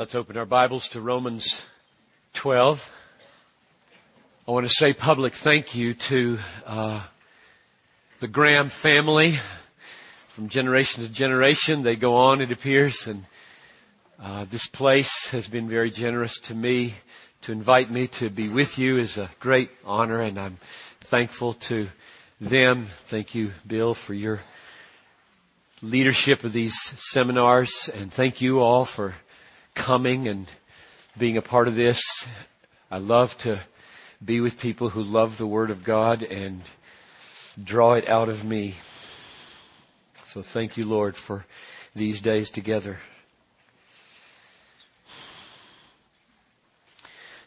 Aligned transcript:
Let's 0.00 0.14
open 0.14 0.38
our 0.38 0.46
Bibles 0.46 0.88
to 0.88 1.00
Romans 1.02 1.66
12. 2.32 2.90
I 4.48 4.50
want 4.50 4.66
to 4.66 4.72
say 4.72 4.94
public 4.94 5.34
thank 5.34 5.74
you 5.74 5.92
to 5.92 6.38
uh, 6.64 7.04
the 8.18 8.26
Graham 8.26 8.70
family. 8.70 9.40
From 10.28 10.48
generation 10.48 11.02
to 11.02 11.10
generation, 11.10 11.82
they 11.82 11.96
go 11.96 12.16
on, 12.16 12.40
it 12.40 12.50
appears, 12.50 13.06
and 13.06 13.26
uh, 14.18 14.46
this 14.48 14.66
place 14.66 15.28
has 15.32 15.48
been 15.48 15.68
very 15.68 15.90
generous 15.90 16.40
to 16.44 16.54
me. 16.54 16.94
To 17.42 17.52
invite 17.52 17.90
me 17.90 18.06
to 18.06 18.30
be 18.30 18.48
with 18.48 18.78
you 18.78 18.96
is 18.96 19.18
a 19.18 19.28
great 19.38 19.68
honor, 19.84 20.22
and 20.22 20.40
I'm 20.40 20.56
thankful 21.02 21.52
to 21.68 21.88
them. 22.40 22.86
Thank 23.04 23.34
you, 23.34 23.52
Bill, 23.66 23.92
for 23.92 24.14
your 24.14 24.40
leadership 25.82 26.42
of 26.42 26.54
these 26.54 26.78
seminars, 26.96 27.90
and 27.92 28.10
thank 28.10 28.40
you 28.40 28.60
all 28.60 28.86
for 28.86 29.16
coming 29.80 30.28
and 30.28 30.46
being 31.16 31.38
a 31.38 31.42
part 31.42 31.66
of 31.66 31.74
this. 31.74 32.26
I 32.90 32.98
love 32.98 33.36
to 33.38 33.60
be 34.22 34.38
with 34.38 34.60
people 34.60 34.90
who 34.90 35.02
love 35.02 35.38
the 35.38 35.46
Word 35.46 35.70
of 35.70 35.82
God 35.82 36.22
and 36.22 36.60
draw 37.62 37.94
it 37.94 38.06
out 38.06 38.28
of 38.28 38.44
me. 38.44 38.74
So 40.26 40.42
thank 40.42 40.76
you, 40.76 40.84
Lord, 40.84 41.16
for 41.16 41.46
these 41.94 42.20
days 42.20 42.50
together. 42.50 42.98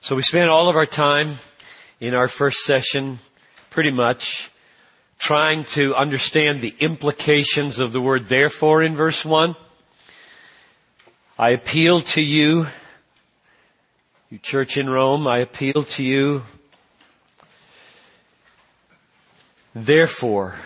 So 0.01 0.15
we 0.15 0.23
spent 0.23 0.49
all 0.49 0.67
of 0.69 0.75
our 0.75 0.87
time 0.87 1.35
in 1.99 2.15
our 2.15 2.27
first 2.27 2.63
session 2.63 3.19
pretty 3.69 3.91
much 3.91 4.49
trying 5.19 5.65
to 5.65 5.95
understand 5.95 6.61
the 6.61 6.75
implications 6.79 7.77
of 7.77 7.93
the 7.93 8.01
word 8.01 8.25
therefore 8.25 8.81
in 8.81 8.95
verse 8.95 9.23
1. 9.23 9.55
I 11.37 11.49
appeal 11.49 12.01
to 12.01 12.21
you, 12.21 12.67
you 14.29 14.37
church 14.37 14.77
in 14.77 14.87
Rome, 14.87 15.27
I 15.27 15.39
appeal 15.39 15.83
to 15.83 16.03
you, 16.03 16.43
therefore, 19.73 20.57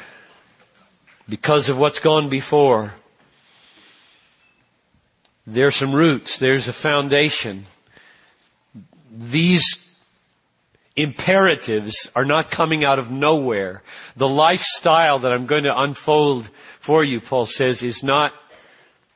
because 1.29 1.69
of 1.69 1.79
what's 1.79 1.99
gone 1.99 2.27
before, 2.27 2.95
there's 5.45 5.77
some 5.77 5.95
roots, 5.95 6.37
there's 6.37 6.67
a 6.67 6.73
foundation. 6.73 7.65
These 9.09 9.77
imperatives 10.97 12.11
are 12.13 12.25
not 12.25 12.51
coming 12.51 12.83
out 12.83 12.99
of 12.99 13.09
nowhere. 13.09 13.83
The 14.17 14.27
lifestyle 14.27 15.19
that 15.19 15.31
I'm 15.31 15.45
going 15.45 15.63
to 15.63 15.79
unfold 15.79 16.49
for 16.81 17.05
you, 17.05 17.21
Paul 17.21 17.45
says, 17.45 17.83
is 17.83 18.03
not 18.03 18.33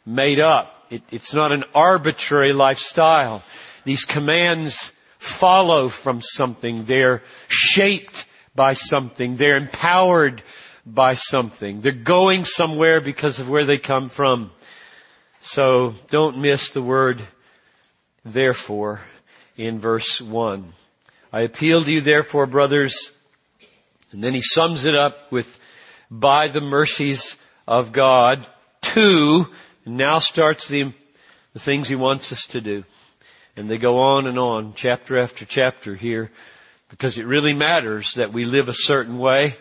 made 0.06 0.40
up. 0.40 0.81
It, 0.92 1.02
it's 1.10 1.34
not 1.34 1.52
an 1.54 1.64
arbitrary 1.74 2.52
lifestyle. 2.52 3.44
These 3.86 4.04
commands 4.04 4.92
follow 5.18 5.88
from 5.88 6.22
something. 6.22 6.84
They're 6.84 7.24
shaped 7.48 8.28
by 8.54 8.74
something. 8.74 9.38
They're 9.38 9.56
empowered 9.56 10.44
by 10.86 11.16
something. 11.16 11.80
They're 11.80 11.94
going 11.94 12.44
somewhere 12.44 13.00
because 13.00 13.40
of 13.40 13.50
where 13.50 13.64
they 13.64 13.78
come 13.78 14.10
from. 14.10 14.52
So 15.40 15.96
don't 16.10 16.40
miss 16.40 16.70
the 16.70 16.82
word 16.82 17.22
therefore 18.26 19.02
in 19.58 19.80
verse 19.80 20.20
one. 20.20 20.74
I 21.32 21.42
appeal 21.42 21.84
to 21.84 21.92
you 21.92 22.02
therefore 22.02 22.46
brothers, 22.46 23.12
and 24.12 24.22
then 24.22 24.34
he 24.34 24.42
sums 24.42 24.84
it 24.84 24.96
up 24.96 25.32
with 25.32 25.60
by 26.10 26.50
the 26.50 26.60
mercies 26.62 27.38
of 27.66 27.94
God 27.94 28.46
to 28.82 29.48
and 29.86 29.98
now 29.98 30.20
starts 30.20 30.68
the, 30.68 30.94
the 31.54 31.60
things 31.60 31.88
he 31.88 31.96
wants 31.96 32.32
us 32.32 32.46
to 32.48 32.62
do. 32.62 32.84
And 33.56 33.70
they 33.70 33.78
go 33.78 34.00
on 34.00 34.28
and 34.28 34.40
on, 34.40 34.74
chapter 34.76 35.18
after 35.18 35.46
chapter 35.46 35.96
here, 35.96 36.32
because 36.90 37.18
it 37.18 37.26
really 37.26 37.54
matters 37.54 38.14
that 38.14 38.34
we 38.34 38.46
live 38.46 38.70
a 38.70 38.74
certain 38.74 39.18
way. 39.18 39.58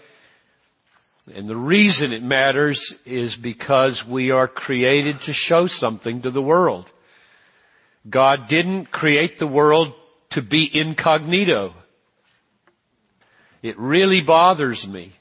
And 1.34 1.48
the 1.48 1.56
reason 1.56 2.12
it 2.12 2.22
matters 2.22 2.94
is 3.04 3.36
because 3.36 4.06
we 4.06 4.30
are 4.30 4.48
created 4.48 5.22
to 5.22 5.32
show 5.32 5.66
something 5.66 6.22
to 6.22 6.30
the 6.30 6.42
world. 6.42 6.90
God 8.08 8.48
didn't 8.48 8.90
create 8.90 9.38
the 9.38 9.46
world 9.46 9.92
to 10.30 10.42
be 10.42 10.70
incognito. 10.76 11.74
It 13.62 13.78
really 13.78 14.20
bothers 14.22 14.86
me 14.86 15.12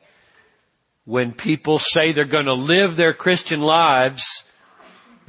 when 1.05 1.33
people 1.33 1.79
say 1.79 2.11
they're 2.11 2.25
going 2.25 2.45
to 2.45 2.53
live 2.53 2.95
their 2.95 3.13
Christian 3.13 3.61
lives 3.61 4.45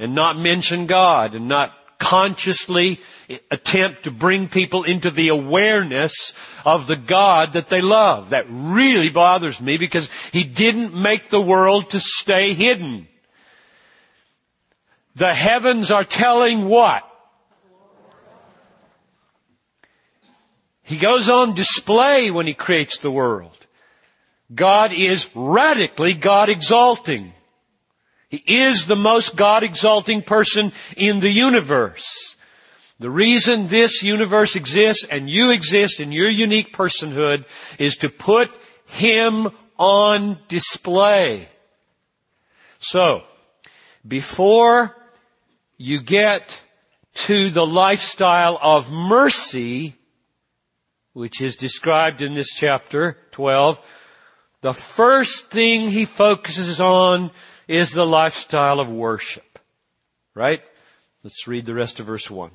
and 0.01 0.15
not 0.15 0.37
mention 0.37 0.87
God 0.87 1.35
and 1.35 1.47
not 1.47 1.73
consciously 1.99 2.99
attempt 3.51 4.03
to 4.03 4.11
bring 4.11 4.49
people 4.49 4.83
into 4.83 5.11
the 5.11 5.27
awareness 5.27 6.33
of 6.65 6.87
the 6.87 6.95
God 6.95 7.53
that 7.53 7.69
they 7.69 7.79
love. 7.79 8.31
That 8.31 8.47
really 8.49 9.11
bothers 9.11 9.61
me 9.61 9.77
because 9.77 10.09
He 10.33 10.43
didn't 10.43 10.95
make 10.95 11.29
the 11.29 11.39
world 11.39 11.91
to 11.91 11.99
stay 11.99 12.53
hidden. 12.53 13.07
The 15.15 15.33
heavens 15.33 15.91
are 15.91 16.03
telling 16.03 16.67
what? 16.67 17.07
He 20.81 20.97
goes 20.97 21.29
on 21.29 21.53
display 21.53 22.31
when 22.31 22.47
He 22.47 22.55
creates 22.55 22.97
the 22.97 23.11
world. 23.11 23.67
God 24.53 24.91
is 24.91 25.29
radically 25.35 26.15
God 26.15 26.49
exalting. 26.49 27.33
He 28.31 28.41
is 28.47 28.87
the 28.87 28.95
most 28.95 29.35
God 29.35 29.61
exalting 29.61 30.21
person 30.21 30.71
in 30.95 31.19
the 31.19 31.29
universe. 31.29 32.37
The 32.97 33.09
reason 33.09 33.67
this 33.67 34.03
universe 34.03 34.55
exists 34.55 35.05
and 35.11 35.29
you 35.29 35.51
exist 35.51 35.99
in 35.99 36.13
your 36.13 36.29
unique 36.29 36.73
personhood 36.73 37.43
is 37.77 37.97
to 37.97 38.09
put 38.09 38.49
Him 38.85 39.49
on 39.77 40.39
display. 40.47 41.49
So, 42.79 43.23
before 44.07 44.95
you 45.77 45.99
get 45.99 46.61
to 47.25 47.49
the 47.49 47.65
lifestyle 47.67 48.57
of 48.61 48.93
mercy, 48.93 49.97
which 51.11 51.41
is 51.41 51.57
described 51.57 52.21
in 52.21 52.33
this 52.35 52.53
chapter 52.53 53.17
12, 53.31 53.81
the 54.61 54.73
first 54.73 55.49
thing 55.49 55.89
he 55.89 56.05
focuses 56.05 56.79
on 56.79 57.31
is 57.67 57.91
the 57.91 58.05
lifestyle 58.05 58.79
of 58.79 58.91
worship. 58.91 59.59
Right? 60.33 60.61
Let's 61.23 61.47
read 61.47 61.65
the 61.65 61.73
rest 61.73 61.99
of 61.99 62.07
verse 62.07 62.29
1. 62.29 62.51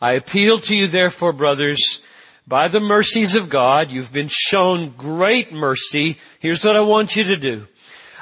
I 0.00 0.12
appeal 0.12 0.60
to 0.60 0.74
you 0.74 0.86
therefore, 0.86 1.32
brothers, 1.32 2.00
by 2.46 2.68
the 2.68 2.80
mercies 2.80 3.34
of 3.34 3.50
God, 3.50 3.90
you've 3.90 4.12
been 4.12 4.30
shown 4.30 4.94
great 4.96 5.52
mercy. 5.52 6.16
Here's 6.40 6.64
what 6.64 6.76
I 6.76 6.80
want 6.80 7.16
you 7.16 7.24
to 7.24 7.36
do. 7.36 7.66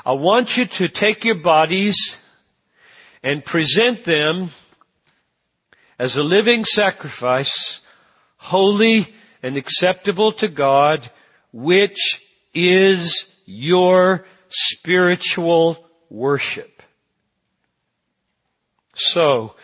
I 0.04 0.12
want 0.12 0.56
you 0.56 0.64
to 0.64 0.88
take 0.88 1.24
your 1.24 1.34
bodies 1.34 2.16
and 3.22 3.44
present 3.44 4.04
them 4.04 4.50
as 5.98 6.16
a 6.16 6.22
living 6.22 6.64
sacrifice, 6.64 7.80
holy 8.36 9.14
and 9.42 9.56
acceptable 9.56 10.32
to 10.32 10.48
God, 10.48 11.10
which 11.52 12.22
is 12.54 13.26
your 13.44 14.24
spiritual 14.48 15.88
worship. 16.10 16.82
So, 18.94 19.54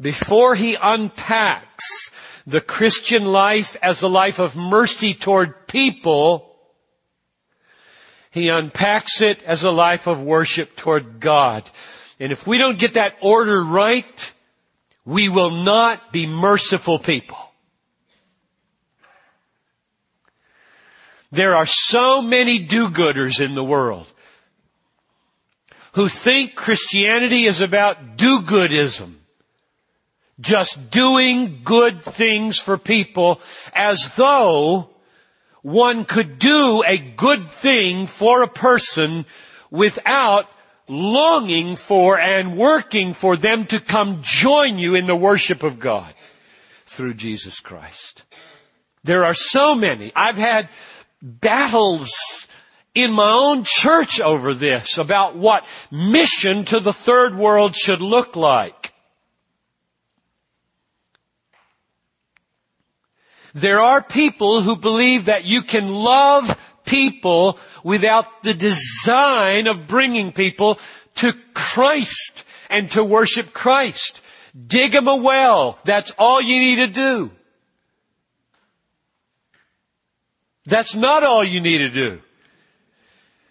before 0.00 0.54
he 0.54 0.76
unpacks 0.80 2.10
the 2.46 2.60
Christian 2.60 3.26
life 3.26 3.76
as 3.82 4.02
a 4.02 4.08
life 4.08 4.38
of 4.38 4.56
mercy 4.56 5.14
toward 5.14 5.68
people, 5.68 6.56
he 8.30 8.48
unpacks 8.48 9.20
it 9.20 9.42
as 9.42 9.62
a 9.62 9.70
life 9.70 10.06
of 10.06 10.22
worship 10.22 10.76
toward 10.76 11.20
God. 11.20 11.68
And 12.18 12.32
if 12.32 12.46
we 12.46 12.58
don't 12.58 12.78
get 12.78 12.94
that 12.94 13.16
order 13.20 13.62
right, 13.62 14.32
we 15.04 15.28
will 15.28 15.50
not 15.50 16.12
be 16.12 16.26
merciful 16.26 16.98
people. 16.98 17.38
There 21.32 21.54
are 21.54 21.66
so 21.66 22.20
many 22.20 22.58
do-gooders 22.58 23.40
in 23.40 23.54
the 23.54 23.64
world 23.64 24.12
who 25.92 26.08
think 26.08 26.54
Christianity 26.54 27.44
is 27.44 27.60
about 27.60 28.16
do-goodism. 28.16 29.14
Just 30.40 30.90
doing 30.90 31.60
good 31.64 32.02
things 32.02 32.58
for 32.58 32.78
people 32.78 33.40
as 33.74 34.14
though 34.16 34.90
one 35.62 36.04
could 36.04 36.38
do 36.38 36.82
a 36.86 36.96
good 36.96 37.50
thing 37.50 38.06
for 38.06 38.42
a 38.42 38.48
person 38.48 39.26
without 39.70 40.48
longing 40.88 41.76
for 41.76 42.18
and 42.18 42.56
working 42.56 43.12
for 43.12 43.36
them 43.36 43.66
to 43.66 43.80
come 43.80 44.20
join 44.22 44.78
you 44.78 44.94
in 44.94 45.06
the 45.06 45.14
worship 45.14 45.62
of 45.62 45.78
God 45.78 46.12
through 46.86 47.14
Jesus 47.14 47.60
Christ. 47.60 48.24
There 49.04 49.24
are 49.24 49.34
so 49.34 49.74
many. 49.74 50.12
I've 50.16 50.36
had 50.36 50.68
battles 51.22 52.46
in 52.94 53.12
my 53.12 53.30
own 53.30 53.64
church 53.64 54.20
over 54.20 54.54
this 54.54 54.98
about 54.98 55.36
what 55.36 55.64
mission 55.90 56.64
to 56.66 56.80
the 56.80 56.92
third 56.92 57.36
world 57.36 57.76
should 57.76 58.00
look 58.00 58.36
like. 58.36 58.92
There 63.54 63.80
are 63.80 64.02
people 64.02 64.62
who 64.62 64.76
believe 64.76 65.24
that 65.24 65.44
you 65.44 65.62
can 65.62 65.92
love 65.92 66.56
people 66.84 67.58
without 67.82 68.42
the 68.42 68.54
design 68.54 69.66
of 69.66 69.86
bringing 69.86 70.32
people 70.32 70.78
to 71.16 71.32
Christ 71.54 72.44
and 72.68 72.90
to 72.92 73.04
worship 73.04 73.52
Christ. 73.52 74.20
Dig 74.66 74.92
them 74.92 75.08
a 75.08 75.16
well. 75.16 75.78
That's 75.84 76.12
all 76.18 76.40
you 76.40 76.58
need 76.58 76.76
to 76.76 76.86
do. 76.86 77.32
That's 80.66 80.94
not 80.94 81.24
all 81.24 81.42
you 81.42 81.60
need 81.60 81.78
to 81.78 81.90
do. 81.90 82.20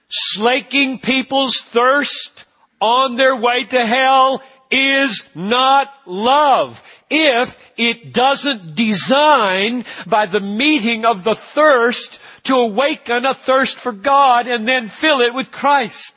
Slaking 0.10 1.00
people's 1.00 1.62
thirst 1.62 2.46
on 2.82 3.16
their 3.16 3.36
way 3.36 3.64
to 3.64 3.86
hell 3.86 4.42
is 4.72 5.26
not 5.34 5.94
love 6.06 6.84
if 7.10 7.74
it 7.78 8.14
doesn't 8.14 8.76
design 8.76 9.86
by 10.06 10.26
the 10.26 10.40
meeting 10.40 11.06
of 11.06 11.24
the 11.24 11.36
thirst 11.36 12.20
to 12.44 12.56
awaken 12.56 13.26
a 13.26 13.34
thirst 13.34 13.78
for 13.78 13.92
God 13.92 14.48
and 14.48 14.68
then 14.68 14.90
fill 14.90 15.22
it 15.22 15.34
with 15.34 15.52
Christ. 15.52 16.16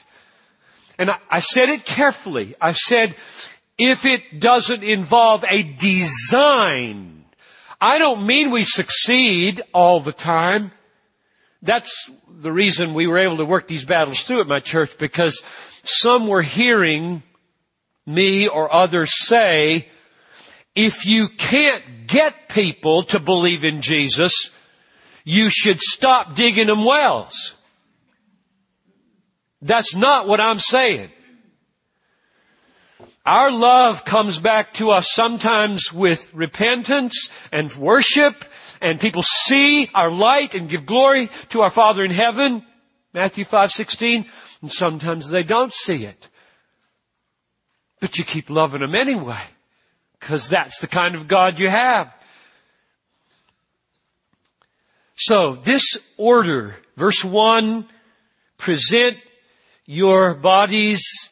And 0.99 1.11
I, 1.11 1.19
I 1.31 1.41
said 1.41 1.69
it 1.69 1.85
carefully. 1.85 2.55
I 2.61 2.73
said, 2.73 3.17
if 3.79 4.05
it 4.05 4.39
doesn't 4.39 4.83
involve 4.83 5.45
a 5.49 5.63
design, 5.63 7.25
I 7.81 7.99
don't 7.99 8.27
mean 8.27 8.51
we 8.51 8.65
succeed 8.65 9.63
all 9.73 10.01
the 10.01 10.13
time. 10.13 10.73
That's 11.63 12.11
the 12.29 12.53
reason 12.53 12.93
we 12.93 13.07
were 13.07 13.19
able 13.19 13.37
to 13.37 13.45
work 13.45 13.69
these 13.69 13.85
battles 13.85 14.23
through 14.23 14.41
at 14.41 14.49
my 14.49 14.61
church 14.61 14.99
because 14.99 15.41
some 15.85 16.27
were 16.27 16.43
hearing 16.43 17.23
me 18.05 18.49
or 18.49 18.73
others 18.73 19.27
say, 19.27 19.89
if 20.75 21.07
you 21.07 21.29
can't 21.29 22.07
get 22.09 22.49
people 22.49 23.05
to 23.05 23.21
believe 23.21 23.65
in 23.65 23.81
Jesus, 23.81 24.51
you 25.25 25.51
should 25.51 25.81
stop 25.81 26.35
digging 26.35 26.67
them 26.67 26.85
wells. 26.85 27.55
That's 29.61 29.95
not 29.95 30.27
what 30.27 30.41
I'm 30.41 30.59
saying. 30.59 31.11
Our 33.25 33.53
love 33.53 34.05
comes 34.05 34.41
back 34.41 34.75
to 34.75 34.91
us 34.91 35.13
sometimes 35.13 35.93
with 35.93 36.35
repentance 36.35 37.31
and 37.53 37.73
worship 37.77 38.45
and 38.83 39.01
people 39.01 39.23
see 39.23 39.89
our 39.95 40.11
light 40.11 40.55
and 40.55 40.69
give 40.69 40.85
glory 40.85 41.31
to 41.51 41.63
our 41.63 41.71
Father 41.71 42.05
in 42.05 42.11
heaven. 42.11 42.67
Matthew 43.15 43.45
5:16 43.45 44.27
and 44.61 44.71
sometimes 44.71 45.29
they 45.29 45.45
don't 45.45 45.73
see 45.73 46.05
it. 46.05 46.29
But 48.01 48.19
you 48.19 48.25
keep 48.25 48.51
loving 48.51 48.81
them 48.81 48.95
anyway 48.95 49.41
because 50.19 50.49
that's 50.49 50.81
the 50.81 50.89
kind 50.89 51.15
of 51.15 51.29
God 51.29 51.59
you 51.59 51.71
have. 51.71 52.13
So 55.15 55.55
this 55.55 55.97
order, 56.17 56.77
verse 56.97 57.23
1, 57.23 57.89
present 58.59 59.19
your 59.87 60.35
bodies 60.35 61.31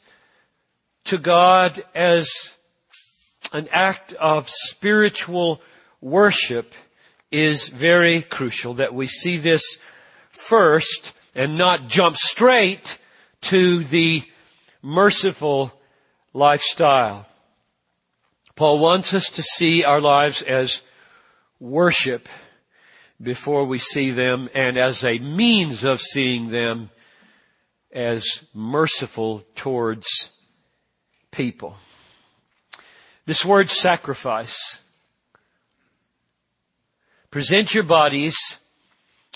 to 1.05 1.19
God 1.19 1.83
as 1.95 2.55
an 3.53 3.69
act 3.73 4.13
of 4.13 4.49
spiritual 4.49 5.61
worship 6.01 6.73
is 7.31 7.69
very 7.69 8.23
crucial 8.23 8.75
that 8.75 8.95
we 8.95 9.07
see 9.07 9.37
this 9.37 9.79
first 10.31 11.13
and 11.35 11.57
not 11.57 11.87
jump 11.87 12.17
straight 12.17 12.99
to 13.43 13.85
the 13.85 14.23
merciful 14.83 15.73
lifestyle. 16.33 17.27
Paul 18.57 18.79
wants 18.79 19.15
us 19.15 19.31
to 19.31 19.43
see 19.43 19.85
our 19.85 20.01
lives 20.01 20.43
as 20.43 20.83
worship 21.59 22.29
before 23.23 23.65
we 23.65 23.79
see 23.79 24.11
them 24.11 24.49
and 24.55 24.77
as 24.77 25.05
a 25.05 25.19
means 25.19 25.85
of 25.85 26.01
seeing 26.01 26.49
them 26.49 26.91
as 27.93 28.45
merciful 28.55 29.45
towards 29.55 30.31
people. 31.31 31.77
This 33.27 33.45
word 33.45 33.71
sacrifice. 33.71 34.80
Present 37.31 37.75
your 37.75 37.85
bodies 37.85 38.59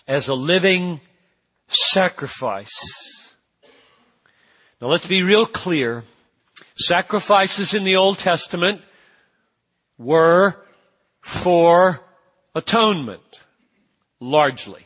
as 0.09 0.27
a 0.27 0.35
living 0.35 1.01
sacrifice. 1.69 3.37
Now 4.81 4.89
let's 4.89 5.07
be 5.07 5.23
real 5.23 5.47
clear. 5.47 6.03
Sacrifices 6.77 7.73
in 7.73 7.85
the 7.85 7.95
Old 7.95 8.19
Testament 8.19 8.81
were 9.97 10.57
for 11.21 12.01
atonement, 12.57 13.45
largely. 14.19 14.85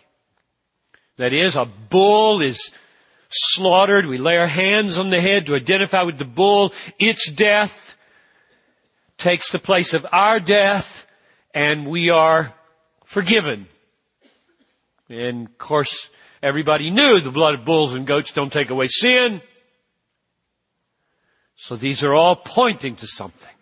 That 1.17 1.33
is, 1.33 1.57
a 1.57 1.65
bull 1.65 2.43
is 2.43 2.71
slaughtered. 3.31 4.05
We 4.05 4.19
lay 4.19 4.37
our 4.37 4.47
hands 4.47 4.99
on 4.99 5.09
the 5.09 5.21
head 5.23 5.47
to 5.47 5.55
identify 5.55 6.03
with 6.03 6.19
the 6.19 6.27
bull. 6.27 6.75
Its 6.99 7.31
death 7.31 7.97
takes 9.17 9.51
the 9.51 9.59
place 9.59 9.95
of 9.95 10.07
our 10.13 10.41
death 10.41 11.07
and 11.55 11.87
we 11.89 12.11
are 12.11 12.53
forgiven. 13.09 13.67
And 15.09 15.47
of 15.47 15.57
course, 15.57 16.11
everybody 16.43 16.91
knew 16.91 17.21
the 17.21 17.31
blood 17.31 17.55
of 17.55 17.65
bulls 17.65 17.95
and 17.95 18.07
goats 18.07 18.33
don't 18.33 18.53
take 18.53 18.69
away 18.69 18.89
sin. 18.89 19.41
So 21.57 21.75
these 21.75 22.05
are 22.05 22.13
all 22.13 22.37
pointing 22.37 22.97
to 22.97 23.07
something. 23.07 23.55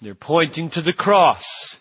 They're 0.00 0.16
pointing 0.16 0.68
to 0.70 0.82
the 0.82 0.92
cross. 0.92 1.78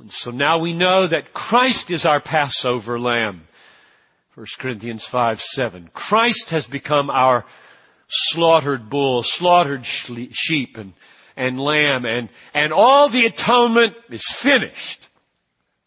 And 0.00 0.10
so 0.10 0.30
now 0.30 0.56
we 0.56 0.72
know 0.72 1.06
that 1.06 1.34
Christ 1.34 1.90
is 1.90 2.06
our 2.06 2.20
Passover 2.20 2.98
lamb. 2.98 3.46
1 4.36 4.46
Corinthians 4.58 5.04
5, 5.04 5.42
7. 5.42 5.90
Christ 5.92 6.48
has 6.48 6.66
become 6.66 7.10
our 7.10 7.44
slaughtered 8.08 8.88
bull, 8.88 9.22
slaughtered 9.22 9.84
sheep 9.84 10.78
and, 10.78 10.94
and 11.36 11.60
lamb 11.60 12.06
and, 12.06 12.30
and 12.54 12.72
all 12.72 13.10
the 13.10 13.26
atonement 13.26 13.94
is 14.08 14.24
finished. 14.30 15.06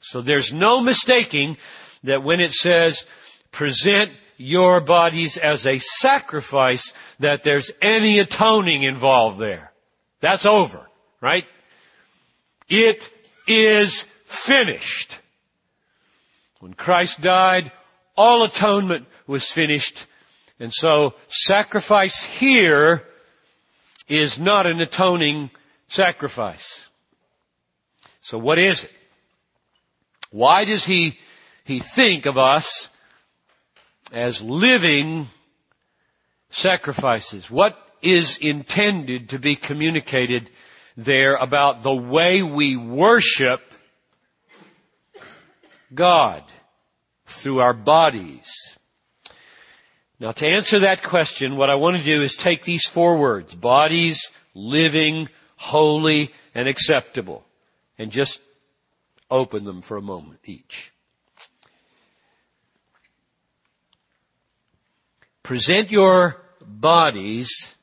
So 0.10 0.22
there's 0.22 0.54
no 0.54 0.82
mistaking 0.82 1.58
that 2.04 2.24
when 2.24 2.40
it 2.40 2.54
says 2.54 3.06
present 3.52 4.12
your 4.38 4.80
bodies 4.82 5.38
as 5.38 5.66
a 5.66 5.80
sacrifice 5.80 6.94
that 7.20 7.44
there's 7.44 7.72
any 7.82 8.20
atoning 8.20 8.84
involved 8.84 9.40
there. 9.40 9.72
That's 10.22 10.46
over 10.46 10.90
right? 11.22 11.46
It 12.68 13.10
is 13.48 14.06
finished. 14.26 15.20
When 16.60 16.74
Christ 16.74 17.22
died, 17.22 17.72
all 18.16 18.44
atonement 18.44 19.08
was 19.28 19.50
finished. 19.50 20.08
And 20.60 20.74
so 20.74 21.14
sacrifice 21.30 22.22
here 22.22 23.06
is 24.08 24.38
not 24.40 24.66
an 24.66 24.82
atoning 24.82 25.52
sacrifice. 25.88 26.88
So 28.22 28.38
what 28.38 28.60
is 28.60 28.84
it? 28.84 28.92
Why 30.32 30.66
does 30.66 30.86
he, 30.86 31.20
he 31.64 31.80
think 31.80 32.26
of 32.26 32.38
us 32.38 32.90
as 34.12 34.42
living 34.42 35.30
sacrifices? 36.50 37.50
What 37.50 37.78
is 38.02 38.38
intended 38.38 39.30
to 39.30 39.40
be 39.40 39.56
communicated 39.56 40.50
there 40.96 41.36
about 41.36 41.84
the 41.84 41.96
way 41.96 42.42
we 42.42 42.76
worship 42.76 43.62
God 45.94 46.44
through 47.26 47.60
our 47.60 47.74
bodies. 47.74 48.78
Now 50.20 50.32
to 50.34 50.48
answer 50.48 50.80
that 50.80 51.04
question, 51.04 51.56
what 51.56 51.70
I 51.70 51.76
want 51.76 51.98
to 51.98 52.04
do 52.04 52.22
is 52.22 52.36
take 52.36 52.64
these 52.64 52.86
four 52.86 53.18
words, 53.18 53.56
bodies, 53.56 54.32
living, 54.54 55.30
holy, 55.56 56.34
and 56.54 56.68
acceptable, 56.68 57.46
and 57.98 58.12
just 58.12 58.42
open 59.30 59.64
them 59.66 59.82
for 59.82 59.98
a 59.98 60.02
moment 60.02 60.40
each. 60.46 60.92
Present 65.44 65.90
your 65.90 66.42
bodies 66.62 67.76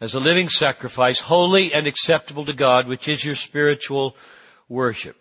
as 0.00 0.14
a 0.14 0.20
living 0.20 0.48
sacrifice, 0.48 1.20
holy 1.20 1.72
and 1.72 1.86
acceptable 1.86 2.44
to 2.44 2.52
God, 2.52 2.86
which 2.86 3.08
is 3.08 3.24
your 3.24 3.34
spiritual 3.34 4.16
worship. 4.68 5.16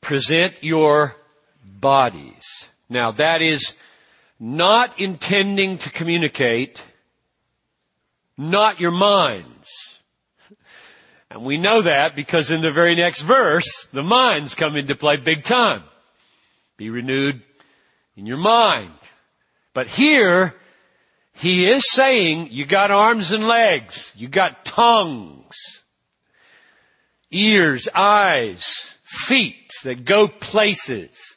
Present 0.00 0.54
your 0.60 1.16
bodies. 1.64 2.68
Now 2.88 3.12
that 3.12 3.42
is 3.42 3.74
not 4.38 4.98
intending 5.00 5.78
to 5.78 5.90
communicate, 5.90 6.82
not 8.36 8.80
your 8.80 8.90
minds. 8.90 9.53
And 11.34 11.42
we 11.42 11.58
know 11.58 11.82
that 11.82 12.14
because 12.14 12.52
in 12.52 12.60
the 12.60 12.70
very 12.70 12.94
next 12.94 13.22
verse, 13.22 13.88
the 13.92 14.04
minds 14.04 14.54
come 14.54 14.76
into 14.76 14.94
play 14.94 15.16
big 15.16 15.42
time. 15.42 15.82
Be 16.76 16.90
renewed 16.90 17.42
in 18.16 18.24
your 18.24 18.36
mind. 18.36 18.92
But 19.72 19.88
here, 19.88 20.54
he 21.32 21.66
is 21.68 21.90
saying 21.90 22.50
you 22.52 22.64
got 22.64 22.92
arms 22.92 23.32
and 23.32 23.48
legs, 23.48 24.12
you 24.14 24.28
got 24.28 24.64
tongues, 24.64 25.56
ears, 27.32 27.88
eyes, 27.92 28.96
feet 29.02 29.72
that 29.82 30.04
go 30.04 30.28
places, 30.28 31.36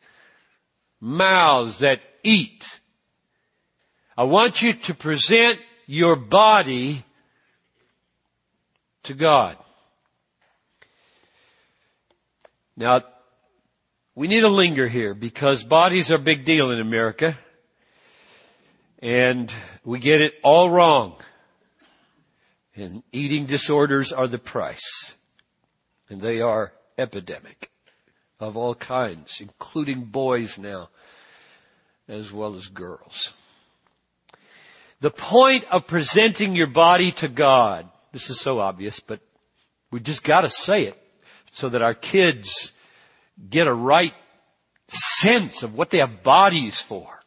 mouths 1.02 1.80
that 1.80 2.02
eat. 2.22 2.82
I 4.16 4.26
want 4.26 4.62
you 4.62 4.74
to 4.74 4.94
present 4.94 5.60
your 5.88 6.16
body 6.16 7.04
to 9.02 9.16
God. 9.16 9.58
Now, 12.78 13.02
we 14.14 14.28
need 14.28 14.42
to 14.42 14.50
linger 14.50 14.88
here 14.88 15.16
because 15.16 15.64
bodies 15.64 16.12
are 16.12 16.16
a 16.16 16.20
big 16.20 16.46
deal 16.46 16.70
in 16.70 16.80
America. 16.80 17.38
And 19.00 19.52
we 19.84 20.00
get 20.00 20.22
it 20.22 20.36
all 20.44 20.70
wrong. 20.70 21.16
And 22.76 23.02
eating 23.12 23.48
disorders 23.48 24.14
are 24.14 24.28
the 24.28 24.38
price. 24.38 25.16
And 26.08 26.22
they 26.22 26.40
are 26.40 26.72
epidemic 27.00 27.72
of 28.40 28.56
all 28.56 28.76
kinds, 28.76 29.42
including 29.42 30.06
boys 30.06 30.60
now, 30.60 30.90
as 32.08 32.32
well 32.32 32.56
as 32.56 32.68
girls. 32.68 33.34
The 35.00 35.10
point 35.12 35.66
of 35.72 35.88
presenting 35.88 36.56
your 36.56 36.68
body 36.68 37.12
to 37.14 37.28
God, 37.28 37.90
this 38.12 38.30
is 38.30 38.40
so 38.40 38.60
obvious, 38.60 39.00
but 39.00 39.20
we 39.90 40.00
just 40.00 40.24
gotta 40.24 40.52
say 40.52 40.84
it 40.84 41.07
so 41.52 41.70
that 41.70 41.82
our 41.82 41.94
kids 41.94 42.72
get 43.50 43.68
a 43.68 43.74
right 43.74 44.14
sense 44.88 45.64
of 45.64 45.78
what 45.78 45.90
they 45.90 45.98
have 45.98 46.24
bodies 46.24 46.80
for. 46.80 47.18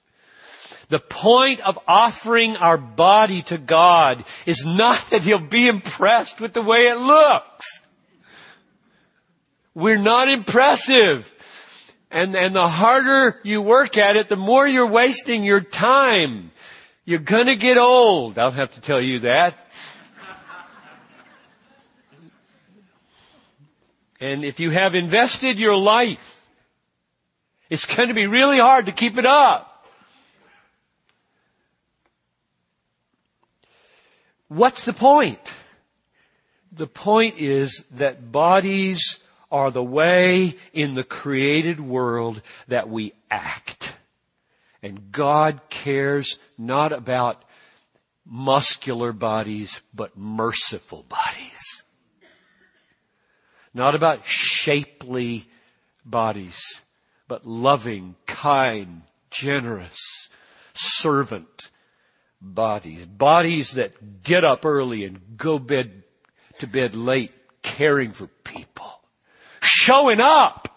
The 0.89 0.99
point 0.99 1.61
of 1.61 1.79
offering 1.87 2.57
our 2.57 2.77
body 2.77 3.43
to 3.43 3.59
God 3.59 4.25
is 4.45 4.65
not 4.65 4.99
that 5.11 5.23
He'll 5.23 5.39
be 5.39 5.69
impressed 5.69 6.41
with 6.41 6.53
the 6.53 6.63
way 6.63 6.89
it 6.89 6.99
looks. 6.99 7.83
We're 9.73 9.99
not 9.99 10.29
impressive. 10.29 11.33
And, 12.11 12.37
and 12.37 12.57
the 12.57 12.69
harder 12.69 13.39
you 13.45 13.63
work 13.63 13.97
at 13.97 14.17
it, 14.17 14.29
the 14.29 14.37
more 14.37 14.67
you're 14.67 14.87
wasting 14.87 15.45
your 15.45 15.61
time. 15.61 16.51
You're 17.05 17.21
gonna 17.21 17.55
get 17.55 17.79
old. 17.79 18.37
I 18.37 18.43
don't 18.43 18.55
have 18.55 18.75
to 18.75 18.81
tell 18.81 19.01
you 19.01 19.21
that. 19.21 19.60
And 24.21 24.45
if 24.45 24.61
you 24.61 24.71
have 24.71 24.95
invested 24.95 25.59
your 25.59 25.77
life, 25.77 26.47
it's 27.71 27.85
going 27.85 28.09
to 28.09 28.15
be 28.15 28.27
really 28.27 28.59
hard 28.59 28.87
to 28.87 28.93
keep 28.93 29.17
it 29.17 29.25
up. 29.25 29.87
What's 34.49 34.85
the 34.85 34.93
point? 34.93 35.55
The 36.73 36.89
point 36.89 37.39
is 37.39 37.85
that 37.93 38.33
bodies 38.33 39.21
are 39.51 39.71
the 39.71 39.83
way 39.83 40.57
in 40.73 40.95
the 40.95 41.05
created 41.05 41.81
world 41.81 42.43
that 42.69 42.89
we 42.89 43.13
act. 43.31 43.97
And 44.83 45.13
God 45.13 45.61
cares 45.71 46.39
not 46.59 46.93
about 46.93 47.45
muscular 48.27 49.13
bodies, 49.13 49.83
but 49.95 50.17
merciful 50.17 51.05
bodies. 51.09 51.80
Not 53.73 53.95
about 53.95 54.27
shapely 54.27 55.47
bodies, 56.05 56.81
but 57.29 57.47
loving, 57.47 58.17
kind, 58.27 59.03
generous, 59.31 60.29
servant 60.75 61.71
bodies. 62.41 63.07
Bodies 63.07 63.73
that 63.73 64.23
get 64.23 64.45
up 64.45 64.65
early 64.65 65.05
and 65.05 65.21
go 65.37 65.59
bed 65.59 66.03
to 66.59 66.67
bed 66.67 66.95
late 66.95 67.33
caring 67.63 68.13
for 68.13 68.27
people. 68.45 69.01
Showing 69.63 70.21
up. 70.21 70.69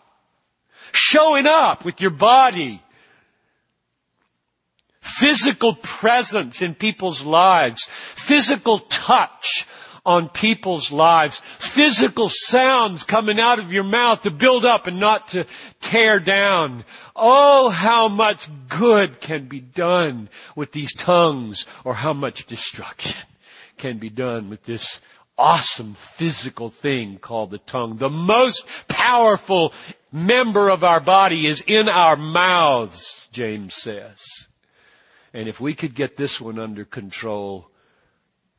Showing 0.91 1.47
up 1.47 1.85
with 1.85 1.99
your 1.99 2.11
body. 2.11 2.81
Physical 4.99 5.75
presence 5.75 6.61
in 6.61 6.75
people's 6.75 7.23
lives. 7.23 7.87
Physical 7.89 8.79
touch 8.79 9.65
on 10.05 10.29
people's 10.29 10.91
lives. 10.91 11.41
Physical 11.59 12.29
sounds 12.29 13.03
coming 13.03 13.39
out 13.39 13.59
of 13.59 13.71
your 13.71 13.83
mouth 13.83 14.23
to 14.23 14.31
build 14.31 14.65
up 14.65 14.87
and 14.87 14.99
not 14.99 15.29
to 15.29 15.45
tear 15.79 16.19
down. 16.19 16.83
Oh, 17.15 17.69
how 17.69 18.07
much 18.07 18.49
good 18.67 19.19
can 19.21 19.47
be 19.47 19.59
done 19.59 20.29
with 20.55 20.71
these 20.71 20.93
tongues 20.93 21.65
or 21.83 21.93
how 21.93 22.13
much 22.13 22.45
destruction 22.45 23.21
can 23.77 23.97
be 23.97 24.09
done 24.09 24.49
with 24.49 24.63
this 24.63 25.01
awesome 25.37 25.93
physical 25.93 26.69
thing 26.69 27.17
called 27.17 27.51
the 27.51 27.57
tongue. 27.57 27.97
The 27.97 28.09
most 28.09 28.87
powerful 28.87 29.73
member 30.11 30.69
of 30.69 30.83
our 30.83 30.99
body 30.99 31.47
is 31.47 31.63
in 31.65 31.89
our 31.89 32.15
mouths, 32.15 33.29
James 33.31 33.73
says. 33.73 34.21
And 35.33 35.47
if 35.47 35.59
we 35.59 35.73
could 35.73 35.95
get 35.95 36.17
this 36.17 36.39
one 36.39 36.59
under 36.59 36.85
control, 36.85 37.69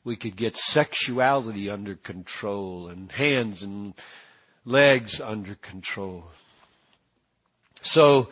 we 0.04 0.16
could 0.16 0.36
get 0.36 0.56
sexuality 0.56 1.70
under 1.70 1.94
control 1.94 2.88
and 2.88 3.10
hands 3.12 3.62
and 3.62 3.94
legs 4.64 5.20
under 5.20 5.54
control. 5.56 6.24
So, 7.82 8.28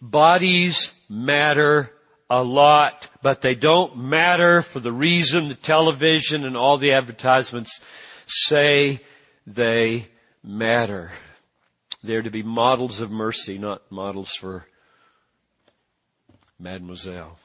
bodies 0.00 0.92
matter 1.08 1.92
a 2.30 2.42
lot, 2.42 3.08
but 3.22 3.40
they 3.40 3.54
don't 3.54 3.96
matter 3.96 4.62
for 4.62 4.80
the 4.80 4.92
reason 4.92 5.48
the 5.48 5.54
television 5.54 6.44
and 6.44 6.56
all 6.56 6.76
the 6.76 6.92
advertisements 6.92 7.80
say 8.26 9.00
they 9.46 10.08
matter. 10.42 11.12
They're 12.02 12.22
to 12.22 12.30
be 12.30 12.42
models 12.42 13.00
of 13.00 13.10
mercy, 13.10 13.58
not 13.58 13.82
models 13.90 14.30
for 14.32 14.66
mademoiselle. 16.58 17.38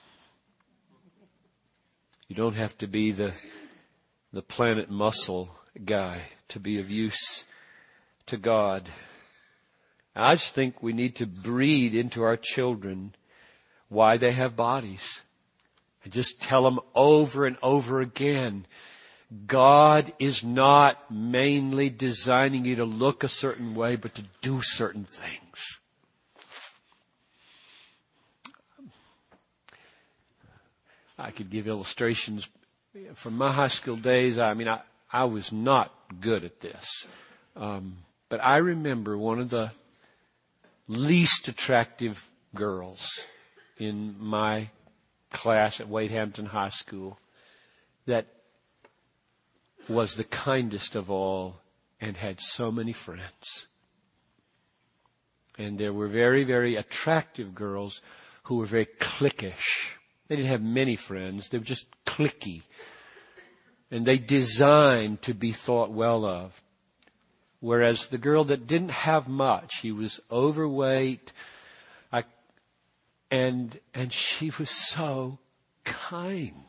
You 2.32 2.36
don't 2.36 2.56
have 2.56 2.78
to 2.78 2.88
be 2.88 3.12
the, 3.12 3.34
the 4.32 4.42
planet 4.42 4.90
muscle 4.90 5.50
guy 5.84 6.22
to 6.48 6.62
be 6.62 6.80
of 6.80 6.90
use 6.90 7.44
to 8.28 8.38
God. 8.38 8.88
I 10.16 10.36
just 10.36 10.56
think 10.56 10.82
we 10.82 10.94
need 10.94 11.18
to 11.18 11.26
breed 11.26 11.94
into 11.94 12.24
our 12.24 12.38
children 12.38 13.16
why 13.90 14.16
they 14.16 14.32
have 14.32 14.56
bodies. 14.56 15.24
And 16.06 16.14
just 16.14 16.40
tell 16.40 16.64
them 16.64 16.80
over 16.96 17.46
and 17.46 17.58
over 17.62 18.00
again, 18.00 18.66
God 19.46 20.14
is 20.18 20.42
not 20.42 21.12
mainly 21.12 21.90
designing 21.90 22.64
you 22.64 22.78
to 22.78 22.86
look 22.86 23.26
a 23.26 23.28
certain 23.28 23.76
way, 23.76 23.98
but 23.98 24.16
to 24.16 24.24
do 24.40 24.62
certain 24.62 25.04
things. 25.04 25.41
I 31.22 31.32
could 31.32 31.50
give 31.50 31.68
illustrations 31.68 32.50
from 33.14 33.38
my 33.38 33.52
high 33.52 33.68
school 33.68 33.96
days. 33.96 34.38
I 34.38 34.54
mean, 34.54 34.68
I, 34.68 34.82
I 35.12 35.26
was 35.26 35.52
not 35.52 35.94
good 36.20 36.44
at 36.44 36.60
this. 36.62 37.06
Um, 37.56 37.98
but 38.30 38.44
I 38.44 38.58
remember 38.58 39.18
one 39.18 39.40
of 39.40 39.50
the 39.50 39.72
least 40.88 41.48
attractive 41.48 42.30
girls 42.56 43.20
in 43.78 44.16
my 44.20 44.70
class 45.32 45.80
at 45.80 45.90
Wade 45.90 46.12
Hampton 46.12 46.48
High 46.48 46.70
School 46.70 47.20
that 48.06 48.28
was 49.88 50.16
the 50.16 50.24
kindest 50.24 50.96
of 50.96 51.10
all 51.10 51.62
and 52.00 52.18
had 52.18 52.42
so 52.42 52.72
many 52.72 52.94
friends. 52.94 53.68
And 55.58 55.78
there 55.78 55.94
were 55.94 56.08
very, 56.08 56.44
very 56.44 56.76
attractive 56.76 57.54
girls 57.54 58.02
who 58.44 58.58
were 58.58 58.66
very 58.66 58.86
cliquish. 58.86 59.98
They 60.32 60.38
didn't 60.38 60.52
have 60.52 60.64
many 60.64 60.96
friends. 60.96 61.50
They 61.50 61.58
were 61.58 61.66
just 61.66 61.88
clicky. 62.06 62.62
And 63.92 64.06
they 64.06 64.18
designed 64.18 65.24
to 65.24 65.34
be 65.34 65.52
thought 65.52 65.92
well 65.92 66.24
of. 66.24 66.64
Whereas 67.60 68.08
the 68.08 68.18
girl 68.18 68.46
that 68.46 68.66
didn't 68.66 68.92
have 68.92 69.28
much, 69.28 69.74
she 69.74 69.92
was 69.92 70.22
overweight, 70.32 71.34
I, 72.14 72.24
and, 73.30 73.78
and 73.94 74.14
she 74.14 74.54
was 74.58 74.70
so 74.70 75.38
kind. 75.84 76.64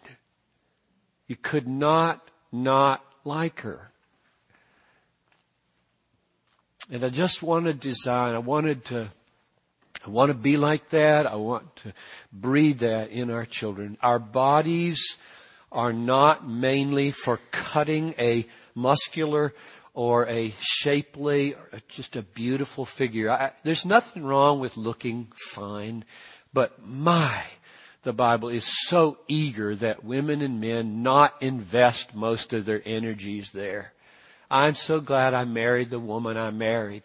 You 1.29 1.37
could 1.37 1.69
not 1.69 2.21
not 2.51 3.05
like 3.25 3.61
her. 3.61 3.93
And 6.91 7.05
I 7.05 7.11
just 7.11 7.45
wanted 7.45 7.81
to 7.81 7.89
design, 7.89 8.35
I 8.35 8.39
wanted 8.39 8.87
to 8.87 9.13
I 10.05 10.11
want 10.11 10.31
to 10.31 10.37
be 10.37 10.57
like 10.57 10.91
that. 10.91 11.27
I 11.27 11.37
want 11.37 11.77
to 11.77 11.93
breed 12.33 12.81
that 12.81 13.11
in 13.11 13.31
our 13.31 13.45
children. 13.45 13.97
Our 14.03 14.19
bodies 14.19 15.17
are 15.71 15.93
not 15.93 16.47
mainly 16.47 17.13
for 17.13 17.41
cutting 17.51 18.15
a 18.19 18.47
muscular 18.75 19.55
or 19.95 20.27
a 20.27 20.55
shapely 20.59 21.55
or 21.55 21.81
just 21.89 22.17
a 22.17 22.23
beautiful 22.23 22.85
figure. 22.85 23.31
I, 23.31 23.53
there's 23.63 23.85
nothing 23.85 24.25
wrong 24.25 24.59
with 24.59 24.77
looking 24.77 25.29
fine, 25.37 26.05
but 26.53 26.85
my, 26.85 27.45
the 28.03 28.13
Bible 28.13 28.49
is 28.49 28.65
so 28.89 29.19
eager 29.29 29.77
that 29.77 30.05
women 30.05 30.43
and 30.43 30.61
men 30.61 31.03
not 31.03 31.41
invest 31.41 32.15
most 32.15 32.53
of 32.53 32.65
their 32.65 32.83
energies 32.85 33.53
there. 33.53 33.93
I'm 34.51 34.75
so 34.75 35.01
glad 35.01 35.33
I 35.33 35.45
married 35.45 35.91
the 35.91 36.01
woman 36.01 36.37
I 36.37 36.51
married 36.51 37.05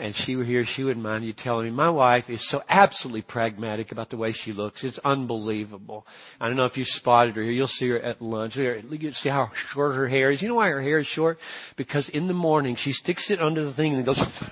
and 0.00 0.14
she 0.14 0.36
were 0.36 0.44
here, 0.44 0.64
she 0.64 0.84
wouldn't 0.84 1.04
mind 1.04 1.24
you 1.24 1.32
telling 1.32 1.64
me, 1.64 1.70
my 1.72 1.90
wife 1.90 2.30
is 2.30 2.46
so 2.46 2.62
absolutely 2.68 3.22
pragmatic 3.22 3.90
about 3.90 4.10
the 4.10 4.16
way 4.16 4.30
she 4.30 4.52
looks. 4.52 4.84
It's 4.84 4.98
unbelievable. 5.04 6.06
I 6.40 6.46
don't 6.46 6.56
know 6.56 6.66
if 6.66 6.78
you 6.78 6.84
spotted 6.84 7.34
her 7.34 7.42
here. 7.42 7.50
You'll 7.50 7.66
see 7.66 7.88
her 7.88 7.98
at 7.98 8.22
lunch. 8.22 8.56
You'll 8.56 9.12
see 9.12 9.28
how 9.28 9.50
short 9.54 9.96
her 9.96 10.06
hair 10.06 10.30
is. 10.30 10.40
You 10.40 10.48
know 10.48 10.54
why 10.54 10.68
her 10.68 10.80
hair 10.80 10.98
is 10.98 11.08
short? 11.08 11.40
Because 11.74 12.08
in 12.08 12.28
the 12.28 12.34
morning 12.34 12.76
she 12.76 12.92
sticks 12.92 13.28
it 13.30 13.40
under 13.40 13.64
the 13.64 13.72
thing 13.72 13.94
and 13.94 14.06
goes 14.06 14.20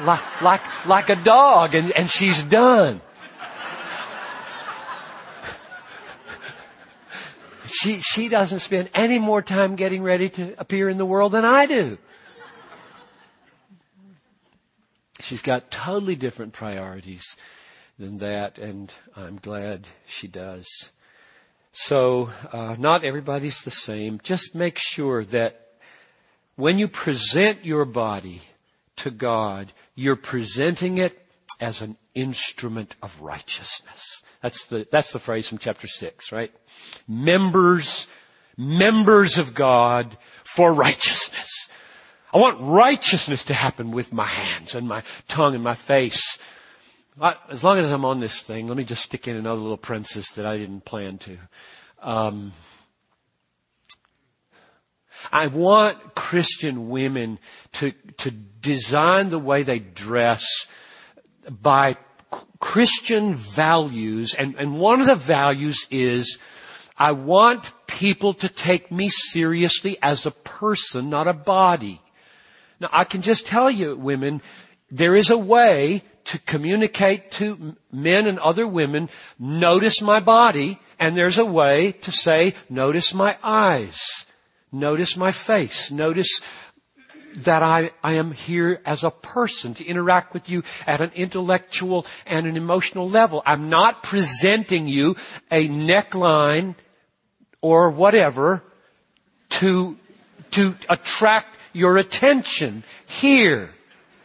like, 0.00 0.42
like, 0.42 0.86
like 0.86 1.10
a 1.10 1.16
dog 1.16 1.76
and, 1.76 1.92
and 1.92 2.10
she's 2.10 2.42
done. 2.42 3.00
She, 7.68 8.00
she 8.00 8.28
doesn't 8.28 8.60
spend 8.60 8.90
any 8.94 9.18
more 9.18 9.42
time 9.42 9.76
getting 9.76 10.02
ready 10.02 10.28
to 10.30 10.54
appear 10.58 10.88
in 10.88 10.98
the 10.98 11.06
world 11.06 11.32
than 11.32 11.44
I 11.44 11.66
do. 11.66 11.98
She's 15.26 15.42
got 15.42 15.72
totally 15.72 16.14
different 16.14 16.52
priorities 16.52 17.36
than 17.98 18.18
that, 18.18 18.58
and 18.58 18.92
I'm 19.16 19.38
glad 19.38 19.88
she 20.06 20.28
does. 20.28 20.92
So, 21.72 22.30
uh, 22.52 22.76
not 22.78 23.04
everybody's 23.04 23.62
the 23.62 23.72
same. 23.72 24.20
Just 24.22 24.54
make 24.54 24.78
sure 24.78 25.24
that 25.24 25.66
when 26.54 26.78
you 26.78 26.86
present 26.86 27.64
your 27.64 27.84
body 27.84 28.42
to 28.98 29.10
God, 29.10 29.72
you're 29.96 30.14
presenting 30.14 30.98
it 30.98 31.26
as 31.60 31.82
an 31.82 31.96
instrument 32.14 32.94
of 33.02 33.20
righteousness. 33.20 34.22
That's 34.42 34.64
the, 34.66 34.86
that's 34.92 35.10
the 35.10 35.18
phrase 35.18 35.48
from 35.48 35.58
chapter 35.58 35.88
6, 35.88 36.30
right? 36.30 36.52
Members, 37.08 38.06
members 38.56 39.38
of 39.38 39.54
God 39.56 40.16
for 40.44 40.72
righteousness. 40.72 41.68
I 42.36 42.38
want 42.38 42.58
righteousness 42.60 43.44
to 43.44 43.54
happen 43.54 43.92
with 43.92 44.12
my 44.12 44.26
hands 44.26 44.74
and 44.74 44.86
my 44.86 45.02
tongue 45.26 45.54
and 45.54 45.64
my 45.64 45.74
face. 45.74 46.38
As 47.48 47.64
long 47.64 47.78
as 47.78 47.90
I'm 47.90 48.04
on 48.04 48.20
this 48.20 48.42
thing, 48.42 48.68
let 48.68 48.76
me 48.76 48.84
just 48.84 49.04
stick 49.04 49.26
in 49.26 49.36
another 49.36 49.62
little 49.62 49.78
princess 49.78 50.32
that 50.32 50.44
I 50.44 50.58
didn't 50.58 50.84
plan 50.84 51.16
to. 51.16 51.38
Um, 52.02 52.52
I 55.32 55.46
want 55.46 56.14
Christian 56.14 56.90
women 56.90 57.38
to, 57.72 57.92
to 58.18 58.30
design 58.30 59.30
the 59.30 59.38
way 59.38 59.62
they 59.62 59.78
dress 59.78 60.66
by 61.50 61.96
Christian 62.60 63.34
values, 63.34 64.34
and, 64.34 64.56
and 64.56 64.78
one 64.78 65.00
of 65.00 65.06
the 65.06 65.14
values 65.14 65.86
is 65.90 66.36
I 66.98 67.12
want 67.12 67.72
people 67.86 68.34
to 68.34 68.50
take 68.50 68.92
me 68.92 69.08
seriously 69.08 69.96
as 70.02 70.26
a 70.26 70.30
person, 70.30 71.08
not 71.08 71.26
a 71.26 71.32
body. 71.32 72.02
Now 72.80 72.88
I 72.92 73.04
can 73.04 73.22
just 73.22 73.46
tell 73.46 73.70
you, 73.70 73.96
women, 73.96 74.42
there 74.90 75.16
is 75.16 75.30
a 75.30 75.38
way 75.38 76.02
to 76.24 76.38
communicate 76.40 77.30
to 77.32 77.76
men 77.92 78.26
and 78.26 78.38
other 78.40 78.66
women, 78.66 79.08
notice 79.38 80.02
my 80.02 80.20
body, 80.20 80.78
and 80.98 81.16
there's 81.16 81.38
a 81.38 81.44
way 81.44 81.92
to 81.92 82.10
say, 82.10 82.54
notice 82.68 83.14
my 83.14 83.36
eyes, 83.42 84.26
notice 84.72 85.16
my 85.16 85.30
face, 85.30 85.90
notice 85.90 86.40
that 87.36 87.62
I, 87.62 87.90
I 88.02 88.14
am 88.14 88.32
here 88.32 88.80
as 88.84 89.04
a 89.04 89.10
person 89.10 89.74
to 89.74 89.84
interact 89.84 90.32
with 90.32 90.48
you 90.48 90.62
at 90.86 91.00
an 91.00 91.12
intellectual 91.14 92.06
and 92.24 92.46
an 92.46 92.56
emotional 92.56 93.08
level. 93.08 93.42
I'm 93.44 93.68
not 93.68 94.02
presenting 94.02 94.88
you 94.88 95.16
a 95.50 95.68
neckline 95.68 96.74
or 97.60 97.90
whatever 97.90 98.62
to, 99.50 99.96
to 100.52 100.76
attract 100.88 101.55
your 101.76 101.98
attention 101.98 102.84
here. 103.06 103.70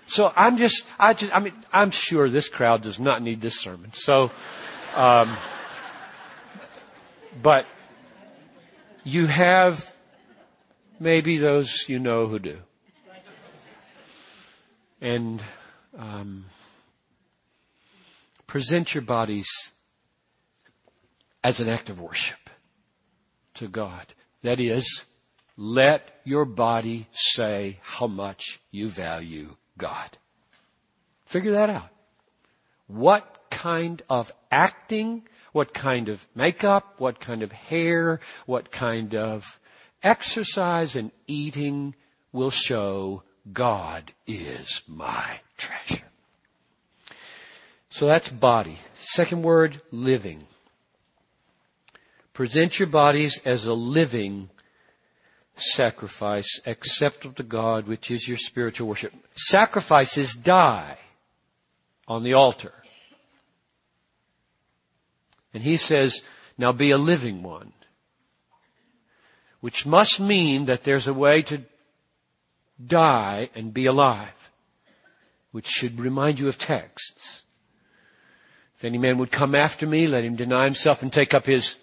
So 0.08 0.32
I'm 0.36 0.58
just, 0.58 0.86
I 0.98 1.14
just, 1.14 1.36
I 1.36 1.40
mean, 1.40 1.54
I'm 1.72 1.92
sure 1.92 2.30
this 2.30 2.50
crowd 2.50 2.82
does 2.82 3.00
not 3.00 3.22
need 3.22 3.42
this 3.42 3.60
sermon. 3.60 3.92
So, 3.94 4.32
um, 4.96 5.38
but 7.42 7.66
you 9.04 9.28
have 9.28 9.94
maybe 11.00 11.38
those 11.38 11.86
you 11.88 12.00
know 12.00 12.28
who 12.28 12.40
do 12.40 12.58
and 15.02 15.44
um, 15.98 16.46
present 18.48 18.94
your 18.94 19.02
bodies 19.02 19.50
as 21.44 21.60
an 21.60 21.68
act 21.68 21.90
of 21.90 22.00
worship 22.00 22.50
to 23.56 23.68
God. 23.68 24.14
That 24.44 24.60
is, 24.60 25.06
let 25.62 26.20
your 26.24 26.44
body 26.44 27.06
say 27.12 27.78
how 27.84 28.08
much 28.08 28.60
you 28.72 28.90
value 28.90 29.56
God. 29.78 30.18
Figure 31.24 31.52
that 31.52 31.70
out. 31.70 31.90
What 32.88 33.44
kind 33.52 34.02
of 34.10 34.34
acting, 34.50 35.22
what 35.52 35.72
kind 35.72 36.10
of 36.10 36.28
makeup, 36.34 36.96
what 36.98 37.20
kind 37.20 37.44
of 37.44 37.52
hair, 37.52 38.22
what 38.48 38.72
kind 38.72 39.14
of 39.14 39.60
exercise 40.02 40.96
and 40.96 41.12
eating 41.28 41.94
will 42.32 42.50
show 42.50 43.22
God 43.54 44.14
is 44.26 44.82
my 44.88 45.42
treasure. 45.58 46.08
So 47.92 48.08
that's 48.08 48.30
body. 48.30 48.80
Second 48.96 49.44
word, 49.44 49.80
living. 49.92 50.48
Present 52.34 52.80
your 52.80 52.88
bodies 52.88 53.40
as 53.46 53.68
a 53.68 53.76
living 53.76 54.50
sacrifice 55.62 56.60
acceptable 56.66 57.34
to 57.36 57.44
God, 57.44 57.88
which 57.88 58.12
is 58.12 58.28
your 58.28 58.38
spiritual 58.38 58.88
worship. 58.88 59.14
Sacrifices 59.36 60.34
die 60.34 60.98
on 62.08 62.24
the 62.24 62.34
altar. 62.34 62.74
And 65.54 65.64
he 65.64 65.78
says, 65.78 66.24
now 66.58 66.72
be 66.72 66.92
a 66.92 66.98
living 66.98 67.44
one. 67.44 67.74
Which 69.60 69.86
must 69.86 70.20
mean 70.20 70.66
that 70.66 70.84
there's 70.84 71.08
a 71.08 71.14
way 71.14 71.42
to 71.44 71.64
die 72.84 73.50
and 73.54 73.74
be 73.74 73.86
alive, 73.86 74.50
which 75.52 75.68
should 75.68 76.00
remind 76.00 76.40
you 76.40 76.48
of 76.48 76.58
texts. 76.58 77.44
If 78.78 78.86
any 78.86 78.98
man 78.98 79.20
would 79.20 79.32
come 79.32 79.54
after 79.54 79.86
me, 79.86 80.08
let 80.08 80.24
him 80.24 80.36
deny 80.36 80.66
himself 80.66 81.04
and 81.04 81.14
take 81.14 81.34
up 81.34 81.46
his, 81.46 81.76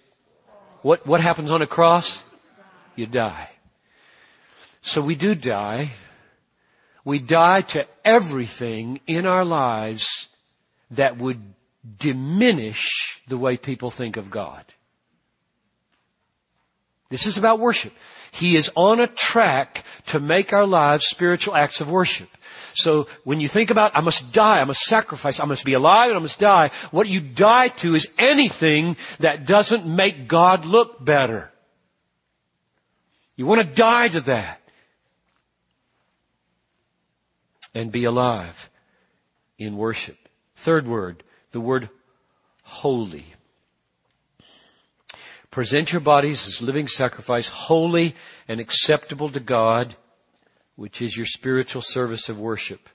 what, 0.82 1.06
what 1.06 1.20
happens 1.20 1.52
on 1.52 1.62
a 1.62 1.66
cross? 1.66 2.24
You 2.96 3.06
die. 3.06 3.50
So 4.82 5.00
we 5.00 5.14
do 5.14 5.34
die. 5.34 5.90
We 7.04 7.18
die 7.18 7.62
to 7.62 7.86
everything 8.04 9.00
in 9.06 9.26
our 9.26 9.44
lives 9.44 10.28
that 10.90 11.18
would 11.18 11.54
diminish 11.98 13.22
the 13.28 13.38
way 13.38 13.56
people 13.56 13.90
think 13.90 14.16
of 14.16 14.30
God. 14.30 14.64
This 17.10 17.26
is 17.26 17.38
about 17.38 17.58
worship. 17.58 17.94
He 18.30 18.56
is 18.56 18.70
on 18.74 19.00
a 19.00 19.06
track 19.06 19.84
to 20.06 20.20
make 20.20 20.52
our 20.52 20.66
lives 20.66 21.06
spiritual 21.06 21.56
acts 21.56 21.80
of 21.80 21.90
worship. 21.90 22.28
So 22.74 23.08
when 23.24 23.40
you 23.40 23.48
think 23.48 23.70
about, 23.70 23.96
I 23.96 24.00
must 24.00 24.30
die, 24.32 24.60
I 24.60 24.64
must 24.64 24.82
sacrifice, 24.82 25.40
I 25.40 25.46
must 25.46 25.64
be 25.64 25.72
alive 25.72 26.10
and 26.10 26.18
I 26.18 26.22
must 26.22 26.38
die, 26.38 26.70
what 26.90 27.08
you 27.08 27.20
die 27.20 27.68
to 27.68 27.94
is 27.94 28.08
anything 28.18 28.96
that 29.20 29.46
doesn't 29.46 29.86
make 29.86 30.28
God 30.28 30.66
look 30.66 31.02
better. 31.02 31.50
You 33.36 33.46
want 33.46 33.62
to 33.62 33.74
die 33.74 34.08
to 34.08 34.20
that. 34.22 34.60
And 37.74 37.92
be 37.92 38.04
alive 38.04 38.70
in 39.58 39.76
worship. 39.76 40.16
Third 40.56 40.88
word, 40.88 41.22
the 41.52 41.60
word 41.60 41.90
holy. 42.62 43.26
Present 45.50 45.92
your 45.92 46.00
bodies 46.00 46.46
as 46.46 46.60
living 46.60 46.88
sacrifice, 46.88 47.48
holy 47.48 48.14
and 48.46 48.60
acceptable 48.60 49.28
to 49.30 49.40
God, 49.40 49.96
which 50.76 51.00
is 51.00 51.16
your 51.16 51.26
spiritual 51.26 51.82
service 51.82 52.28
of 52.28 52.38
worship. 52.38 52.88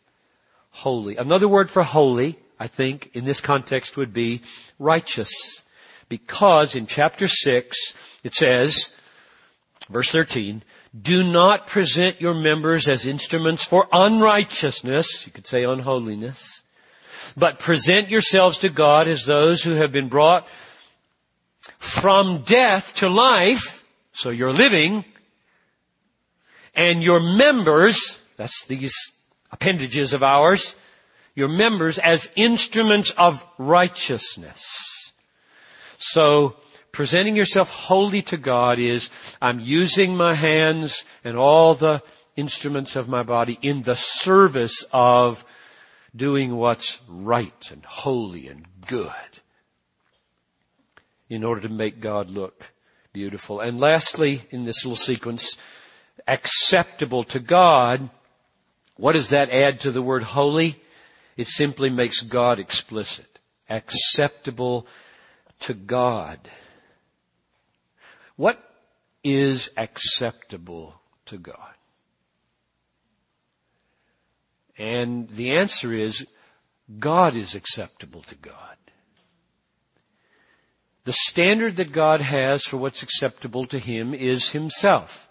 Holy. 0.69 1.17
Another 1.17 1.47
word 1.47 1.69
for 1.69 1.83
holy, 1.83 2.39
I 2.59 2.67
think, 2.67 3.11
in 3.13 3.25
this 3.25 3.41
context 3.41 3.97
would 3.97 4.13
be 4.13 4.41
righteous. 4.79 5.63
Because 6.09 6.75
in 6.75 6.85
chapter 6.85 7.27
6, 7.27 7.93
it 8.23 8.35
says, 8.35 8.93
verse 9.89 10.11
13, 10.11 10.63
do 10.99 11.23
not 11.23 11.67
present 11.67 12.21
your 12.21 12.35
members 12.35 12.87
as 12.87 13.05
instruments 13.05 13.65
for 13.65 13.87
unrighteousness, 13.91 15.25
you 15.25 15.31
could 15.31 15.47
say 15.47 15.63
unholiness, 15.63 16.61
but 17.35 17.59
present 17.59 18.09
yourselves 18.09 18.59
to 18.59 18.69
God 18.69 19.07
as 19.07 19.25
those 19.25 19.63
who 19.63 19.71
have 19.71 19.91
been 19.91 20.07
brought 20.07 20.47
from 21.79 22.43
death 22.43 22.95
to 22.95 23.09
life, 23.09 23.83
so 24.13 24.29
you're 24.29 24.53
living, 24.53 25.03
and 26.75 27.03
your 27.03 27.19
members, 27.19 28.19
that's 28.37 28.65
these 28.65 28.95
appendages 29.51 30.13
of 30.13 30.21
ours, 30.21 30.75
your 31.35 31.47
members 31.47 31.97
as 31.97 32.29
instruments 32.35 33.11
of 33.17 33.45
righteousness. 33.57 35.11
So, 35.97 36.55
presenting 36.93 37.35
yourself 37.35 37.69
wholly 37.69 38.21
to 38.21 38.37
God 38.37 38.79
is, 38.79 39.09
I'm 39.41 39.59
using 39.59 40.15
my 40.15 40.35
hands 40.35 41.03
and 41.23 41.35
all 41.35 41.73
the 41.75 42.01
instruments 42.37 42.95
of 42.95 43.09
my 43.09 43.23
body 43.23 43.59
in 43.61 43.81
the 43.81 43.95
service 43.95 44.85
of 44.93 45.43
doing 46.15 46.55
what's 46.55 46.99
right 47.09 47.69
and 47.71 47.83
holy 47.83 48.47
and 48.47 48.65
good 48.87 49.11
in 51.29 51.43
order 51.43 51.61
to 51.61 51.69
make 51.69 51.99
God 51.99 52.29
look 52.29 52.71
beautiful. 53.11 53.59
And 53.59 53.79
lastly, 53.79 54.43
in 54.51 54.65
this 54.65 54.85
little 54.85 54.95
sequence, 54.95 55.57
acceptable 56.27 57.23
to 57.25 57.39
God. 57.39 58.09
What 58.97 59.13
does 59.13 59.29
that 59.29 59.49
add 59.49 59.79
to 59.81 59.91
the 59.91 60.01
word 60.01 60.21
holy? 60.21 60.79
It 61.37 61.47
simply 61.47 61.89
makes 61.89 62.21
God 62.21 62.59
explicit. 62.59 63.39
Acceptable 63.67 64.85
to 65.61 65.73
God. 65.73 66.39
What 68.35 68.63
is 69.23 69.69
acceptable 69.77 70.95
to 71.25 71.37
God? 71.37 71.57
And 74.77 75.29
the 75.29 75.51
answer 75.51 75.93
is 75.93 76.25
God 76.99 77.35
is 77.35 77.55
acceptable 77.55 78.23
to 78.23 78.35
God. 78.35 78.77
The 81.03 81.13
standard 81.13 81.75
that 81.77 81.91
God 81.91 82.21
has 82.21 82.63
for 82.63 82.77
what's 82.77 83.03
acceptable 83.03 83.65
to 83.65 83.77
Him 83.77 84.13
is 84.13 84.49
Himself. 84.49 85.29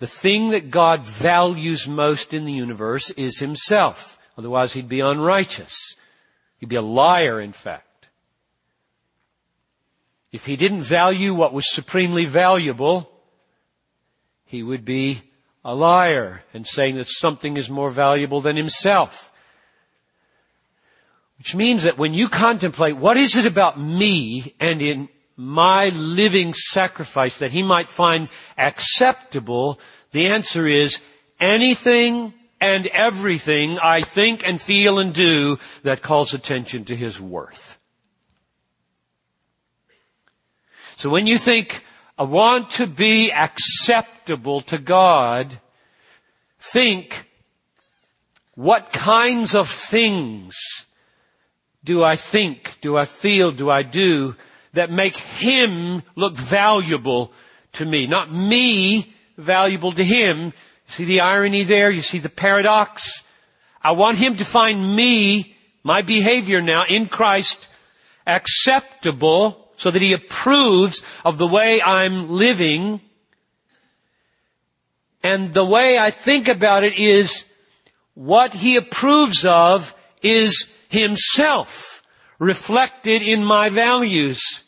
The 0.00 0.06
thing 0.06 0.50
that 0.50 0.70
God 0.70 1.04
values 1.04 1.86
most 1.86 2.34
in 2.34 2.44
the 2.44 2.52
universe 2.52 3.10
is 3.10 3.38
Himself. 3.38 4.18
Otherwise 4.36 4.72
He'd 4.72 4.88
be 4.88 5.00
unrighteous. 5.00 5.96
He'd 6.58 6.68
be 6.68 6.76
a 6.76 6.82
liar, 6.82 7.40
in 7.40 7.52
fact. 7.52 7.86
If 10.34 10.46
He 10.46 10.56
didn't 10.56 10.82
value 10.82 11.32
what 11.32 11.52
was 11.52 11.72
supremely 11.72 12.24
valuable, 12.24 13.08
He 14.44 14.64
would 14.64 14.84
be 14.84 15.22
a 15.64 15.72
liar 15.76 16.42
and 16.52 16.66
saying 16.66 16.96
that 16.96 17.06
something 17.06 17.56
is 17.56 17.70
more 17.70 17.88
valuable 17.88 18.40
than 18.40 18.56
Himself. 18.56 19.30
Which 21.38 21.54
means 21.54 21.84
that 21.84 21.98
when 21.98 22.14
you 22.14 22.28
contemplate 22.28 22.96
what 22.96 23.16
is 23.16 23.36
it 23.36 23.46
about 23.46 23.78
me 23.80 24.56
and 24.58 24.82
in 24.82 25.08
my 25.36 25.90
living 25.90 26.52
sacrifice 26.52 27.38
that 27.38 27.52
he 27.52 27.62
might 27.62 27.88
find 27.88 28.28
acceptable, 28.58 29.78
the 30.10 30.26
answer 30.26 30.66
is 30.66 30.98
anything 31.38 32.34
and 32.60 32.88
everything 32.88 33.78
I 33.78 34.02
think 34.02 34.44
and 34.44 34.60
feel 34.60 34.98
and 34.98 35.14
do 35.14 35.58
that 35.84 36.02
calls 36.02 36.34
attention 36.34 36.86
to 36.86 36.96
his 36.96 37.20
worth. 37.20 37.78
So 40.96 41.10
when 41.10 41.26
you 41.26 41.38
think, 41.38 41.84
I 42.16 42.22
want 42.22 42.70
to 42.72 42.86
be 42.86 43.32
acceptable 43.32 44.60
to 44.62 44.78
God, 44.78 45.60
think, 46.60 47.28
what 48.54 48.92
kinds 48.92 49.54
of 49.54 49.68
things 49.68 50.56
do 51.82 52.04
I 52.04 52.16
think, 52.16 52.78
do 52.80 52.96
I 52.96 53.04
feel, 53.04 53.50
do 53.50 53.68
I 53.68 53.82
do 53.82 54.36
that 54.72 54.90
make 54.90 55.16
Him 55.16 56.02
look 56.14 56.36
valuable 56.36 57.32
to 57.72 57.84
me? 57.84 58.06
Not 58.06 58.32
me 58.32 59.12
valuable 59.36 59.92
to 59.92 60.04
Him. 60.04 60.52
See 60.86 61.04
the 61.04 61.20
irony 61.20 61.64
there? 61.64 61.90
You 61.90 62.02
see 62.02 62.20
the 62.20 62.28
paradox? 62.28 63.24
I 63.82 63.92
want 63.92 64.18
Him 64.18 64.36
to 64.36 64.44
find 64.44 64.94
me, 64.94 65.56
my 65.82 66.02
behavior 66.02 66.62
now 66.62 66.84
in 66.84 67.08
Christ, 67.08 67.68
acceptable 68.26 69.63
so 69.76 69.90
that 69.90 70.02
He 70.02 70.12
approves 70.12 71.02
of 71.24 71.38
the 71.38 71.46
way 71.46 71.82
I'm 71.82 72.30
living. 72.30 73.00
And 75.22 75.52
the 75.52 75.64
way 75.64 75.98
I 75.98 76.10
think 76.10 76.48
about 76.48 76.84
it 76.84 76.98
is 76.98 77.44
what 78.14 78.52
He 78.54 78.76
approves 78.76 79.44
of 79.44 79.94
is 80.22 80.68
Himself 80.88 82.02
reflected 82.38 83.22
in 83.22 83.44
my 83.44 83.68
values. 83.68 84.64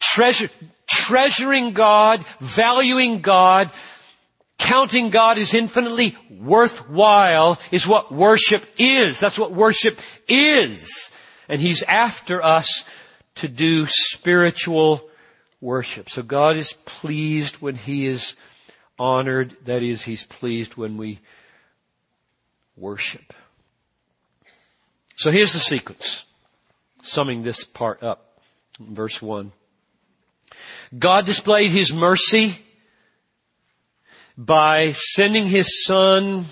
Treasure, 0.00 0.50
treasuring 0.86 1.72
God, 1.72 2.24
valuing 2.40 3.20
God, 3.20 3.70
counting 4.58 5.10
God 5.10 5.38
as 5.38 5.54
infinitely 5.54 6.16
worthwhile 6.30 7.58
is 7.70 7.86
what 7.86 8.12
worship 8.12 8.64
is. 8.78 9.20
That's 9.20 9.38
what 9.38 9.52
worship 9.52 9.98
is. 10.28 11.10
And 11.48 11.60
He's 11.60 11.82
after 11.82 12.42
us 12.42 12.84
to 13.36 13.48
do 13.48 13.86
spiritual 13.86 15.08
worship. 15.60 16.10
So 16.10 16.22
God 16.22 16.56
is 16.56 16.74
pleased 16.84 17.56
when 17.56 17.76
He 17.76 18.06
is 18.06 18.34
honored. 18.98 19.56
That 19.64 19.82
is, 19.82 20.02
He's 20.02 20.24
pleased 20.24 20.76
when 20.76 20.96
we 20.96 21.20
worship. 22.76 23.32
So 25.16 25.30
here's 25.30 25.52
the 25.52 25.58
sequence, 25.58 26.24
summing 27.02 27.42
this 27.42 27.64
part 27.64 28.02
up. 28.02 28.40
Verse 28.80 29.22
1. 29.22 29.52
God 30.98 31.26
displayed 31.26 31.70
His 31.70 31.92
mercy 31.92 32.58
by 34.36 34.92
sending 34.92 35.46
His 35.46 35.84
Son 35.84 36.46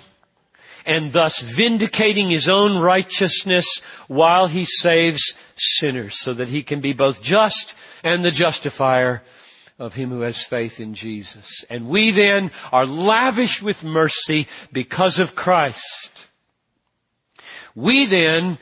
and 0.85 1.11
thus 1.11 1.39
vindicating 1.39 2.29
His 2.29 2.47
own 2.47 2.81
righteousness 2.81 3.81
while 4.07 4.47
He 4.47 4.65
saves 4.65 5.33
sinners 5.55 6.19
so 6.19 6.33
that 6.33 6.47
He 6.47 6.63
can 6.63 6.81
be 6.81 6.93
both 6.93 7.21
just 7.21 7.75
and 8.03 8.23
the 8.23 8.31
justifier 8.31 9.21
of 9.79 9.95
him 9.95 10.09
who 10.09 10.21
has 10.21 10.41
faith 10.43 10.79
in 10.79 10.93
Jesus. 10.93 11.65
And 11.69 11.87
we 11.87 12.11
then 12.11 12.51
are 12.71 12.85
lavished 12.85 13.61
with 13.61 13.83
mercy 13.83 14.47
because 14.71 15.19
of 15.19 15.35
Christ. 15.35 16.27
We 17.75 18.05
then 18.05 18.59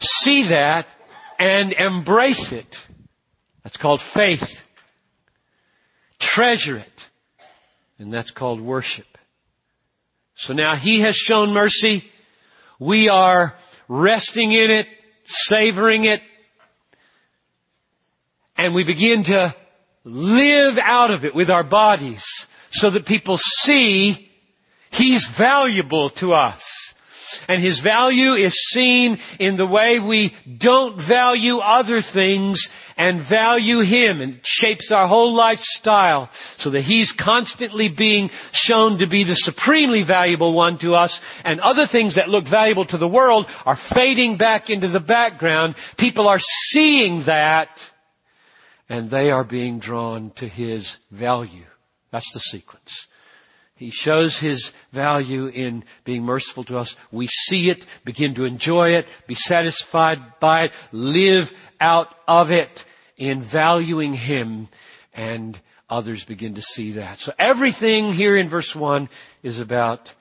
see 0.00 0.44
that 0.44 0.86
and 1.38 1.72
embrace 1.72 2.52
it. 2.52 2.84
That's 3.62 3.76
called 3.76 4.00
faith. 4.00 4.62
Treasure 6.18 6.76
it. 6.76 7.08
And 7.98 8.12
that's 8.12 8.30
called 8.30 8.60
worship. 8.60 9.18
So 10.34 10.52
now 10.52 10.76
He 10.76 11.00
has 11.00 11.16
shown 11.16 11.52
mercy. 11.52 12.04
We 12.78 13.08
are 13.08 13.56
resting 13.88 14.52
in 14.52 14.70
it, 14.70 14.86
savoring 15.28 16.04
it, 16.04 16.22
and 18.56 18.74
we 18.74 18.82
begin 18.82 19.22
to 19.24 19.54
live 20.04 20.78
out 20.78 21.10
of 21.10 21.24
it 21.24 21.34
with 21.34 21.50
our 21.50 21.62
bodies 21.62 22.46
so 22.70 22.90
that 22.90 23.06
people 23.06 23.38
see 23.38 24.24
He's 24.90 25.26
valuable 25.28 26.08
to 26.10 26.32
us. 26.32 26.94
And 27.48 27.62
His 27.62 27.80
value 27.80 28.32
is 28.32 28.54
seen 28.54 29.18
in 29.38 29.56
the 29.56 29.66
way 29.66 29.98
we 29.98 30.34
don't 30.56 31.00
value 31.00 31.58
other 31.58 32.00
things 32.00 32.68
and 32.96 33.20
value 33.20 33.80
Him 33.80 34.20
and 34.20 34.40
shapes 34.42 34.90
our 34.90 35.06
whole 35.06 35.34
lifestyle 35.34 36.30
so 36.56 36.70
that 36.70 36.82
He's 36.82 37.12
constantly 37.12 37.88
being 37.88 38.30
shown 38.52 38.98
to 38.98 39.06
be 39.06 39.24
the 39.24 39.36
supremely 39.36 40.02
valuable 40.02 40.52
one 40.52 40.78
to 40.78 40.94
us 40.94 41.20
and 41.44 41.60
other 41.60 41.86
things 41.86 42.16
that 42.16 42.28
look 42.28 42.46
valuable 42.46 42.84
to 42.86 42.98
the 42.98 43.08
world 43.08 43.46
are 43.66 43.76
fading 43.76 44.36
back 44.36 44.70
into 44.70 44.88
the 44.88 45.00
background. 45.00 45.76
People 45.96 46.28
are 46.28 46.40
seeing 46.40 47.22
that 47.22 47.92
and 48.88 49.10
they 49.10 49.30
are 49.30 49.44
being 49.44 49.78
drawn 49.78 50.30
to 50.30 50.48
His 50.48 50.98
value. 51.10 51.66
That's 52.10 52.32
the 52.32 52.40
sequence. 52.40 53.07
He 53.78 53.90
shows 53.90 54.38
His 54.38 54.72
value 54.92 55.46
in 55.46 55.84
being 56.04 56.24
merciful 56.24 56.64
to 56.64 56.78
us. 56.78 56.96
We 57.12 57.28
see 57.28 57.70
it, 57.70 57.86
begin 58.04 58.34
to 58.34 58.44
enjoy 58.44 58.90
it, 58.90 59.06
be 59.26 59.36
satisfied 59.36 60.40
by 60.40 60.64
it, 60.64 60.72
live 60.90 61.54
out 61.80 62.12
of 62.26 62.50
it 62.50 62.84
in 63.16 63.40
valuing 63.40 64.14
Him 64.14 64.68
and 65.14 65.60
others 65.88 66.24
begin 66.24 66.54
to 66.54 66.62
see 66.62 66.92
that. 66.92 67.20
So 67.20 67.32
everything 67.38 68.12
here 68.12 68.36
in 68.36 68.48
verse 68.48 68.74
1 68.74 69.08
is 69.42 69.60
about 69.60 70.14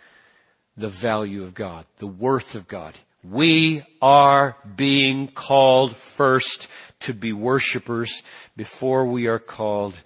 the 0.75 0.87
value 0.87 1.43
of 1.43 1.53
God, 1.53 1.85
the 1.97 2.07
worth 2.07 2.55
of 2.55 2.67
God. 2.67 2.93
We 3.23 3.83
are 4.01 4.55
being 4.75 5.27
called 5.27 5.95
first 5.95 6.67
to 7.01 7.13
be 7.13 7.33
worshipers 7.33 8.21
before 8.55 9.05
we 9.05 9.27
are 9.27 9.39
called 9.39 9.99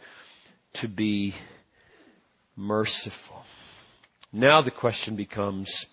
to 0.73 0.87
be 0.87 1.35
merciful. 2.55 3.30
Now 4.33 4.61
the 4.61 4.71
question 4.71 5.15
becomes, 5.15 5.87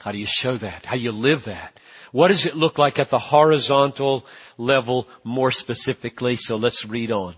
how 0.00 0.12
do 0.12 0.18
you 0.18 0.26
show 0.26 0.56
that? 0.56 0.84
How 0.84 0.96
do 0.96 1.02
you 1.02 1.12
live 1.12 1.44
that? 1.44 1.78
What 2.12 2.28
does 2.28 2.46
it 2.46 2.56
look 2.56 2.78
like 2.78 2.98
at 2.98 3.10
the 3.10 3.18
horizontal 3.18 4.24
level 4.56 5.08
more 5.24 5.50
specifically? 5.50 6.36
So 6.36 6.56
let's 6.56 6.86
read 6.86 7.10
on. 7.10 7.34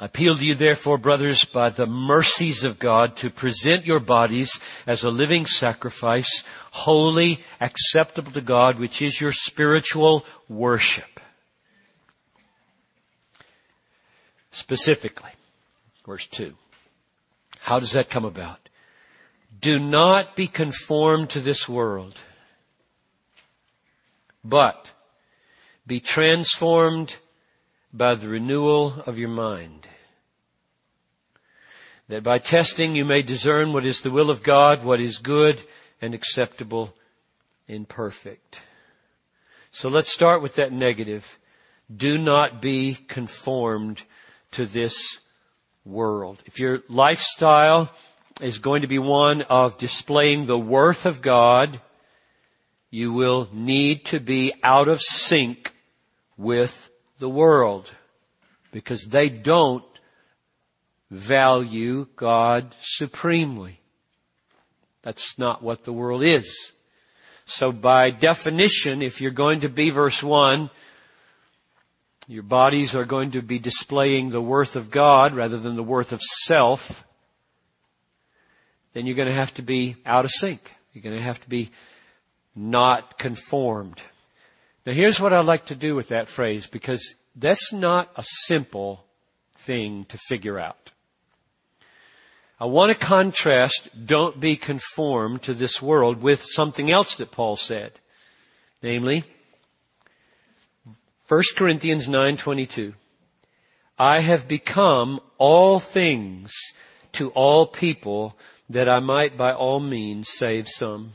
I 0.00 0.06
appeal 0.06 0.34
to 0.34 0.44
you 0.44 0.54
therefore, 0.54 0.96
brothers, 0.96 1.44
by 1.44 1.68
the 1.68 1.86
mercies 1.86 2.64
of 2.64 2.78
God 2.78 3.16
to 3.16 3.28
present 3.28 3.84
your 3.84 4.00
bodies 4.00 4.58
as 4.86 5.04
a 5.04 5.10
living 5.10 5.44
sacrifice, 5.44 6.42
holy, 6.70 7.40
acceptable 7.60 8.32
to 8.32 8.40
God, 8.40 8.78
which 8.78 9.02
is 9.02 9.20
your 9.20 9.32
spiritual 9.32 10.24
worship. 10.48 11.20
Specifically, 14.52 15.30
verse 16.06 16.26
2. 16.28 16.54
How 17.60 17.78
does 17.78 17.92
that 17.92 18.10
come 18.10 18.24
about? 18.24 18.68
Do 19.60 19.78
not 19.78 20.34
be 20.34 20.46
conformed 20.46 21.30
to 21.30 21.40
this 21.40 21.68
world, 21.68 22.16
but 24.42 24.92
be 25.86 26.00
transformed 26.00 27.18
by 27.92 28.14
the 28.14 28.28
renewal 28.28 29.02
of 29.06 29.18
your 29.18 29.28
mind. 29.28 29.86
That 32.08 32.22
by 32.22 32.38
testing 32.38 32.96
you 32.96 33.04
may 33.04 33.22
discern 33.22 33.72
what 33.72 33.84
is 33.84 34.00
the 34.00 34.10
will 34.10 34.30
of 34.30 34.42
God, 34.42 34.82
what 34.82 35.00
is 35.00 35.18
good 35.18 35.62
and 36.00 36.14
acceptable 36.14 36.94
and 37.68 37.88
perfect. 37.88 38.62
So 39.70 39.88
let's 39.88 40.10
start 40.10 40.42
with 40.42 40.54
that 40.56 40.72
negative. 40.72 41.38
Do 41.94 42.18
not 42.18 42.62
be 42.62 42.94
conformed 42.94 44.02
to 44.52 44.66
this 44.66 45.18
world. 45.90 46.42
If 46.46 46.58
your 46.58 46.82
lifestyle 46.88 47.90
is 48.40 48.58
going 48.58 48.82
to 48.82 48.88
be 48.88 48.98
one 48.98 49.42
of 49.42 49.76
displaying 49.76 50.46
the 50.46 50.58
worth 50.58 51.04
of 51.04 51.20
God, 51.20 51.80
you 52.90 53.12
will 53.12 53.48
need 53.52 54.04
to 54.06 54.20
be 54.20 54.52
out 54.62 54.88
of 54.88 55.00
sync 55.00 55.72
with 56.36 56.90
the 57.18 57.28
world 57.28 57.92
because 58.72 59.04
they 59.06 59.28
don't 59.28 59.84
value 61.10 62.06
God 62.16 62.74
supremely. 62.80 63.80
That's 65.02 65.38
not 65.38 65.62
what 65.62 65.84
the 65.84 65.92
world 65.92 66.22
is. 66.22 66.72
So 67.44 67.72
by 67.72 68.10
definition, 68.10 69.02
if 69.02 69.20
you're 69.20 69.32
going 69.32 69.60
to 69.60 69.68
be 69.68 69.90
verse 69.90 70.22
1, 70.22 70.70
your 72.30 72.44
bodies 72.44 72.94
are 72.94 73.04
going 73.04 73.32
to 73.32 73.42
be 73.42 73.58
displaying 73.58 74.30
the 74.30 74.40
worth 74.40 74.76
of 74.76 74.88
God 74.88 75.34
rather 75.34 75.58
than 75.58 75.74
the 75.74 75.82
worth 75.82 76.12
of 76.12 76.22
self, 76.22 77.04
then 78.92 79.04
you're 79.04 79.16
going 79.16 79.26
to 79.26 79.34
have 79.34 79.52
to 79.54 79.62
be 79.62 79.96
out 80.06 80.24
of 80.24 80.30
sync. 80.30 80.70
You're 80.92 81.02
going 81.02 81.16
to 81.16 81.22
have 81.22 81.40
to 81.40 81.48
be 81.48 81.72
not 82.54 83.18
conformed. 83.18 84.00
Now 84.86 84.92
here's 84.92 85.18
what 85.18 85.32
I'd 85.32 85.44
like 85.44 85.66
to 85.66 85.74
do 85.74 85.96
with 85.96 86.08
that 86.08 86.28
phrase 86.28 86.68
because 86.68 87.16
that's 87.34 87.72
not 87.72 88.12
a 88.14 88.22
simple 88.22 89.04
thing 89.56 90.04
to 90.04 90.16
figure 90.16 90.58
out. 90.60 90.92
I 92.60 92.66
want 92.66 92.92
to 92.92 93.06
contrast 93.06 93.88
don't 94.06 94.38
be 94.38 94.54
conformed 94.54 95.42
to 95.42 95.52
this 95.52 95.82
world 95.82 96.22
with 96.22 96.44
something 96.44 96.92
else 96.92 97.16
that 97.16 97.32
Paul 97.32 97.56
said. 97.56 97.98
Namely, 98.84 99.24
1 101.30 101.42
Corinthians 101.56 102.08
9:22 102.08 102.94
I 103.96 104.18
have 104.18 104.48
become 104.48 105.20
all 105.38 105.78
things 105.78 106.52
to 107.12 107.30
all 107.30 107.68
people 107.68 108.36
that 108.68 108.88
I 108.88 108.98
might 108.98 109.36
by 109.36 109.52
all 109.52 109.78
means 109.78 110.28
save 110.28 110.66
some. 110.68 111.12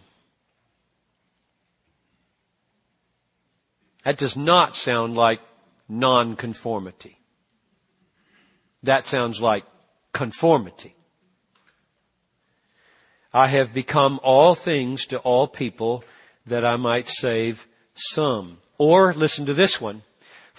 That 4.05 4.17
does 4.17 4.37
not 4.37 4.77
sound 4.77 5.17
like 5.17 5.41
nonconformity. 5.89 7.19
That 8.83 9.07
sounds 9.07 9.41
like 9.41 9.65
conformity. 10.13 10.95
I 13.33 13.47
have 13.47 13.73
become 13.73 14.21
all 14.23 14.55
things 14.55 15.07
to 15.07 15.17
all 15.19 15.49
people 15.49 16.05
that 16.45 16.63
I 16.63 16.77
might 16.77 17.09
save 17.09 17.67
some. 17.95 18.59
Or 18.77 19.13
listen 19.13 19.45
to 19.45 19.53
this 19.53 19.79
one. 19.79 20.03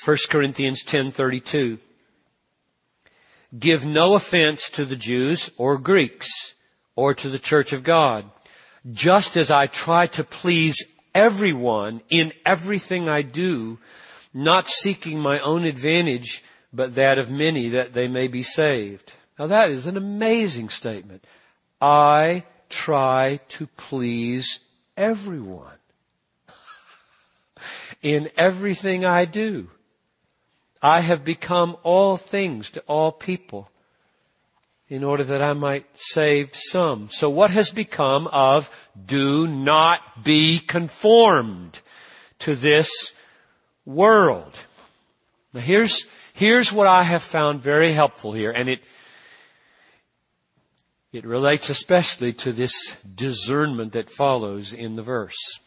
1 0.03 0.29
Corinthians 0.29 0.83
10:32. 0.85 1.79
Give 3.59 3.85
no 3.87 4.15
offense 4.15 4.69
to 4.71 4.85
the 4.85 4.97
Jews 4.97 5.51
or 5.57 5.79
Greeks 5.79 6.55
or 6.95 7.15
to 7.15 7.29
the 7.29 7.39
church 7.39 7.73
of 7.73 7.83
God, 7.83 8.31
just 8.91 9.37
as 9.37 9.51
I 9.51 9.67
try 9.67 10.07
to 10.09 10.25
please 10.25 10.85
everyone 11.15 12.03
in 12.11 12.33
everything 12.45 13.09
I 13.09 13.23
do, 13.23 13.79
not 14.35 14.69
seeking 14.69 15.21
my 15.21 15.39
own 15.41 15.65
advantage, 15.65 16.43
but 16.73 16.95
that 16.95 17.19
of 17.19 17.31
many 17.31 17.69
that 17.71 17.93
they 17.95 18.09
may 18.09 18.29
be 18.29 18.43
saved. 18.43 19.15
Now 19.39 19.47
that 19.47 19.71
is 19.71 19.87
an 19.87 19.97
amazing 19.97 20.69
statement. 20.69 21.25
I 21.81 22.45
try 22.69 23.41
to 23.49 23.67
please 23.77 24.61
everyone 24.97 25.79
in 28.03 28.31
everything 28.37 29.05
I 29.05 29.25
do. 29.25 29.69
I 30.83 31.01
have 31.01 31.25
become 31.25 31.77
all 31.83 32.17
things 32.17 32.71
to 32.73 32.81
all 32.83 33.11
people 33.13 33.71
in 34.89 35.03
order 35.03 35.25
that 35.25 35.43
I 35.43 35.53
might 35.53 35.87
save 35.95 36.51
some. 36.55 37.09
So 37.11 37.29
what 37.29 37.51
has 37.51 37.71
become 37.71 38.29
of 38.29 38.71
do 39.05 39.47
not 39.47 40.23
be 40.23 40.61
conformed 40.61 41.81
to 42.41 42.55
this 42.55 43.13
world? 43.85 44.57
Now 45.53 45.61
here's, 45.61 46.07
here's 46.35 46.73
what 46.73 46.87
I 46.87 47.03
have 47.03 47.25
found 47.25 47.63
very 47.63 47.93
helpful 47.93 48.33
here, 48.33 48.53
and 48.53 48.69
it, 48.69 48.81
it 51.13 51.25
relates 51.25 51.69
especially 51.69 52.33
to 52.35 52.53
this 52.53 52.95
discernment 53.13 53.93
that 53.95 54.11
follows 54.11 54.73
in 54.73 54.95
the 54.95 55.03
verse. 55.03 55.61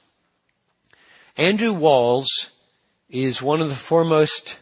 Andrew 1.39 1.71
Walls 1.71 2.52
is 3.10 3.41
one 3.41 3.62
of 3.62 3.69
the 3.69 3.75
foremost 3.75 4.60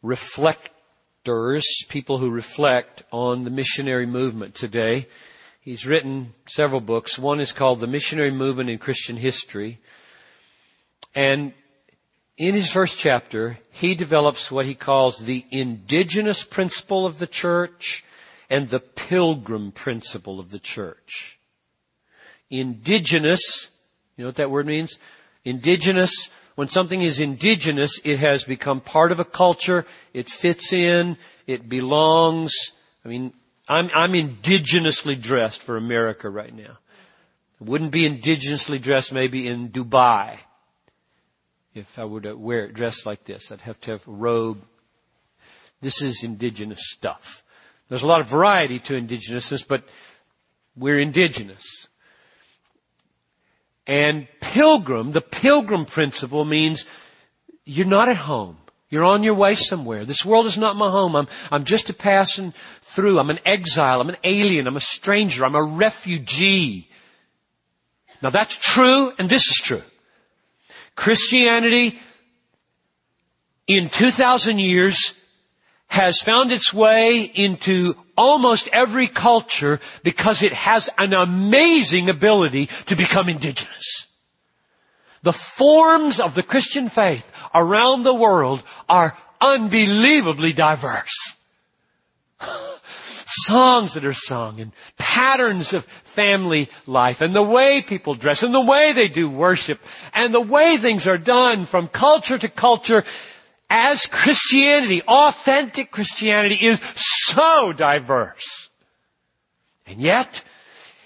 reflectors, 0.00 1.66
people 1.90 2.16
who 2.16 2.30
reflect 2.30 3.02
on 3.12 3.44
the 3.44 3.50
missionary 3.50 4.06
movement 4.06 4.54
today. 4.54 5.06
He's 5.60 5.86
written 5.86 6.32
several 6.48 6.80
books. 6.80 7.18
One 7.18 7.38
is 7.38 7.52
called 7.52 7.80
The 7.80 7.86
Missionary 7.86 8.30
Movement 8.30 8.70
in 8.70 8.78
Christian 8.78 9.18
History. 9.18 9.78
And 11.14 11.52
in 12.38 12.54
his 12.54 12.70
first 12.70 12.96
chapter, 12.96 13.58
he 13.70 13.94
develops 13.94 14.50
what 14.50 14.64
he 14.64 14.74
calls 14.74 15.18
the 15.18 15.44
indigenous 15.50 16.44
principle 16.44 17.04
of 17.04 17.18
the 17.18 17.26
church 17.26 18.06
and 18.48 18.70
the 18.70 18.80
pilgrim 18.80 19.70
principle 19.70 20.40
of 20.40 20.50
the 20.50 20.58
church. 20.58 21.38
Indigenous, 22.48 23.66
you 24.16 24.24
know 24.24 24.28
what 24.28 24.36
that 24.36 24.50
word 24.50 24.66
means? 24.66 24.98
Indigenous, 25.44 26.30
when 26.54 26.68
something 26.68 27.02
is 27.02 27.20
indigenous, 27.20 28.00
it 28.04 28.18
has 28.18 28.44
become 28.44 28.80
part 28.80 29.12
of 29.12 29.20
a 29.20 29.24
culture, 29.24 29.84
it 30.12 30.28
fits 30.28 30.72
in, 30.72 31.16
it 31.46 31.68
belongs. 31.68 32.54
I 33.04 33.08
mean, 33.08 33.32
I'm, 33.68 33.90
I'm 33.94 34.12
indigenously 34.12 35.20
dressed 35.20 35.62
for 35.62 35.76
America 35.76 36.28
right 36.28 36.54
now. 36.54 36.78
I 37.60 37.64
wouldn't 37.64 37.90
be 37.90 38.08
indigenously 38.08 38.80
dressed 38.80 39.12
maybe 39.12 39.48
in 39.48 39.70
Dubai. 39.70 40.38
If 41.74 41.98
I 41.98 42.04
were 42.04 42.20
to 42.20 42.34
wear 42.34 42.66
it 42.66 42.74
dressed 42.74 43.04
like 43.04 43.24
this, 43.24 43.50
I'd 43.50 43.62
have 43.62 43.80
to 43.82 43.92
have 43.92 44.06
a 44.06 44.12
robe. 44.12 44.62
This 45.80 46.00
is 46.00 46.22
indigenous 46.22 46.90
stuff. 46.90 47.42
There's 47.88 48.02
a 48.02 48.06
lot 48.06 48.20
of 48.20 48.28
variety 48.28 48.78
to 48.80 49.00
indigenousness, 49.00 49.66
but 49.66 49.84
we're 50.76 51.00
indigenous. 51.00 51.88
And 53.86 54.26
pilgrim, 54.40 55.10
the 55.10 55.20
pilgrim 55.20 55.84
principle 55.84 56.44
means 56.44 56.86
you're 57.64 57.86
not 57.86 58.08
at 58.08 58.16
home. 58.16 58.58
You're 58.88 59.04
on 59.04 59.24
your 59.24 59.34
way 59.34 59.56
somewhere. 59.56 60.04
This 60.04 60.24
world 60.24 60.46
is 60.46 60.56
not 60.56 60.76
my 60.76 60.90
home. 60.90 61.16
I'm, 61.16 61.26
I'm 61.50 61.64
just 61.64 61.90
a 61.90 61.94
passing 61.94 62.54
through. 62.80 63.18
I'm 63.18 63.30
an 63.30 63.40
exile. 63.44 64.00
I'm 64.00 64.08
an 64.08 64.16
alien. 64.22 64.66
I'm 64.66 64.76
a 64.76 64.80
stranger. 64.80 65.44
I'm 65.44 65.56
a 65.56 65.62
refugee. 65.62 66.88
Now 68.22 68.30
that's 68.30 68.56
true 68.56 69.12
and 69.18 69.28
this 69.28 69.48
is 69.48 69.56
true. 69.56 69.82
Christianity 70.94 71.98
in 73.66 73.88
2,000 73.88 74.58
years 74.58 75.14
has 75.94 76.20
found 76.20 76.50
its 76.50 76.74
way 76.74 77.22
into 77.22 77.94
almost 78.16 78.68
every 78.72 79.06
culture 79.06 79.78
because 80.02 80.42
it 80.42 80.52
has 80.52 80.90
an 80.98 81.14
amazing 81.14 82.10
ability 82.10 82.66
to 82.86 82.96
become 82.96 83.28
indigenous. 83.28 84.08
The 85.22 85.32
forms 85.32 86.18
of 86.18 86.34
the 86.34 86.42
Christian 86.42 86.88
faith 86.88 87.30
around 87.54 88.02
the 88.02 88.12
world 88.12 88.64
are 88.88 89.16
unbelievably 89.40 90.54
diverse. 90.54 91.36
Songs 93.26 93.94
that 93.94 94.04
are 94.04 94.12
sung 94.12 94.58
and 94.58 94.72
patterns 94.98 95.74
of 95.74 95.84
family 95.84 96.70
life 96.88 97.20
and 97.20 97.36
the 97.36 97.42
way 97.42 97.82
people 97.82 98.14
dress 98.14 98.42
and 98.42 98.52
the 98.52 98.60
way 98.60 98.90
they 98.92 99.06
do 99.06 99.30
worship 99.30 99.80
and 100.12 100.34
the 100.34 100.40
way 100.40 100.76
things 100.76 101.06
are 101.06 101.18
done 101.18 101.66
from 101.66 101.86
culture 101.86 102.36
to 102.36 102.48
culture 102.48 103.04
as 103.70 104.06
Christianity, 104.06 105.02
authentic 105.02 105.90
Christianity 105.90 106.56
is 106.56 106.80
so 106.96 107.72
diverse. 107.72 108.70
And 109.86 110.00
yet, 110.00 110.42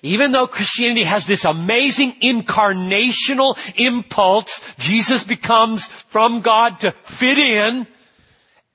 even 0.03 0.33
though 0.33 0.47
Christianity 0.47 1.03
has 1.03 1.27
this 1.27 1.45
amazing 1.45 2.13
incarnational 2.23 3.59
impulse, 3.77 4.63
Jesus 4.79 5.25
becomes 5.25 5.87
from 5.87 6.41
God 6.41 6.81
to 6.81 6.93
fit 6.93 7.39
in, 7.39 7.87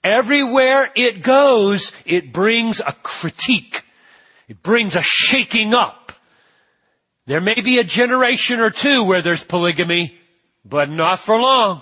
everywhere 0.04 0.92
it 0.96 1.22
goes, 1.22 1.92
it 2.06 2.34
brings 2.34 2.82
a 2.82 2.94
critique 3.04 3.84
It 4.48 4.62
brings 4.62 4.96
a 4.96 5.02
shaking 5.02 5.74
up. 5.74 6.12
There 7.26 7.42
may 7.42 7.62
be 7.62 7.80
a 7.80 7.84
generation 7.84 8.60
or 8.60 8.70
two 8.70 9.04
where 9.04 9.22
there's 9.22 9.44
polygamy, 9.44 10.18
but 10.66 10.90
not 10.90 11.20
for 11.20 11.40
long. 11.40 11.82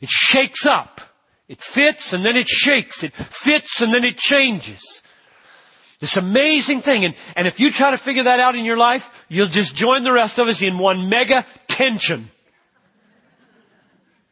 It 0.00 0.08
shakes 0.08 0.66
up. 0.66 1.00
It 1.48 1.62
fits 1.62 2.12
and 2.12 2.24
then 2.24 2.36
it 2.36 2.48
shakes. 2.48 3.04
It 3.04 3.14
fits 3.14 3.80
and 3.80 3.92
then 3.92 4.04
it 4.04 4.16
changes. 4.16 5.02
This 6.00 6.16
amazing 6.16 6.82
thing. 6.82 7.04
And, 7.04 7.14
and 7.36 7.46
if 7.46 7.60
you 7.60 7.70
try 7.70 7.92
to 7.92 7.98
figure 7.98 8.24
that 8.24 8.40
out 8.40 8.54
in 8.56 8.64
your 8.64 8.76
life, 8.76 9.24
you'll 9.28 9.46
just 9.46 9.74
join 9.74 10.04
the 10.04 10.12
rest 10.12 10.38
of 10.38 10.48
us 10.48 10.60
in 10.60 10.78
one 10.78 11.08
mega 11.08 11.46
tension. 11.68 12.30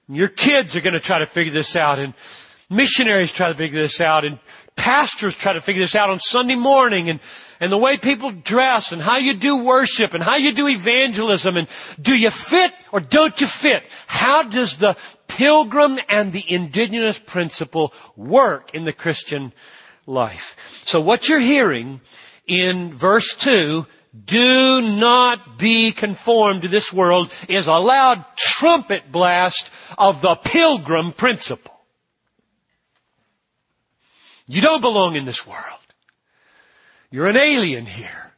Your 0.09 0.29
kids 0.29 0.77
are 0.77 0.81
going 0.81 0.95
to 0.95 1.01
try 1.01 1.21
to 1.21 1.27
figure 1.27 1.53
this 1.53 1.77
out 1.77 1.99
and 1.99 2.13
missionaries 2.69 3.33
try 3.33 3.49
to 3.49 3.55
figure 3.55 3.81
this 3.81 4.01
out 4.01 4.25
and 4.25 4.39
pastors 4.77 5.35
try 5.35 5.55
to 5.55 5.61
figure 5.61 5.83
this 5.83 5.95
out 5.95 6.11
on 6.11 6.19
Sunday 6.21 6.57
morning 6.57 7.09
and, 7.09 7.21
and 7.61 7.71
the 7.71 7.79
way 7.79 7.97
people 7.97 8.31
dress 8.31 8.93
and 8.93 9.01
how 9.01 9.19
you 9.19 9.35
do 9.35 9.65
worship 9.65 10.15
and 10.15 10.23
how 10.23 10.37
you 10.37 10.53
do 10.53 10.69
evangelism 10.69 11.57
and 11.57 11.69
do 12.01 12.17
you 12.17 12.31
fit 12.31 12.73
or 12.93 13.01
don't 13.01 13.41
you 13.41 13.47
fit? 13.47 13.85
How 14.07 14.43
does 14.43 14.77
the 14.77 14.97
pilgrim 15.29 15.99
and 16.09 16.33
the 16.33 16.45
indigenous 16.51 17.19
principle 17.19 17.93
work 18.17 18.75
in 18.75 18.85
the 18.85 18.93
Christian 18.93 19.53
life? 20.07 20.57
So 20.85 21.01
what 21.01 21.29
you're 21.29 21.41
hearing 21.41 22.01
in 22.47 22.93
verse 22.95 23.35
2 23.35 23.87
do 24.25 24.81
not 24.81 25.59
be 25.59 25.91
conformed 25.91 26.63
to 26.63 26.69
this 26.69 26.93
world 26.93 27.33
is 27.49 27.67
a 27.67 27.73
loud 27.73 28.25
trumpet 28.37 29.11
blast 29.11 29.69
of 29.99 30.21
the 30.21 30.37
pilgrim 30.37 31.13
principle. 31.13 31.75
You 34.47 34.61
don't 34.61 34.83
belong 34.83 35.17
in 35.17 35.25
this 35.25 35.47
world. 35.47 35.84
You're 37.15 37.29
an 37.29 37.41
alien 37.41 37.87
here. 37.87 38.33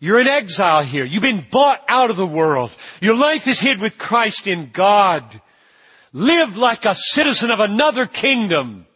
You're 0.00 0.18
in 0.18 0.26
exile 0.26 0.82
here. 0.82 1.04
You've 1.04 1.20
been 1.20 1.44
bought 1.50 1.84
out 1.86 2.08
of 2.08 2.16
the 2.16 2.26
world. 2.26 2.74
Your 3.02 3.14
life 3.14 3.46
is 3.46 3.60
hid 3.60 3.78
with 3.78 3.98
Christ 3.98 4.46
in 4.46 4.70
God. 4.72 5.42
Live 6.14 6.56
like 6.56 6.86
a 6.86 6.94
citizen 6.94 7.50
of 7.50 7.60
another 7.60 8.06
kingdom. 8.06 8.86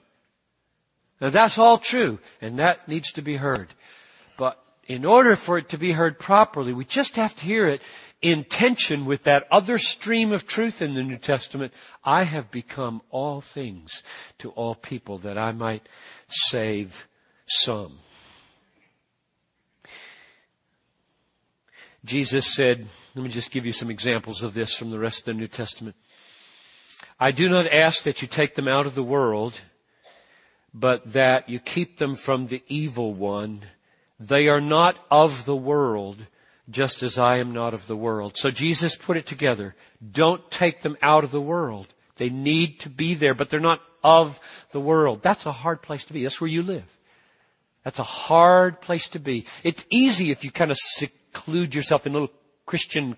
Now 1.20 1.28
that's 1.28 1.58
all 1.58 1.76
true, 1.76 2.18
and 2.40 2.58
that 2.60 2.88
needs 2.88 3.12
to 3.12 3.20
be 3.20 3.36
heard. 3.36 3.68
But 4.38 4.58
in 4.86 5.04
order 5.04 5.36
for 5.36 5.58
it 5.58 5.68
to 5.68 5.76
be 5.76 5.92
heard 5.92 6.18
properly, 6.18 6.72
we 6.72 6.86
just 6.86 7.16
have 7.16 7.36
to 7.36 7.44
hear 7.44 7.66
it 7.66 7.82
in 8.22 8.42
tension 8.42 9.04
with 9.04 9.24
that 9.24 9.46
other 9.50 9.78
stream 9.78 10.32
of 10.32 10.46
truth 10.46 10.80
in 10.80 10.94
the 10.94 11.04
New 11.04 11.18
Testament. 11.18 11.74
I 12.02 12.22
have 12.22 12.50
become 12.50 13.02
all 13.10 13.42
things 13.42 14.02
to 14.38 14.48
all 14.52 14.74
people 14.74 15.18
that 15.18 15.36
I 15.36 15.52
might 15.52 15.86
save 16.26 17.06
some. 17.46 17.98
Jesus 22.06 22.54
said, 22.54 22.86
let 23.14 23.24
me 23.24 23.28
just 23.28 23.50
give 23.50 23.66
you 23.66 23.72
some 23.72 23.90
examples 23.90 24.42
of 24.42 24.54
this 24.54 24.76
from 24.76 24.90
the 24.90 24.98
rest 24.98 25.20
of 25.20 25.24
the 25.26 25.34
New 25.34 25.48
Testament. 25.48 25.96
I 27.18 27.32
do 27.32 27.48
not 27.48 27.66
ask 27.66 28.04
that 28.04 28.22
you 28.22 28.28
take 28.28 28.54
them 28.54 28.68
out 28.68 28.86
of 28.86 28.94
the 28.94 29.02
world, 29.02 29.60
but 30.72 31.12
that 31.12 31.48
you 31.48 31.58
keep 31.58 31.98
them 31.98 32.14
from 32.14 32.46
the 32.46 32.62
evil 32.68 33.12
one. 33.12 33.62
They 34.20 34.48
are 34.48 34.60
not 34.60 34.96
of 35.10 35.44
the 35.46 35.56
world, 35.56 36.26
just 36.70 37.02
as 37.02 37.18
I 37.18 37.38
am 37.38 37.52
not 37.52 37.74
of 37.74 37.86
the 37.86 37.96
world. 37.96 38.36
So 38.36 38.50
Jesus 38.50 38.94
put 38.94 39.16
it 39.16 39.26
together. 39.26 39.74
Don't 40.08 40.48
take 40.50 40.82
them 40.82 40.96
out 41.02 41.24
of 41.24 41.32
the 41.32 41.40
world. 41.40 41.92
They 42.16 42.30
need 42.30 42.80
to 42.80 42.90
be 42.90 43.14
there, 43.14 43.34
but 43.34 43.50
they're 43.50 43.60
not 43.60 43.82
of 44.04 44.38
the 44.70 44.80
world. 44.80 45.22
That's 45.22 45.46
a 45.46 45.52
hard 45.52 45.82
place 45.82 46.04
to 46.04 46.12
be. 46.12 46.22
That's 46.22 46.40
where 46.40 46.48
you 46.48 46.62
live. 46.62 46.96
That's 47.82 47.98
a 47.98 48.04
hard 48.04 48.80
place 48.80 49.08
to 49.10 49.18
be. 49.18 49.46
It's 49.62 49.86
easy 49.90 50.30
if 50.30 50.44
you 50.44 50.50
kind 50.50 50.70
of 50.70 50.78
seclude 51.36 51.74
yourself 51.74 52.06
in 52.06 52.12
little 52.12 52.30
Christian 52.64 53.16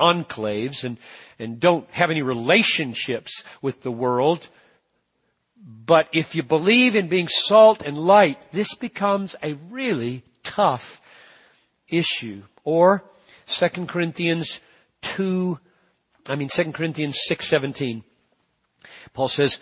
enclaves 0.00 0.84
and, 0.84 0.98
and 1.38 1.60
don't 1.60 1.88
have 1.90 2.10
any 2.10 2.22
relationships 2.22 3.44
with 3.60 3.82
the 3.82 3.90
world. 3.90 4.48
But 5.56 6.08
if 6.12 6.34
you 6.34 6.42
believe 6.42 6.96
in 6.96 7.08
being 7.08 7.28
salt 7.28 7.82
and 7.82 7.96
light, 7.96 8.50
this 8.52 8.74
becomes 8.74 9.36
a 9.42 9.54
really 9.70 10.24
tough 10.42 11.00
issue. 11.88 12.42
Or 12.64 13.04
2 13.46 13.86
Corinthians 13.86 14.60
2, 15.02 15.58
I 16.28 16.36
mean 16.36 16.48
2 16.48 16.72
Corinthians 16.72 17.18
6:17. 17.30 18.02
Paul 19.12 19.28
says, 19.28 19.60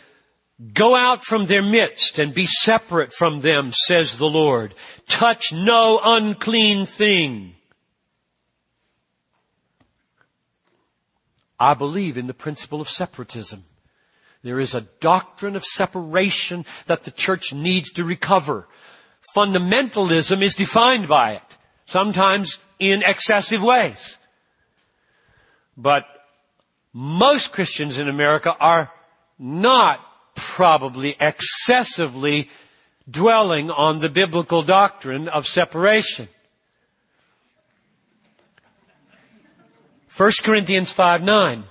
Go 0.75 0.95
out 0.95 1.25
from 1.25 1.47
their 1.47 1.63
midst 1.63 2.19
and 2.19 2.35
be 2.35 2.47
separate 2.47 3.13
from 3.13 3.41
them, 3.41 3.73
says 3.73 4.19
the 4.19 4.29
Lord. 4.29 4.75
Touch 5.07 5.53
no 5.53 6.01
unclean 6.03 6.87
thing. 6.87 7.55
I 11.61 11.75
believe 11.75 12.17
in 12.17 12.27
the 12.27 12.35
principle 12.35 12.81
of 12.81 12.89
separatism. 12.89 13.65
There 14.43 14.59
is 14.59 14.75
a 14.75 14.81
doctrine 14.81 15.55
of 15.55 15.65
separation 15.65 16.65
that 16.87 17.05
the 17.05 17.11
church 17.11 17.53
needs 17.53 17.93
to 17.93 18.05
recover. 18.05 18.67
Fundamentalism 19.37 20.41
is 20.41 20.55
defined 20.55 21.07
by 21.07 21.33
it, 21.33 21.59
sometimes 21.85 22.59
in 22.79 23.03
excessive 23.03 23.63
ways. 23.63 24.17
But 25.77 26.07
most 26.95 27.53
Christians 27.53 27.99
in 27.99 28.09
America 28.09 28.57
are 28.59 28.91
not 29.39 30.01
probably 30.35 31.17
excessively 31.21 32.49
dwelling 33.09 33.71
on 33.71 34.01
the 34.01 34.09
biblical 34.09 34.63
doctrine 34.63 35.29
of 35.29 35.47
separation. 35.47 36.29
1 40.17 40.31
Corinthians 40.43 40.93
5 40.93 41.23
9 41.23 41.65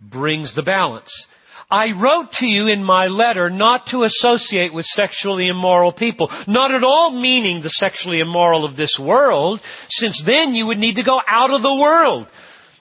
brings 0.00 0.54
the 0.54 0.62
balance. 0.62 1.28
I 1.70 1.92
wrote 1.92 2.32
to 2.32 2.48
you 2.48 2.66
in 2.66 2.82
my 2.82 3.06
letter 3.06 3.48
not 3.48 3.86
to 3.88 4.02
associate 4.02 4.74
with 4.74 4.86
sexually 4.86 5.46
immoral 5.46 5.92
people, 5.92 6.30
not 6.48 6.74
at 6.74 6.82
all 6.82 7.12
meaning 7.12 7.60
the 7.60 7.70
sexually 7.70 8.18
immoral 8.18 8.64
of 8.64 8.76
this 8.76 8.98
world, 8.98 9.60
since 9.88 10.20
then 10.20 10.54
you 10.56 10.66
would 10.66 10.78
need 10.78 10.96
to 10.96 11.04
go 11.04 11.22
out 11.28 11.52
of 11.52 11.62
the 11.62 11.74
world. 11.74 12.26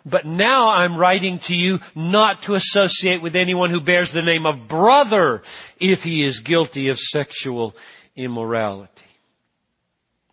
But 0.05 0.25
now 0.25 0.69
I'm 0.69 0.97
writing 0.97 1.38
to 1.39 1.55
you 1.55 1.81
not 1.93 2.41
to 2.43 2.55
associate 2.55 3.21
with 3.21 3.35
anyone 3.35 3.69
who 3.69 3.81
bears 3.81 4.12
the 4.12 4.23
name 4.23 4.47
of 4.47 4.67
brother 4.67 5.43
if 5.79 6.03
he 6.03 6.23
is 6.23 6.39
guilty 6.39 6.88
of 6.88 6.97
sexual 6.97 7.75
immorality. 8.15 9.05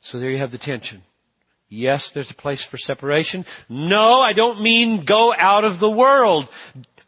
So 0.00 0.18
there 0.18 0.30
you 0.30 0.38
have 0.38 0.52
the 0.52 0.58
tension. 0.58 1.02
Yes, 1.68 2.10
there's 2.10 2.30
a 2.30 2.34
place 2.34 2.64
for 2.64 2.76
separation. 2.76 3.44
No, 3.68 4.20
I 4.20 4.32
don't 4.32 4.60
mean 4.60 5.04
go 5.04 5.34
out 5.36 5.64
of 5.64 5.78
the 5.78 5.90
world. 5.90 6.48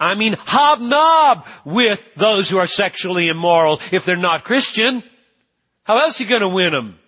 I 0.01 0.15
mean 0.15 0.35
hobnob 0.39 1.47
with 1.65 2.05
those 2.17 2.49
who 2.49 2.59
are 2.59 2.67
sexually 2.67 3.29
immoral 3.29 3.81
if 3.93 4.05
they're 4.05 4.17
not 4.17 4.45
Christian. 4.45 5.03
How 5.85 5.99
else 5.99 6.21
are 6.21 6.25
you 6.25 6.29
going 6.29 6.43
to 6.43 6.49
win 6.49 6.73
them? 6.73 6.99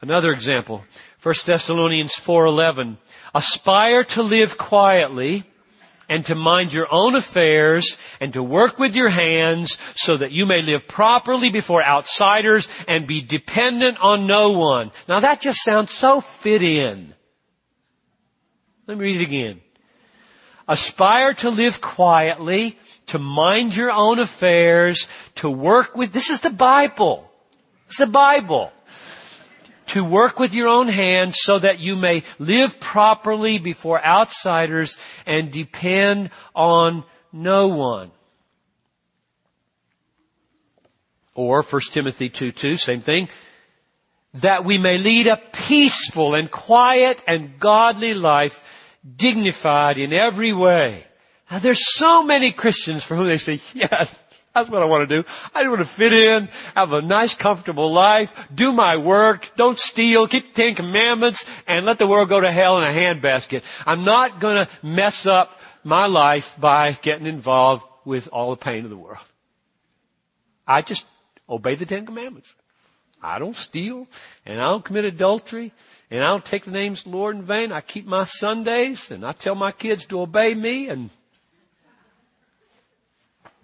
Another 0.00 0.32
example. 0.32 0.84
1 1.22 1.34
Thessalonians 1.46 2.14
4:11 2.14 2.96
Aspire 3.34 4.04
to 4.04 4.22
live 4.22 4.58
quietly 4.58 5.44
and 6.12 6.26
to 6.26 6.34
mind 6.34 6.74
your 6.74 6.86
own 6.90 7.14
affairs 7.14 7.96
and 8.20 8.34
to 8.34 8.42
work 8.42 8.78
with 8.78 8.94
your 8.94 9.08
hands 9.08 9.78
so 9.94 10.14
that 10.18 10.30
you 10.30 10.44
may 10.44 10.60
live 10.60 10.86
properly 10.86 11.48
before 11.48 11.82
outsiders 11.82 12.68
and 12.86 13.06
be 13.06 13.22
dependent 13.22 13.96
on 13.98 14.26
no 14.26 14.50
one. 14.50 14.92
Now 15.08 15.20
that 15.20 15.40
just 15.40 15.62
sounds 15.62 15.90
so 15.90 16.20
fit 16.20 16.62
in. 16.62 17.14
Let 18.86 18.98
me 18.98 19.04
read 19.06 19.22
it 19.22 19.24
again. 19.24 19.62
Aspire 20.68 21.32
to 21.32 21.48
live 21.48 21.80
quietly, 21.80 22.78
to 23.06 23.18
mind 23.18 23.74
your 23.74 23.90
own 23.90 24.18
affairs, 24.18 25.08
to 25.36 25.48
work 25.48 25.96
with, 25.96 26.12
this 26.12 26.28
is 26.28 26.40
the 26.40 26.50
Bible. 26.50 27.32
It's 27.86 28.00
the 28.00 28.06
Bible 28.06 28.70
to 29.86 30.04
work 30.04 30.38
with 30.38 30.54
your 30.54 30.68
own 30.68 30.88
hands 30.88 31.38
so 31.40 31.58
that 31.58 31.80
you 31.80 31.96
may 31.96 32.22
live 32.38 32.80
properly 32.80 33.58
before 33.58 34.04
outsiders 34.04 34.96
and 35.26 35.50
depend 35.50 36.30
on 36.54 37.04
no 37.32 37.68
one. 37.68 38.10
Or 41.34 41.62
1 41.62 41.80
Timothy 41.90 42.28
2 42.28 42.52
2, 42.52 42.76
same 42.76 43.00
thing. 43.00 43.28
That 44.34 44.64
we 44.64 44.78
may 44.78 44.98
lead 44.98 45.26
a 45.26 45.36
peaceful 45.36 46.34
and 46.34 46.50
quiet 46.50 47.22
and 47.26 47.58
godly 47.58 48.14
life, 48.14 48.64
dignified 49.16 49.98
in 49.98 50.12
every 50.12 50.52
way. 50.52 51.06
Now 51.50 51.58
there's 51.58 51.94
so 51.94 52.22
many 52.22 52.50
Christians 52.52 53.04
for 53.04 53.14
whom 53.14 53.26
they 53.26 53.38
say, 53.38 53.60
yes, 53.74 54.21
that's 54.54 54.68
what 54.68 54.82
I 54.82 54.86
want 54.86 55.08
to 55.08 55.22
do. 55.22 55.28
I 55.54 55.66
want 55.68 55.80
to 55.80 55.86
fit 55.86 56.12
in, 56.12 56.48
have 56.74 56.92
a 56.92 57.00
nice 57.00 57.34
comfortable 57.34 57.92
life, 57.92 58.34
do 58.54 58.72
my 58.72 58.96
work, 58.96 59.50
don't 59.56 59.78
steal, 59.78 60.26
keep 60.28 60.54
the 60.54 60.62
Ten 60.62 60.74
Commandments, 60.74 61.44
and 61.66 61.86
let 61.86 61.98
the 61.98 62.06
world 62.06 62.28
go 62.28 62.40
to 62.40 62.50
hell 62.50 62.78
in 62.78 62.84
a 62.84 62.92
handbasket. 62.92 63.62
I'm 63.86 64.04
not 64.04 64.40
going 64.40 64.66
to 64.66 64.72
mess 64.82 65.26
up 65.26 65.58
my 65.84 66.06
life 66.06 66.56
by 66.60 66.92
getting 66.92 67.26
involved 67.26 67.84
with 68.04 68.28
all 68.32 68.50
the 68.50 68.56
pain 68.56 68.84
of 68.84 68.90
the 68.90 68.96
world. 68.96 69.24
I 70.66 70.82
just 70.82 71.06
obey 71.48 71.74
the 71.74 71.86
Ten 71.86 72.06
Commandments. 72.06 72.54
I 73.22 73.38
don't 73.38 73.56
steal, 73.56 74.08
and 74.44 74.60
I 74.60 74.64
don't 74.64 74.84
commit 74.84 75.04
adultery, 75.04 75.72
and 76.10 76.24
I 76.24 76.26
don't 76.26 76.44
take 76.44 76.64
the 76.64 76.72
names 76.72 77.00
of 77.00 77.04
the 77.12 77.16
Lord 77.16 77.36
in 77.36 77.42
vain. 77.42 77.70
I 77.70 77.80
keep 77.80 78.04
my 78.04 78.24
Sundays, 78.24 79.10
and 79.12 79.24
I 79.24 79.32
tell 79.32 79.54
my 79.54 79.70
kids 79.70 80.04
to 80.06 80.20
obey 80.20 80.54
me, 80.54 80.88
and 80.88 81.10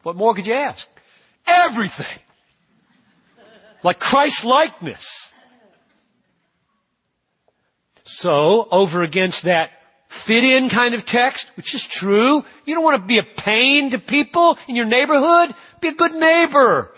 what 0.08 0.16
more 0.16 0.34
could 0.34 0.46
you 0.46 0.54
ask? 0.54 0.88
Everything. 1.46 2.18
Like 3.82 4.00
Christ 4.00 4.42
likeness. 4.42 5.30
So, 8.04 8.66
over 8.70 9.02
against 9.02 9.42
that 9.42 9.70
fit 10.08 10.44
in 10.44 10.70
kind 10.70 10.94
of 10.94 11.04
text, 11.04 11.46
which 11.58 11.74
is 11.74 11.84
true, 11.84 12.42
you 12.64 12.74
don't 12.74 12.82
want 12.82 13.02
to 13.02 13.06
be 13.06 13.18
a 13.18 13.22
pain 13.22 13.90
to 13.90 13.98
people 13.98 14.56
in 14.66 14.76
your 14.76 14.86
neighborhood. 14.86 15.54
Be 15.82 15.88
a 15.88 15.92
good 15.92 16.14
neighbor. 16.14 16.94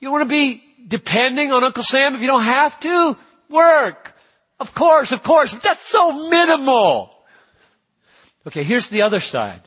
You 0.00 0.06
don't 0.06 0.12
want 0.12 0.24
to 0.24 0.28
be 0.28 0.64
depending 0.88 1.52
on 1.52 1.62
Uncle 1.62 1.84
Sam 1.84 2.16
if 2.16 2.20
you 2.20 2.26
don't 2.26 2.42
have 2.42 2.80
to. 2.80 3.16
Work. 3.48 4.16
Of 4.58 4.74
course, 4.74 5.12
of 5.12 5.22
course, 5.22 5.52
but 5.52 5.62
that's 5.62 5.86
so 5.86 6.28
minimal. 6.28 7.14
Okay, 8.44 8.64
here's 8.64 8.88
the 8.88 9.02
other 9.02 9.20
side. 9.20 9.62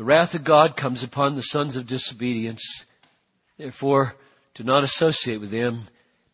The 0.00 0.06
wrath 0.06 0.34
of 0.34 0.44
God 0.44 0.78
comes 0.78 1.02
upon 1.02 1.34
the 1.34 1.42
sons 1.42 1.76
of 1.76 1.86
disobedience. 1.86 2.86
Therefore, 3.58 4.14
do 4.54 4.64
not 4.64 4.82
associate 4.82 5.42
with 5.42 5.50
them. 5.50 5.88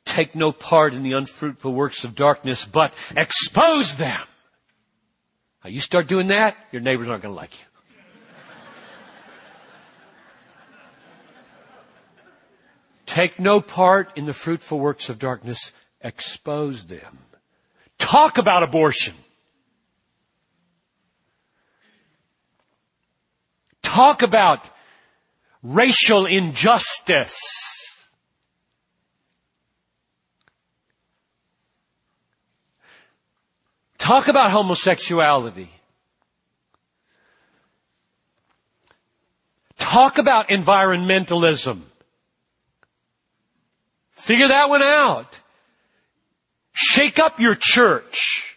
Take 0.04 0.36
no 0.36 0.52
part 0.52 0.94
in 0.94 1.02
the 1.02 1.14
unfruitful 1.14 1.72
works 1.72 2.04
of 2.04 2.14
darkness, 2.14 2.64
but 2.64 2.94
expose 3.16 3.96
them. 3.96 4.20
Now 5.64 5.70
you 5.70 5.80
start 5.80 6.06
doing 6.06 6.28
that, 6.28 6.56
your 6.70 6.80
neighbors 6.80 7.08
aren't 7.08 7.24
going 7.24 7.34
to 7.34 7.36
like 7.36 7.58
you. 7.58 7.64
Take 13.04 13.40
no 13.40 13.60
part 13.60 14.16
in 14.16 14.26
the 14.26 14.32
fruitful 14.32 14.78
works 14.78 15.08
of 15.08 15.18
darkness. 15.18 15.72
Expose 16.00 16.86
them. 16.86 17.18
Talk 17.98 18.38
about 18.38 18.62
abortion. 18.62 19.16
Talk 23.86 24.22
about 24.22 24.68
racial 25.62 26.26
injustice. 26.26 27.38
Talk 33.96 34.26
about 34.26 34.50
homosexuality. 34.50 35.68
Talk 39.78 40.18
about 40.18 40.48
environmentalism. 40.48 41.82
Figure 44.10 44.48
that 44.48 44.68
one 44.68 44.82
out. 44.82 45.40
Shake 46.72 47.20
up 47.20 47.38
your 47.38 47.54
church 47.54 48.56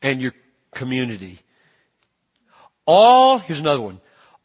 and 0.00 0.22
your 0.22 0.32
community. 0.70 1.41
All, 2.86 3.38
here's 3.38 3.60
another 3.60 3.80
one. 3.80 4.00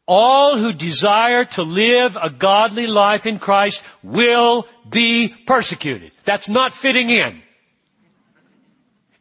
All 0.06 0.58
who 0.58 0.72
desire 0.72 1.44
to 1.46 1.64
live 1.64 2.18
a 2.22 2.30
godly 2.30 2.88
life 2.88 3.26
in 3.26 3.40
Christ 3.40 3.84
will 4.02 4.68
be 4.90 5.36
persecuted. 5.46 6.12
That's 6.24 6.48
not 6.48 6.74
fitting 6.74 7.10
in. 7.10 7.42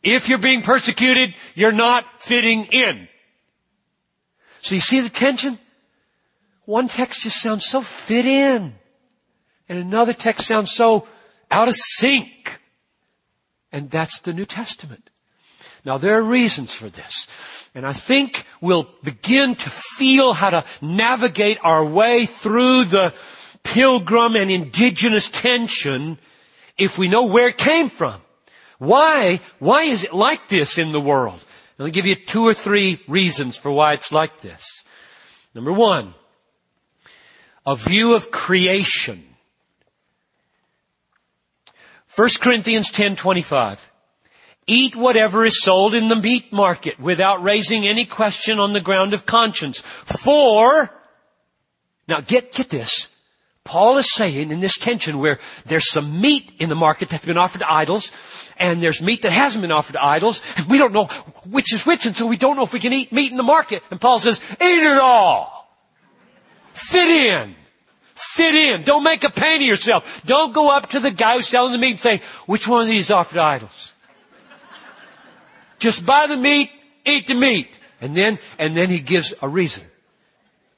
If 0.02 0.28
you're 0.28 0.38
being 0.38 0.62
persecuted, 0.62 1.34
you're 1.56 1.72
not 1.72 2.22
fitting 2.22 2.66
in. 2.66 3.08
So 4.60 4.76
you 4.76 4.80
see 4.80 5.00
the 5.00 5.08
tension? 5.08 5.58
One 6.64 6.86
text 6.86 7.22
just 7.22 7.40
sounds 7.40 7.66
so 7.66 7.80
fit 7.80 8.24
in. 8.24 8.74
And 9.68 9.78
another 9.78 10.12
text 10.12 10.46
sounds 10.46 10.72
so 10.72 11.08
out 11.50 11.68
of 11.68 11.74
sync. 11.74 12.60
And 13.72 13.90
that's 13.90 14.20
the 14.20 14.32
New 14.32 14.44
Testament. 14.44 15.10
Now 15.84 15.98
there 15.98 16.18
are 16.18 16.22
reasons 16.22 16.72
for 16.72 16.88
this. 16.88 17.26
And 17.76 17.86
I 17.86 17.92
think 17.92 18.46
we'll 18.62 18.88
begin 19.04 19.54
to 19.54 19.68
feel 19.68 20.32
how 20.32 20.48
to 20.48 20.64
navigate 20.80 21.58
our 21.62 21.84
way 21.84 22.24
through 22.24 22.84
the 22.84 23.12
pilgrim 23.64 24.34
and 24.34 24.50
indigenous 24.50 25.28
tension 25.28 26.16
if 26.78 26.96
we 26.96 27.06
know 27.06 27.26
where 27.26 27.48
it 27.48 27.58
came 27.58 27.90
from. 27.90 28.22
Why, 28.78 29.40
why 29.58 29.82
is 29.82 30.04
it 30.04 30.14
like 30.14 30.48
this 30.48 30.78
in 30.78 30.92
the 30.92 31.00
world? 31.02 31.44
Let 31.76 31.84
me 31.84 31.90
give 31.90 32.06
you 32.06 32.14
two 32.14 32.46
or 32.46 32.54
three 32.54 32.98
reasons 33.06 33.58
for 33.58 33.70
why 33.70 33.92
it's 33.92 34.10
like 34.10 34.40
this. 34.40 34.82
Number 35.54 35.72
one, 35.72 36.14
a 37.66 37.76
view 37.76 38.14
of 38.14 38.30
creation. 38.30 39.22
1 42.14 42.28
Corinthians 42.40 42.90
10:25 42.90 43.90
Eat 44.66 44.96
whatever 44.96 45.44
is 45.44 45.62
sold 45.62 45.94
in 45.94 46.08
the 46.08 46.16
meat 46.16 46.52
market 46.52 46.98
without 46.98 47.42
raising 47.42 47.86
any 47.86 48.04
question 48.04 48.58
on 48.58 48.72
the 48.72 48.80
ground 48.80 49.14
of 49.14 49.24
conscience. 49.24 49.80
For, 50.04 50.90
now 52.08 52.20
get, 52.20 52.52
get 52.52 52.68
this. 52.68 53.08
Paul 53.62 53.98
is 53.98 54.12
saying 54.12 54.50
in 54.50 54.60
this 54.60 54.78
tension 54.78 55.18
where 55.18 55.38
there's 55.66 55.90
some 55.90 56.20
meat 56.20 56.52
in 56.58 56.68
the 56.68 56.74
market 56.74 57.08
that's 57.08 57.24
been 57.24 57.36
offered 57.36 57.58
to 57.58 57.72
idols, 57.72 58.12
and 58.58 58.80
there's 58.80 59.02
meat 59.02 59.22
that 59.22 59.32
hasn't 59.32 59.62
been 59.62 59.72
offered 59.72 59.94
to 59.94 60.04
idols, 60.04 60.40
and 60.56 60.66
we 60.66 60.78
don't 60.78 60.92
know 60.92 61.06
which 61.50 61.74
is 61.74 61.84
which, 61.84 62.06
and 62.06 62.16
so 62.16 62.26
we 62.26 62.36
don't 62.36 62.56
know 62.56 62.62
if 62.62 62.72
we 62.72 62.80
can 62.80 62.92
eat 62.92 63.12
meat 63.12 63.30
in 63.30 63.36
the 63.36 63.42
market. 63.42 63.82
And 63.90 64.00
Paul 64.00 64.20
says, 64.20 64.40
eat 64.52 64.82
it 64.82 64.98
all! 64.98 65.68
Fit 66.72 67.08
in! 67.08 67.56
Fit 68.14 68.54
in! 68.54 68.82
Don't 68.82 69.02
make 69.02 69.24
a 69.24 69.30
pain 69.30 69.60
of 69.60 69.66
yourself. 69.66 70.22
Don't 70.24 70.52
go 70.52 70.70
up 70.70 70.90
to 70.90 71.00
the 71.00 71.10
guy 71.10 71.34
who's 71.34 71.48
selling 71.48 71.72
the 71.72 71.78
meat 71.78 71.92
and 71.92 72.00
say, 72.00 72.22
which 72.46 72.68
one 72.68 72.82
of 72.82 72.88
these 72.88 73.10
offered 73.10 73.38
idols? 73.38 73.92
Just 75.78 76.06
buy 76.06 76.26
the 76.26 76.36
meat, 76.36 76.70
eat 77.04 77.26
the 77.26 77.34
meat. 77.34 77.78
And 78.00 78.16
then, 78.16 78.38
and 78.58 78.76
then 78.76 78.90
he 78.90 79.00
gives 79.00 79.34
a 79.40 79.48
reason. 79.48 79.84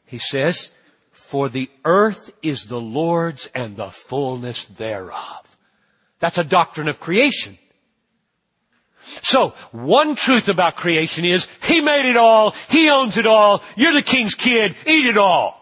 He 0.06 0.18
says, 0.18 0.70
for 1.12 1.48
the 1.48 1.70
earth 1.84 2.32
is 2.42 2.66
the 2.66 2.80
Lord's 2.80 3.50
and 3.54 3.76
the 3.76 3.90
fullness 3.90 4.64
thereof. 4.64 5.56
That's 6.20 6.38
a 6.38 6.44
doctrine 6.44 6.88
of 6.88 7.00
creation. 7.00 7.58
So, 9.22 9.50
one 9.72 10.16
truth 10.16 10.48
about 10.48 10.76
creation 10.76 11.24
is, 11.24 11.48
He 11.62 11.80
made 11.80 12.08
it 12.08 12.16
all, 12.16 12.54
He 12.68 12.90
owns 12.90 13.16
it 13.16 13.26
all, 13.26 13.62
you're 13.76 13.92
the 13.92 14.02
king's 14.02 14.34
kid, 14.34 14.74
eat 14.86 15.06
it 15.06 15.16
all. 15.16 15.58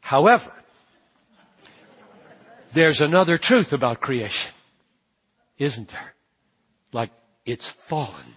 However, 0.00 0.52
there's 2.72 3.00
another 3.00 3.38
truth 3.38 3.72
about 3.72 4.00
creation 4.00 4.52
isn't 5.60 5.90
there? 5.90 6.14
Like 6.92 7.10
it's 7.46 7.68
fallen. 7.68 8.34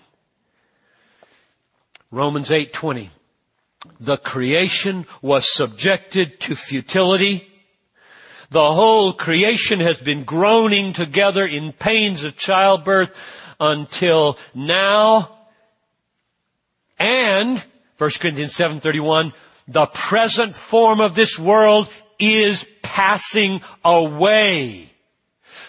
Romans 2.12 2.52
8:20 2.52 3.10
The 4.00 4.18
creation 4.18 5.08
was 5.24 5.52
subjected 5.52 6.40
to 6.42 6.56
futility. 6.56 7.50
The 8.52 8.74
whole 8.74 9.14
creation 9.14 9.80
has 9.80 10.00
been 10.00 10.26
groaning 10.26 10.94
together 10.94 11.44
in 11.44 11.72
pains 11.72 12.24
of 12.24 12.38
childbirth 12.38 13.20
until 13.60 14.38
now. 14.54 15.36
And 17.00 17.64
1 17.98 18.20
Corinthians 18.20 18.54
7:31 18.54 19.34
the 19.68 19.86
present 19.88 20.56
form 20.56 21.00
of 21.00 21.16
this 21.16 21.40
world 21.40 21.90
is 22.20 22.68
passing 22.82 23.62
away. 23.84 24.93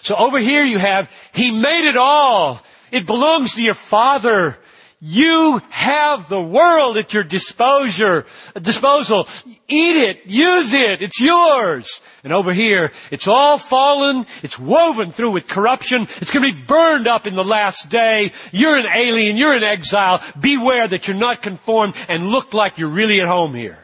So 0.05 0.15
over 0.15 0.37
here 0.37 0.63
you 0.63 0.77
have, 0.77 1.11
He 1.33 1.49
made 1.49 1.89
it 1.89 1.97
all. 1.97 2.61
It 2.91 3.07
belongs 3.07 3.55
to 3.55 3.61
your 3.61 3.73
Father. 3.73 4.55
You 5.01 5.63
have 5.71 6.29
the 6.29 6.41
world 6.41 6.97
at 6.97 7.11
your 7.11 7.23
disposal. 7.23 8.21
disposal. 8.53 9.27
Eat 9.67 9.95
it. 9.95 10.27
Use 10.27 10.73
it. 10.73 11.01
It's 11.01 11.19
yours. 11.19 12.01
And 12.23 12.33
over 12.33 12.53
here, 12.53 12.91
it's 13.09 13.27
all 13.27 13.57
fallen. 13.57 14.27
It's 14.43 14.59
woven 14.59 15.11
through 15.11 15.31
with 15.31 15.47
corruption. 15.47 16.03
It's 16.21 16.29
going 16.29 16.45
to 16.45 16.53
be 16.53 16.63
burned 16.65 17.07
up 17.07 17.25
in 17.25 17.33
the 17.35 17.43
last 17.43 17.89
day. 17.89 18.31
You're 18.51 18.77
an 18.77 18.85
alien. 18.85 19.37
You're 19.37 19.55
an 19.55 19.63
exile. 19.63 20.21
Beware 20.39 20.87
that 20.87 21.07
you're 21.07 21.17
not 21.17 21.41
conformed 21.41 21.95
and 22.07 22.27
look 22.27 22.53
like 22.53 22.77
you're 22.77 22.89
really 22.89 23.21
at 23.21 23.27
home 23.27 23.55
here. 23.55 23.79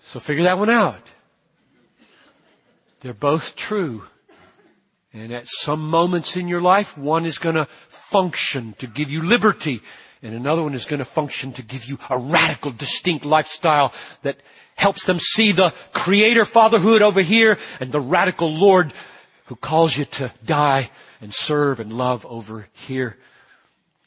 So 0.00 0.20
figure 0.20 0.44
that 0.44 0.58
one 0.58 0.70
out. 0.70 1.13
They're 3.04 3.12
both 3.12 3.54
true. 3.54 4.04
And 5.12 5.30
at 5.30 5.46
some 5.46 5.90
moments 5.90 6.38
in 6.38 6.48
your 6.48 6.62
life, 6.62 6.96
one 6.96 7.26
is 7.26 7.36
going 7.36 7.56
to 7.56 7.66
function 7.88 8.74
to 8.78 8.86
give 8.86 9.10
you 9.10 9.20
liberty, 9.20 9.82
and 10.22 10.34
another 10.34 10.62
one 10.62 10.72
is 10.72 10.86
going 10.86 11.00
to 11.00 11.04
function 11.04 11.52
to 11.52 11.62
give 11.62 11.84
you 11.84 11.98
a 12.08 12.16
radical, 12.16 12.70
distinct 12.70 13.26
lifestyle 13.26 13.92
that 14.22 14.38
helps 14.76 15.04
them 15.04 15.18
see 15.18 15.52
the 15.52 15.74
creator 15.92 16.46
fatherhood 16.46 17.02
over 17.02 17.20
here 17.20 17.58
and 17.78 17.92
the 17.92 18.00
radical 18.00 18.50
Lord 18.50 18.94
who 19.44 19.56
calls 19.56 19.98
you 19.98 20.06
to 20.06 20.32
die 20.42 20.90
and 21.20 21.34
serve 21.34 21.80
and 21.80 21.92
love 21.92 22.24
over 22.24 22.68
here. 22.72 23.18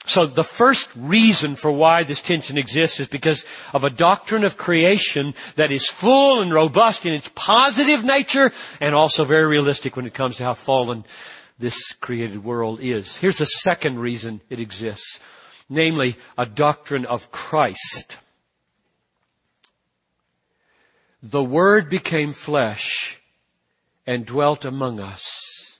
So 0.07 0.25
the 0.25 0.43
first 0.43 0.89
reason 0.95 1.57
for 1.57 1.69
why 1.69 2.03
this 2.03 2.21
tension 2.21 2.57
exists 2.57 3.01
is 3.01 3.09
because 3.09 3.45
of 3.73 3.83
a 3.83 3.89
doctrine 3.89 4.45
of 4.45 4.57
creation 4.57 5.33
that 5.55 5.69
is 5.69 5.89
full 5.89 6.39
and 6.41 6.51
robust 6.53 7.05
in 7.05 7.13
its 7.13 7.29
positive 7.35 8.05
nature 8.05 8.53
and 8.79 8.95
also 8.95 9.25
very 9.25 9.45
realistic 9.45 9.97
when 9.97 10.05
it 10.05 10.13
comes 10.13 10.37
to 10.37 10.45
how 10.45 10.53
fallen 10.53 11.03
this 11.59 11.91
created 11.99 12.45
world 12.45 12.79
is. 12.81 13.17
Here's 13.17 13.41
a 13.41 13.45
second 13.45 13.99
reason 13.99 14.39
it 14.49 14.61
exists, 14.61 15.19
namely 15.67 16.15
a 16.37 16.45
doctrine 16.45 17.05
of 17.05 17.29
Christ. 17.29 18.17
The 21.21 21.43
Word 21.43 21.89
became 21.89 22.31
flesh 22.31 23.21
and 24.05 24.25
dwelt 24.25 24.63
among 24.63 25.01
us. 25.01 25.79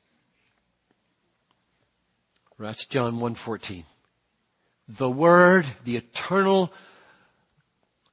That's 2.59 2.85
John 2.87 3.19
1.14 3.19 3.85
the 4.87 5.09
Word, 5.09 5.65
the 5.83 5.97
eternal 5.97 6.71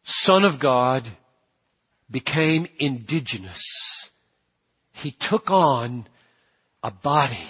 Son 0.02 0.44
of 0.44 0.58
God, 0.58 1.04
became 2.10 2.66
indigenous. 2.78 4.10
He 4.92 5.10
took 5.10 5.50
on 5.50 6.06
a 6.82 6.90
body, 6.90 7.48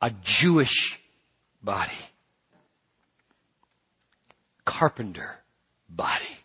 a 0.00 0.10
Jewish 0.10 1.00
body, 1.62 1.92
carpenter 4.64 5.38
body, 5.88 6.38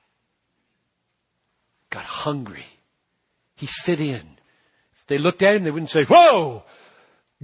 got 1.90 2.04
hungry. 2.04 2.66
He 3.56 3.66
fit 3.66 4.02
in. 4.02 4.38
If 4.98 5.08
they 5.08 5.18
looked 5.18 5.42
at 5.42 5.56
him, 5.56 5.64
they 5.64 5.72
wouldn't 5.72 5.90
say, 5.90 6.04
whoa, 6.04 6.64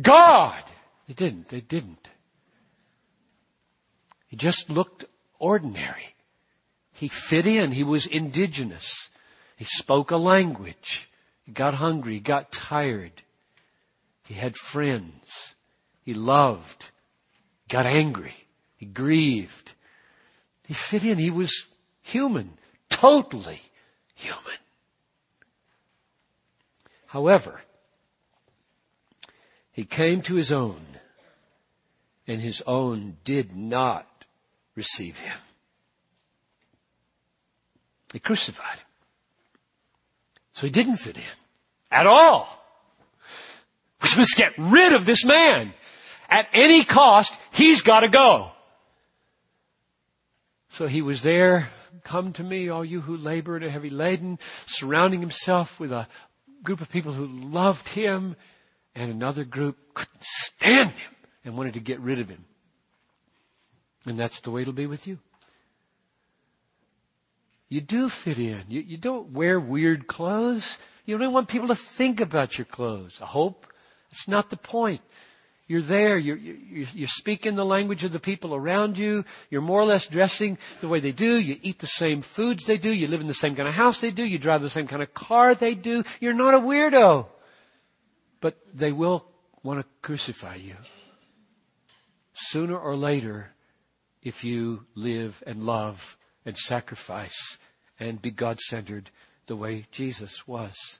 God! 0.01 0.63
They 1.07 1.13
didn't, 1.13 1.49
they 1.49 1.61
didn't. 1.61 2.09
He 4.31 4.37
just 4.37 4.69
looked 4.69 5.03
ordinary. 5.39 6.15
He 6.93 7.09
fit 7.09 7.45
in. 7.45 7.73
He 7.73 7.83
was 7.83 8.05
indigenous. 8.05 9.09
He 9.57 9.65
spoke 9.65 10.09
a 10.09 10.15
language. 10.15 11.09
He 11.43 11.51
got 11.51 11.73
hungry. 11.73 12.13
He 12.13 12.19
got 12.21 12.49
tired. 12.49 13.23
He 14.25 14.35
had 14.35 14.55
friends. 14.55 15.53
He 16.01 16.13
loved. 16.13 16.91
He 17.63 17.73
got 17.73 17.85
angry. 17.85 18.33
He 18.77 18.85
grieved. 18.85 19.73
He 20.65 20.73
fit 20.73 21.03
in. 21.03 21.17
He 21.17 21.29
was 21.29 21.65
human. 22.01 22.57
Totally 22.89 23.59
human. 24.15 24.59
However, 27.07 27.59
he 29.73 29.83
came 29.83 30.21
to 30.21 30.35
his 30.35 30.53
own, 30.53 30.85
and 32.25 32.39
his 32.39 32.61
own 32.65 33.17
did 33.25 33.53
not 33.53 34.07
receive 34.75 35.17
him. 35.17 35.37
They 38.11 38.19
crucified 38.19 38.77
him. 38.77 38.85
So 40.53 40.67
he 40.67 40.71
didn't 40.71 40.97
fit 40.97 41.17
in 41.17 41.23
at 41.89 42.07
all. 42.07 42.57
We 44.03 44.09
must 44.17 44.35
get 44.35 44.53
rid 44.57 44.93
of 44.93 45.05
this 45.05 45.23
man. 45.23 45.73
At 46.29 46.47
any 46.53 46.83
cost, 46.83 47.33
he's 47.51 47.81
got 47.81 48.01
to 48.01 48.09
go. 48.09 48.51
So 50.69 50.87
he 50.87 51.01
was 51.01 51.21
there, 51.21 51.69
come 52.03 52.33
to 52.33 52.43
me, 52.43 52.69
all 52.69 52.85
you 52.85 53.01
who 53.01 53.17
labor 53.17 53.55
and 53.55 53.65
are 53.65 53.69
heavy 53.69 53.89
laden, 53.89 54.39
surrounding 54.65 55.19
himself 55.19 55.79
with 55.79 55.91
a 55.91 56.07
group 56.63 56.81
of 56.81 56.89
people 56.89 57.13
who 57.13 57.27
loved 57.27 57.89
him, 57.89 58.35
and 58.95 59.11
another 59.11 59.43
group 59.43 59.77
couldn't 59.93 60.23
stand 60.23 60.91
him 60.91 61.15
and 61.43 61.57
wanted 61.57 61.73
to 61.73 61.79
get 61.79 61.99
rid 61.99 62.19
of 62.19 62.29
him. 62.29 62.45
And 64.05 64.19
that's 64.19 64.41
the 64.41 64.51
way 64.51 64.61
it'll 64.61 64.73
be 64.73 64.87
with 64.87 65.07
you. 65.07 65.19
You 67.69 67.81
do 67.81 68.09
fit 68.09 68.37
in. 68.37 68.63
You, 68.67 68.81
you 68.81 68.97
don't 68.97 69.31
wear 69.31 69.59
weird 69.59 70.07
clothes. 70.07 70.77
You 71.05 71.17
don't 71.17 71.33
want 71.33 71.47
people 71.47 71.69
to 71.69 71.75
think 71.75 72.19
about 72.19 72.57
your 72.57 72.65
clothes. 72.65 73.19
I 73.21 73.25
hope. 73.25 73.65
That's 74.09 74.27
not 74.27 74.49
the 74.49 74.57
point. 74.57 75.01
You're 75.67 75.81
there. 75.81 76.17
You're, 76.17 76.35
you're, 76.35 76.87
you're 76.93 77.07
speaking 77.07 77.55
the 77.55 77.63
language 77.63 78.03
of 78.03 78.11
the 78.11 78.19
people 78.19 78.53
around 78.53 78.97
you. 78.97 79.23
You're 79.49 79.61
more 79.61 79.79
or 79.79 79.85
less 79.85 80.05
dressing 80.05 80.57
the 80.81 80.89
way 80.89 80.99
they 80.99 81.13
do. 81.13 81.39
You 81.39 81.59
eat 81.61 81.79
the 81.79 81.87
same 81.87 82.21
foods 82.21 82.65
they 82.65 82.77
do. 82.77 82.91
You 82.91 83.07
live 83.07 83.21
in 83.21 83.27
the 83.27 83.33
same 83.33 83.55
kind 83.55 83.69
of 83.69 83.73
house 83.73 84.01
they 84.01 84.11
do. 84.11 84.25
You 84.25 84.37
drive 84.37 84.61
the 84.61 84.69
same 84.69 84.87
kind 84.87 85.01
of 85.01 85.13
car 85.13 85.55
they 85.55 85.75
do. 85.75 86.03
You're 86.19 86.33
not 86.33 86.55
a 86.55 86.59
weirdo. 86.59 87.27
But 88.41 88.57
they 88.73 88.91
will 88.91 89.25
want 89.63 89.79
to 89.79 89.85
crucify 90.01 90.55
you. 90.55 90.75
Sooner 92.33 92.77
or 92.77 92.97
later, 92.97 93.51
if 94.23 94.43
you 94.43 94.85
live 94.95 95.43
and 95.47 95.63
love 95.63 96.17
and 96.45 96.57
sacrifice 96.57 97.57
and 97.99 98.21
be 98.21 98.31
God 98.31 98.59
centered 98.59 99.11
the 99.47 99.55
way 99.55 99.85
Jesus 99.91 100.47
was. 100.47 100.99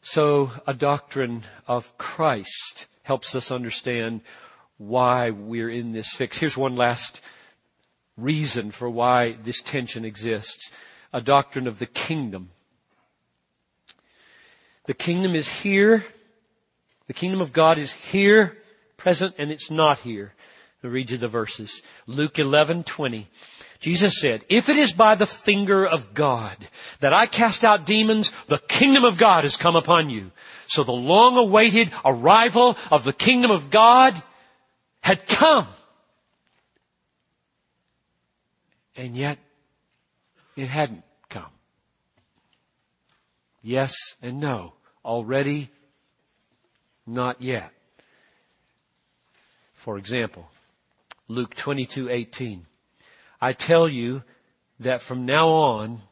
So 0.00 0.50
a 0.66 0.74
doctrine 0.74 1.44
of 1.68 1.96
Christ 1.96 2.86
helps 3.02 3.34
us 3.34 3.50
understand 3.50 4.22
why 4.78 5.30
we're 5.30 5.70
in 5.70 5.92
this 5.92 6.12
fix. 6.12 6.38
Here's 6.38 6.56
one 6.56 6.74
last 6.74 7.20
reason 8.16 8.70
for 8.70 8.90
why 8.90 9.36
this 9.42 9.62
tension 9.62 10.04
exists. 10.04 10.70
A 11.12 11.20
doctrine 11.20 11.66
of 11.66 11.78
the 11.78 11.86
kingdom. 11.86 12.50
The 14.86 14.94
kingdom 14.94 15.34
is 15.34 15.48
here. 15.48 16.04
The 17.06 17.12
kingdom 17.12 17.40
of 17.40 17.52
God 17.52 17.78
is 17.78 17.92
here 17.92 18.61
present 19.02 19.34
and 19.36 19.50
it's 19.50 19.68
not 19.68 19.98
here. 19.98 20.32
I'll 20.84 20.90
read 20.90 21.10
you 21.10 21.18
the 21.18 21.26
verses. 21.26 21.82
Luke 22.06 22.38
11, 22.38 22.84
20. 22.84 23.28
Jesus 23.80 24.20
said, 24.20 24.44
if 24.48 24.68
it 24.68 24.76
is 24.76 24.92
by 24.92 25.16
the 25.16 25.26
finger 25.26 25.84
of 25.84 26.14
God 26.14 26.56
that 27.00 27.12
I 27.12 27.26
cast 27.26 27.64
out 27.64 27.84
demons, 27.84 28.30
the 28.46 28.58
kingdom 28.58 29.04
of 29.04 29.18
God 29.18 29.42
has 29.42 29.56
come 29.56 29.74
upon 29.74 30.08
you. 30.08 30.30
So 30.68 30.84
the 30.84 30.92
long 30.92 31.36
awaited 31.36 31.90
arrival 32.04 32.78
of 32.92 33.02
the 33.02 33.12
kingdom 33.12 33.50
of 33.50 33.70
God 33.70 34.14
had 35.00 35.26
come. 35.26 35.66
And 38.94 39.16
yet, 39.16 39.38
it 40.54 40.68
hadn't 40.68 41.02
come. 41.28 41.50
Yes 43.62 43.94
and 44.22 44.38
no. 44.38 44.74
Already, 45.04 45.70
not 47.04 47.42
yet. 47.42 47.72
For 49.82 49.98
example, 49.98 50.48
Luke 51.26 51.56
22:18. 51.56 52.66
I 53.40 53.52
tell 53.52 53.88
you 53.88 54.22
that 54.78 55.02
from 55.02 55.26
now 55.26 55.48
on 55.48 56.02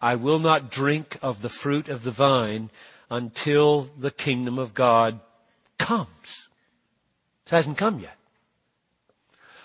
I 0.00 0.14
will 0.14 0.38
not 0.38 0.70
drink 0.70 1.18
of 1.20 1.42
the 1.42 1.50
fruit 1.50 1.90
of 1.90 2.04
the 2.04 2.10
vine 2.10 2.70
until 3.10 3.90
the 3.98 4.10
kingdom 4.10 4.58
of 4.58 4.72
God 4.72 5.20
comes. 5.76 6.48
It 7.44 7.50
hasn't 7.50 7.76
come 7.76 7.98
yet. 7.98 8.16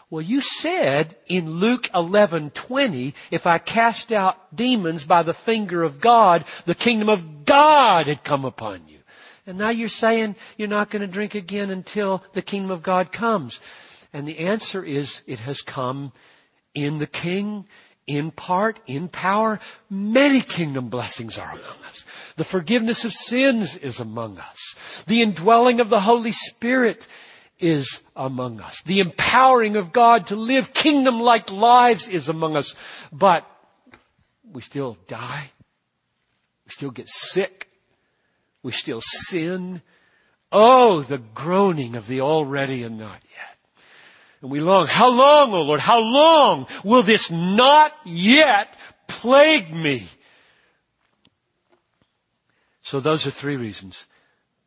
Well, 0.10 0.22
you 0.22 0.42
said 0.42 1.16
in 1.28 1.62
Luke 1.62 1.90
11:20, 1.94 3.14
if 3.32 3.48
I 3.48 3.60
cast 3.60 4.12
out 4.12 4.54
demons 4.54 5.06
by 5.06 5.24
the 5.24 5.34
finger 5.34 5.84
of 5.84 6.02
God, 6.02 6.44
the 6.66 6.76
kingdom 6.76 7.08
of 7.08 7.46
God 7.46 8.08
had 8.08 8.26
come 8.26 8.44
upon 8.44 8.90
you. 8.90 9.00
And 9.46 9.58
now 9.58 9.70
you're 9.70 9.90
saying 9.90 10.36
you're 10.58 10.68
not 10.68 10.90
going 10.90 11.02
to 11.02 11.08
drink 11.08 11.36
again 11.36 11.70
until 11.70 12.24
the 12.34 12.42
kingdom 12.42 12.72
of 12.72 12.84
God 12.84 13.12
comes. 13.12 13.60
And 14.14 14.28
the 14.28 14.40
answer 14.40 14.84
is 14.84 15.22
it 15.28 15.40
has 15.40 15.62
come 15.62 16.14
in 16.74 17.00
the 17.00 17.08
king, 17.08 17.66
in 18.08 18.32
part, 18.32 18.80
in 18.86 19.08
power. 19.10 19.60
Many 19.90 20.42
kingdom 20.42 20.90
blessings 20.90 21.38
are 21.38 21.52
among 21.52 21.84
us. 21.88 22.06
The 22.36 22.44
forgiveness 22.44 23.06
of 23.06 23.12
sins 23.12 23.76
is 23.76 24.00
among 24.00 24.38
us. 24.40 24.76
The 25.08 25.22
indwelling 25.22 25.80
of 25.80 25.90
the 25.90 26.02
Holy 26.02 26.32
Spirit 26.32 27.08
is 27.60 28.02
among 28.16 28.60
us. 28.62 28.82
The 28.82 29.00
empowering 29.00 29.76
of 29.76 29.92
God 29.92 30.28
to 30.28 30.36
live 30.36 30.74
kingdom-like 30.74 31.52
lives 31.52 32.08
is 32.08 32.30
among 32.30 32.56
us. 32.56 32.76
But 33.12 33.50
we 34.52 34.62
still 34.62 34.98
die. 35.08 35.52
We 36.66 36.72
still 36.72 36.92
get 36.92 37.10
sick. 37.10 37.70
We 38.64 38.72
still 38.72 39.02
sin. 39.02 39.82
Oh, 40.52 41.02
the 41.02 41.18
groaning 41.18 41.96
of 41.96 42.08
the 42.08 42.22
already 42.22 42.84
and 42.84 42.98
not 42.98 43.22
yet. 43.24 43.58
And 44.42 44.52
we 44.52 44.60
long, 44.60 44.88
how 44.88 45.10
long, 45.10 45.54
O 45.54 45.58
oh 45.58 45.62
Lord, 45.64 45.80
how 45.80 46.00
long 46.00 46.68
will 46.84 47.04
this 47.04 47.30
not 47.30 47.94
yet 48.06 48.78
plague 49.08 49.74
me? 49.74 50.08
So 52.82 53.00
those 53.00 53.26
are 53.26 53.32
three 53.32 53.56
reasons. 53.56 54.08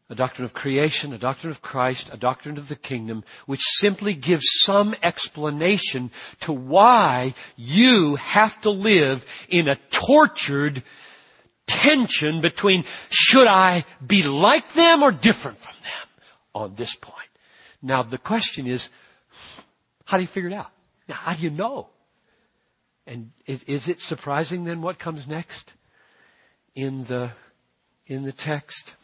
A 0.08 0.14
doctrine 0.14 0.44
of 0.44 0.54
creation, 0.54 1.12
a 1.12 1.18
doctrine 1.18 1.50
of 1.50 1.62
Christ, 1.62 2.10
a 2.12 2.16
doctrine 2.16 2.58
of 2.58 2.68
the 2.68 2.76
kingdom, 2.76 3.24
which 3.46 3.62
simply 3.62 4.14
gives 4.14 4.46
some 4.62 4.94
explanation 5.02 6.10
to 6.40 6.52
why 6.52 7.34
you 7.56 8.14
have 8.16 8.60
to 8.62 8.70
live 8.70 9.26
in 9.48 9.68
a 9.68 9.76
tortured 9.90 10.82
between 12.40 12.84
should 13.10 13.46
I 13.46 13.84
be 14.04 14.22
like 14.22 14.72
them 14.72 15.02
or 15.02 15.12
different 15.12 15.58
from 15.58 15.74
them 15.82 16.08
on 16.54 16.74
this 16.74 16.94
point. 16.94 17.28
Now 17.82 18.02
the 18.02 18.18
question 18.18 18.66
is, 18.66 18.88
how 20.04 20.16
do 20.16 20.22
you 20.22 20.26
figure 20.26 20.50
it 20.50 20.54
out? 20.54 20.70
Now, 21.08 21.16
how 21.16 21.34
do 21.34 21.42
you 21.42 21.50
know? 21.50 21.88
And 23.06 23.30
is, 23.46 23.62
is 23.64 23.88
it 23.88 24.00
surprising 24.00 24.64
then 24.64 24.82
what 24.82 24.98
comes 24.98 25.28
next 25.28 25.74
in 26.74 27.04
the, 27.04 27.30
in 28.06 28.24
the 28.24 28.32
text? 28.32 28.94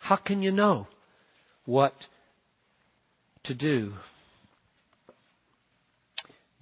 How 0.00 0.16
can 0.16 0.42
you 0.42 0.52
know 0.52 0.86
what 1.64 2.08
to 3.44 3.54
do? 3.54 3.94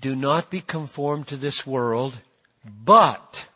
Do 0.01 0.15
not 0.15 0.51
be 0.51 0.61
conformed 0.61 1.29
to 1.29 1.37
this 1.37 1.67
world, 1.67 2.19
but 2.65 3.49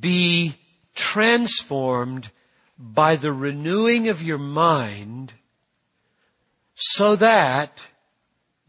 be 0.00 0.56
transformed 0.94 2.30
by 2.78 3.16
the 3.16 3.32
renewing 3.32 4.08
of 4.08 4.22
your 4.22 4.38
mind 4.38 5.32
so 6.74 7.16
that, 7.16 7.84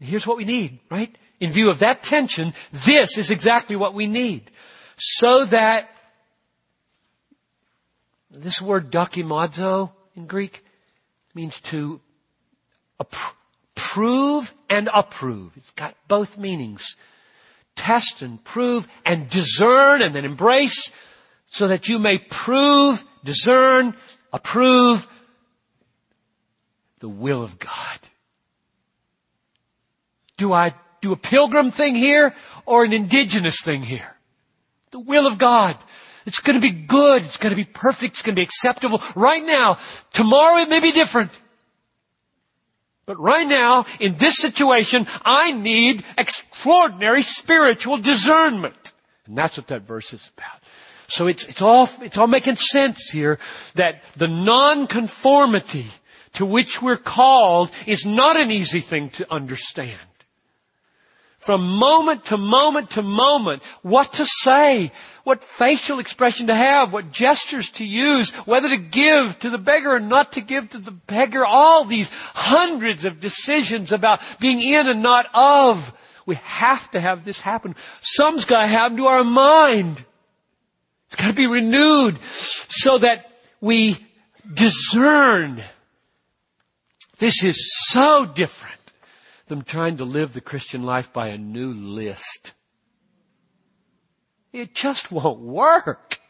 here's 0.00 0.26
what 0.26 0.36
we 0.36 0.44
need, 0.44 0.78
right? 0.90 1.14
In 1.40 1.50
view 1.50 1.70
of 1.70 1.80
that 1.80 2.02
tension, 2.02 2.54
this 2.72 3.18
is 3.18 3.30
exactly 3.30 3.76
what 3.76 3.94
we 3.94 4.06
need. 4.06 4.50
So 4.96 5.44
that, 5.46 5.90
this 8.30 8.62
word 8.62 8.90
dokimazo 8.90 9.92
in 10.14 10.26
Greek 10.26 10.64
means 11.34 11.60
to 11.62 12.00
approve 12.98 14.54
and 14.70 14.88
approve. 14.92 15.56
It's 15.56 15.70
got 15.72 15.94
both 16.08 16.38
meanings. 16.38 16.96
Test 17.76 18.22
and 18.22 18.42
prove 18.42 18.88
and 19.04 19.28
discern 19.30 20.02
and 20.02 20.14
then 20.14 20.24
embrace 20.24 20.90
so 21.46 21.68
that 21.68 21.88
you 21.88 21.98
may 21.98 22.18
prove, 22.18 23.04
discern, 23.22 23.94
approve 24.32 25.08
the 26.98 27.08
will 27.08 27.42
of 27.42 27.58
God. 27.58 28.00
Do 30.36 30.52
I 30.52 30.74
do 31.00 31.12
a 31.12 31.16
pilgrim 31.16 31.70
thing 31.70 31.94
here 31.94 32.34
or 32.64 32.84
an 32.84 32.92
indigenous 32.92 33.60
thing 33.62 33.82
here? 33.82 34.16
The 34.90 35.00
will 35.00 35.26
of 35.26 35.38
God. 35.38 35.76
It's 36.26 36.40
going 36.40 36.60
to 36.60 36.60
be 36.60 36.72
good. 36.72 37.22
It's 37.22 37.36
going 37.36 37.50
to 37.50 37.56
be 37.56 37.64
perfect. 37.64 38.14
It's 38.14 38.22
going 38.22 38.34
to 38.34 38.40
be 38.40 38.44
acceptable. 38.44 39.00
Right 39.14 39.44
now, 39.44 39.78
tomorrow 40.12 40.58
it 40.62 40.68
may 40.68 40.80
be 40.80 40.92
different. 40.92 41.30
But 43.06 43.20
right 43.20 43.46
now, 43.46 43.86
in 44.00 44.16
this 44.16 44.36
situation, 44.36 45.06
I 45.24 45.52
need 45.52 46.04
extraordinary 46.18 47.22
spiritual 47.22 47.98
discernment. 47.98 48.92
And 49.26 49.38
that's 49.38 49.56
what 49.56 49.68
that 49.68 49.82
verse 49.82 50.12
is 50.12 50.30
about. 50.36 50.60
So 51.08 51.28
it's, 51.28 51.44
it's 51.44 51.62
all, 51.62 51.88
it's 52.02 52.18
all 52.18 52.26
making 52.26 52.56
sense 52.56 53.10
here 53.10 53.38
that 53.74 54.02
the 54.14 54.26
nonconformity 54.26 55.86
to 56.34 56.44
which 56.44 56.82
we're 56.82 56.96
called 56.96 57.70
is 57.86 58.04
not 58.04 58.36
an 58.36 58.50
easy 58.50 58.80
thing 58.80 59.10
to 59.10 59.32
understand. 59.32 59.98
From 61.46 61.68
moment 61.68 62.24
to 62.24 62.36
moment 62.36 62.90
to 62.90 63.02
moment, 63.02 63.62
what 63.82 64.14
to 64.14 64.26
say, 64.26 64.90
what 65.22 65.44
facial 65.44 66.00
expression 66.00 66.48
to 66.48 66.54
have, 66.56 66.92
what 66.92 67.12
gestures 67.12 67.70
to 67.70 67.86
use, 67.86 68.30
whether 68.48 68.68
to 68.68 68.76
give 68.76 69.38
to 69.38 69.50
the 69.50 69.56
beggar 69.56 69.94
or 69.94 70.00
not 70.00 70.32
to 70.32 70.40
give 70.40 70.70
to 70.70 70.78
the 70.78 70.90
beggar, 70.90 71.46
all 71.46 71.84
these 71.84 72.10
hundreds 72.34 73.04
of 73.04 73.20
decisions 73.20 73.92
about 73.92 74.20
being 74.40 74.60
in 74.60 74.88
and 74.88 75.04
not 75.04 75.28
of. 75.34 75.94
We 76.26 76.34
have 76.34 76.90
to 76.90 76.98
have 76.98 77.24
this 77.24 77.40
happen. 77.40 77.76
Some's 78.00 78.44
gotta 78.44 78.66
happen 78.66 78.96
to 78.96 79.06
our 79.06 79.22
mind. 79.22 80.04
It's 81.06 81.14
got 81.14 81.28
to 81.28 81.32
be 81.32 81.46
renewed 81.46 82.20
so 82.24 82.98
that 82.98 83.30
we 83.60 84.04
discern. 84.52 85.62
This 87.18 87.44
is 87.44 87.72
so 87.86 88.26
different 88.26 88.75
than 89.46 89.62
trying 89.62 89.96
to 89.98 90.04
live 90.04 90.32
the 90.32 90.40
Christian 90.40 90.82
life 90.82 91.12
by 91.12 91.28
a 91.28 91.38
new 91.38 91.72
list. 91.72 92.52
It 94.52 94.74
just 94.74 95.12
won't 95.12 95.40
work. 95.40 96.20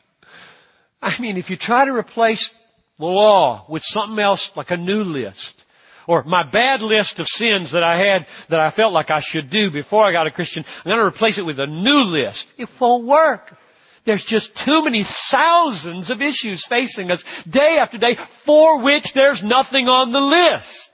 I 1.03 1.19
mean, 1.21 1.37
if 1.37 1.51
you 1.51 1.57
try 1.57 1.85
to 1.85 1.93
replace 1.93 2.53
the 2.99 3.07
law 3.07 3.65
with 3.69 3.85
something 3.85 4.19
else 4.19 4.51
like 4.57 4.71
a 4.71 4.77
new 4.77 5.05
list, 5.05 5.65
or 6.07 6.23
my 6.25 6.43
bad 6.43 6.83
list 6.83 7.19
of 7.21 7.29
sins 7.29 7.73
that 7.73 7.83
I 7.83 7.99
had 7.99 8.27
that 8.49 8.61
I 8.61 8.71
felt 8.71 8.93
like 8.93 9.11
I 9.11 9.21
should 9.21 9.51
do 9.51 9.71
before 9.71 10.05
I 10.05 10.13
got 10.13 10.27
a 10.27 10.31
Christian, 10.31 10.65
I'm 10.85 10.91
going 10.91 10.99
to 10.99 11.07
replace 11.07 11.39
it 11.39 11.47
with 11.47 11.59
a 11.59 11.67
new 11.67 12.03
list. 12.05 12.49
It 12.57 12.69
won't 12.81 13.05
work. 13.05 13.57
There's 14.05 14.25
just 14.25 14.55
too 14.55 14.85
many 14.85 15.03
thousands 15.03 16.11
of 16.11 16.23
issues 16.23 16.65
facing 16.65 17.11
us 17.11 17.25
day 17.45 17.79
after 17.79 17.99
day 17.99 18.15
for 18.15 18.81
which 18.81 19.13
there's 19.13 19.43
nothing 19.43 19.89
on 19.89 20.13
the 20.13 20.21
list. 20.21 20.86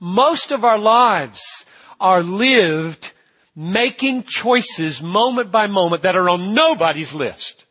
Most 0.00 0.50
of 0.50 0.64
our 0.64 0.78
lives 0.78 1.64
are 2.00 2.22
lived 2.22 3.12
making 3.54 4.22
choices 4.22 5.02
moment 5.02 5.50
by 5.50 5.66
moment 5.66 6.02
that 6.02 6.16
are 6.16 6.28
on 6.30 6.54
nobody's 6.54 7.12
list. 7.12 7.64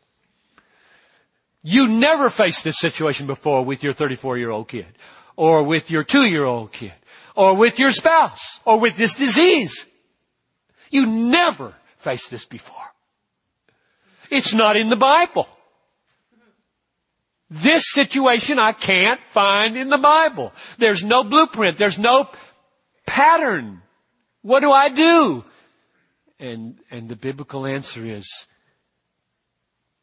You 1.62 1.88
never 1.88 2.30
faced 2.30 2.64
this 2.64 2.78
situation 2.78 3.26
before 3.26 3.64
with 3.64 3.82
your 3.82 3.92
34 3.92 4.38
year 4.38 4.50
old 4.50 4.68
kid 4.68 4.86
or 5.36 5.62
with 5.62 5.90
your 5.90 6.04
two 6.04 6.26
year 6.26 6.44
old 6.44 6.72
kid 6.72 6.92
or 7.34 7.56
with 7.56 7.78
your 7.78 7.92
spouse 7.92 8.60
or 8.64 8.78
with 8.78 8.96
this 8.96 9.14
disease. 9.14 9.86
You 10.90 11.06
never 11.06 11.74
faced 11.96 12.30
this 12.30 12.44
before. 12.44 12.76
It's 14.30 14.54
not 14.54 14.76
in 14.76 14.88
the 14.90 14.96
Bible. 14.96 15.48
This 17.50 17.90
situation 17.90 18.58
I 18.58 18.72
can't 18.72 19.20
find 19.30 19.76
in 19.76 19.88
the 19.88 19.98
Bible. 19.98 20.52
There's 20.76 21.02
no 21.02 21.24
blueprint. 21.24 21.78
There's 21.78 21.98
no 21.98 22.28
pattern. 23.06 23.82
What 24.42 24.60
do 24.60 24.70
I 24.70 24.90
do? 24.90 25.44
And, 26.38 26.78
and 26.90 27.08
the 27.08 27.16
biblical 27.16 27.66
answer 27.66 28.04
is 28.04 28.46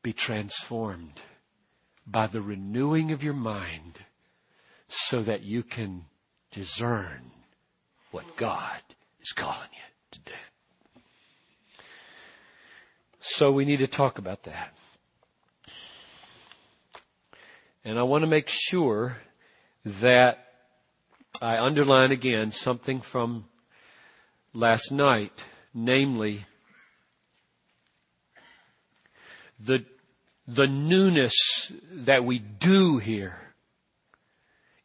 be 0.02 0.12
transformed 0.12 1.22
by 2.06 2.28
the 2.28 2.42
renewing 2.42 3.12
of 3.12 3.24
your 3.24 3.34
mind 3.34 4.02
so 4.88 5.22
that 5.24 5.44
you 5.44 5.64
can 5.64 6.06
discern 6.52 7.32
what 8.12 8.38
God 8.38 8.82
is 9.22 9.32
calling 9.32 9.70
you 9.72 10.10
to 10.12 10.20
do. 10.20 10.32
So 13.20 13.52
we 13.52 13.66
need 13.66 13.80
to 13.80 13.88
talk 13.88 14.20
about 14.20 14.44
that. 14.44 14.74
And 17.88 18.00
I 18.00 18.04
want 18.04 18.24
to 18.24 18.28
make 18.28 18.50
sure 18.50 19.18
that 19.86 20.48
I 21.40 21.60
underline 21.60 22.12
again 22.12 22.52
something 22.52 23.00
from 23.00 23.46
last 24.56 24.92
night, 24.92 25.44
namely 25.72 26.48
the, 29.60 29.86
the 30.48 30.66
newness 30.66 31.72
that 31.92 32.26
we 32.26 32.40
do 32.40 32.98
here 32.98 33.38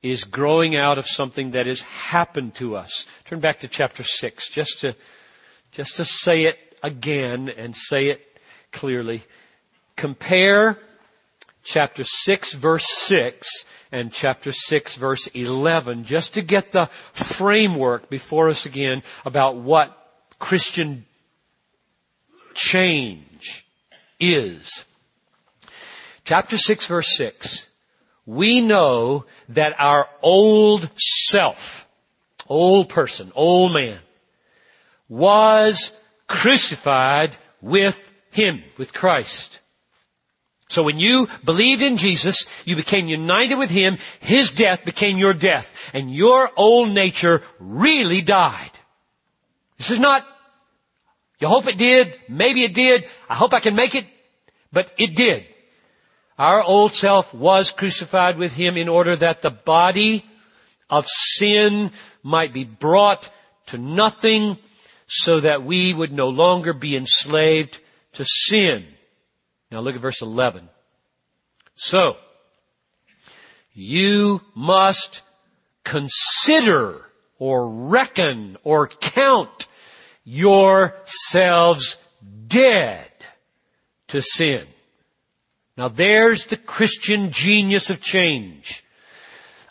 is 0.03 0.25
growing 0.25 0.77
out 0.77 0.99
of 0.99 1.07
something 1.07 1.53
that 1.53 1.67
has 1.67 1.81
happened 1.81 2.55
to 2.57 2.77
us. 2.77 3.07
Turn 3.25 3.41
back 3.41 3.61
to 3.61 3.69
chapter 3.69 4.03
six, 4.03 4.51
just 4.51 4.81
to, 4.81 4.95
just 5.71 5.97
to 5.97 6.05
say 6.05 6.45
it 6.45 6.59
again 6.83 7.49
and 7.49 7.75
say 7.75 8.09
it 8.09 8.39
clearly. 8.73 9.23
Compare 9.97 10.79
chapter 11.63 12.05
6 12.05 12.55
verse 12.55 12.87
6 12.89 13.49
and 13.93 14.13
chapter 14.13 14.53
6 14.53 14.97
verse 14.97 15.27
11 15.29 16.05
just 16.05 16.35
to 16.35 16.43
get 16.43 16.73
the 16.73 16.87
framework 17.13 18.09
before 18.11 18.49
us 18.49 18.67
again 18.67 19.03
about 19.25 19.57
what 19.57 19.97
Christian 20.39 21.05
change 22.55 23.67
is. 24.19 24.85
Chapter 26.25 26.59
6 26.59 26.87
verse 26.87 27.17
6. 27.17 27.67
We 28.27 28.61
know 28.61 29.25
that 29.49 29.75
our 29.81 30.09
old 30.23 30.91
self, 30.97 31.89
old 32.49 32.89
person, 32.89 33.33
old 33.35 33.73
man, 33.73 33.99
was 35.09 35.91
crucified 36.29 37.37
with 37.61 38.13
him, 38.31 38.63
with 38.77 38.93
Christ. 38.93 39.61
So 40.71 40.85
when 40.85 41.01
you 41.01 41.29
believed 41.45 41.83
in 41.83 41.97
Jesus, 41.97 42.47
you 42.65 42.77
became 42.77 43.09
united 43.09 43.57
with 43.57 43.71
Him, 43.71 43.99
His 44.21 44.53
death 44.53 44.85
became 44.85 45.19
your 45.19 45.35
death, 45.35 45.75
and 45.93 46.15
your 46.15 46.49
old 46.57 46.91
nature 46.91 47.43
really 47.59 48.21
died. 48.21 48.71
This 49.79 49.91
is 49.91 49.99
not, 49.99 50.25
you 51.41 51.49
hope 51.49 51.67
it 51.67 51.77
did, 51.77 52.15
maybe 52.29 52.63
it 52.63 52.73
did, 52.73 53.07
I 53.29 53.35
hope 53.35 53.53
I 53.53 53.59
can 53.59 53.75
make 53.75 53.97
it, 53.97 54.07
but 54.73 54.93
it 54.97 55.17
did. 55.17 55.45
Our 56.39 56.63
old 56.63 56.95
self 56.95 57.35
was 57.35 57.73
crucified 57.73 58.39
with 58.39 58.55
Him 58.55 58.77
in 58.77 58.89
order 58.89 59.17
that 59.17 59.43
the 59.43 59.51
body 59.51 60.25
of 60.89 61.09
sin 61.09 61.91
might 62.23 62.53
be 62.53 62.63
brought 62.63 63.29
to 63.67 63.79
nothing 63.79 64.57
so 65.09 65.41
that 65.41 65.65
we 65.65 65.93
would 65.93 66.13
no 66.13 66.29
longer 66.29 66.73
be 66.73 66.95
enslaved 66.95 67.81
to 68.13 68.25
sin. 68.25 68.87
Now 69.71 69.81
look 69.81 69.95
at 69.95 70.01
verse 70.01 70.23
11. 70.23 70.69
So, 71.77 72.17
You 73.73 74.43
must 74.55 75.23
consider 75.85 77.07
or 77.39 77.69
reckon 77.69 78.57
or 78.65 78.87
count 78.89 79.67
yourselves 80.25 81.97
dead 82.47 83.11
to 84.09 84.21
sin. 84.21 84.67
Now 85.77 85.89
there's 85.89 86.47
the 86.47 86.57
Christian 86.57 87.31
genius 87.31 87.89
of 87.89 88.01
change. 88.03 88.85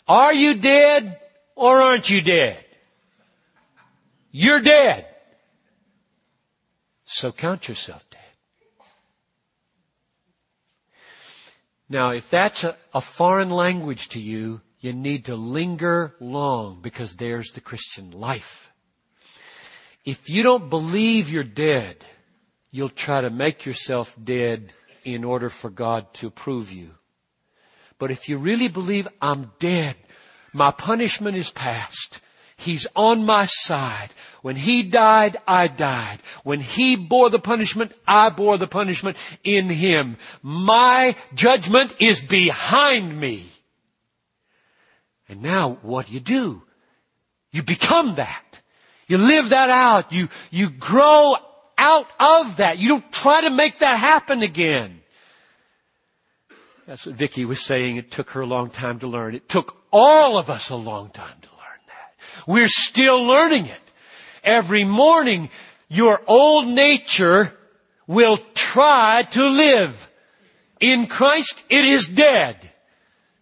Are 0.08 0.34
you 0.34 0.54
dead 0.54 1.20
or 1.54 1.80
aren't 1.80 2.10
you 2.10 2.20
dead? 2.20 2.64
You're 4.32 4.60
dead. 4.60 5.06
So 7.04 7.30
count 7.32 7.68
yourself 7.68 8.08
dead. 8.10 8.20
Now, 11.90 12.10
if 12.10 12.30
that's 12.30 12.62
a, 12.62 12.76
a, 12.94 13.00
foreign 13.00 13.50
language 13.50 14.10
to 14.10 14.20
you, 14.20 14.60
you 14.78 14.92
need 14.92 15.24
to 15.24 15.34
linger 15.34 16.14
long 16.20 16.80
because 16.80 17.16
there's 17.16 17.50
the 17.50 17.60
Christian 17.60 18.12
life. 18.12 18.70
If 20.04 20.30
you 20.30 20.44
don't 20.44 20.70
believe 20.70 21.30
you're 21.30 21.42
dead, 21.42 22.04
you'll 22.70 22.90
try 22.90 23.20
to 23.20 23.28
make 23.28 23.66
yourself 23.66 24.16
dead 24.22 24.72
in 25.04 25.24
order 25.24 25.48
for 25.48 25.68
God 25.68 26.14
to 26.14 26.28
approve 26.28 26.70
you. 26.70 26.92
But 27.98 28.12
if 28.12 28.28
you 28.28 28.38
really 28.38 28.68
believe 28.68 29.08
I'm 29.20 29.50
dead, 29.58 29.96
my 30.52 30.70
punishment 30.70 31.36
is 31.36 31.50
past, 31.50 32.20
He's 32.60 32.86
on 32.94 33.24
my 33.24 33.46
side. 33.46 34.10
When 34.42 34.56
He 34.56 34.82
died, 34.82 35.36
I 35.46 35.66
died. 35.66 36.18
When 36.44 36.60
He 36.60 36.96
bore 36.96 37.30
the 37.30 37.38
punishment, 37.38 37.92
I 38.06 38.30
bore 38.30 38.58
the 38.58 38.66
punishment 38.66 39.16
in 39.42 39.68
Him. 39.68 40.16
My 40.42 41.16
judgment 41.34 41.94
is 41.98 42.20
behind 42.20 43.18
me. 43.18 43.46
And 45.28 45.42
now 45.42 45.78
what 45.82 46.06
do 46.06 46.12
you 46.12 46.20
do? 46.20 46.62
You 47.52 47.62
become 47.62 48.16
that. 48.16 48.60
You 49.06 49.18
live 49.18 49.48
that 49.50 49.70
out. 49.70 50.12
You, 50.12 50.28
you 50.50 50.70
grow 50.70 51.34
out 51.76 52.08
of 52.20 52.58
that. 52.58 52.78
You 52.78 52.88
don't 52.88 53.12
try 53.12 53.42
to 53.42 53.50
make 53.50 53.80
that 53.80 53.98
happen 53.98 54.42
again. 54.42 55.00
That's 56.86 57.06
what 57.06 57.14
Vicki 57.14 57.44
was 57.44 57.60
saying. 57.60 57.96
It 57.96 58.10
took 58.10 58.30
her 58.30 58.40
a 58.40 58.46
long 58.46 58.70
time 58.70 58.98
to 59.00 59.06
learn. 59.06 59.34
It 59.34 59.48
took 59.48 59.76
all 59.92 60.38
of 60.38 60.50
us 60.50 60.70
a 60.70 60.76
long 60.76 61.10
time 61.10 61.36
to 61.42 61.49
we're 62.46 62.68
still 62.68 63.24
learning 63.24 63.66
it. 63.66 63.80
Every 64.42 64.84
morning, 64.84 65.50
your 65.88 66.22
old 66.26 66.66
nature 66.66 67.52
will 68.06 68.38
try 68.54 69.22
to 69.30 69.48
live. 69.48 70.08
In 70.80 71.06
Christ, 71.06 71.64
it 71.68 71.84
is 71.84 72.08
dead. 72.08 72.56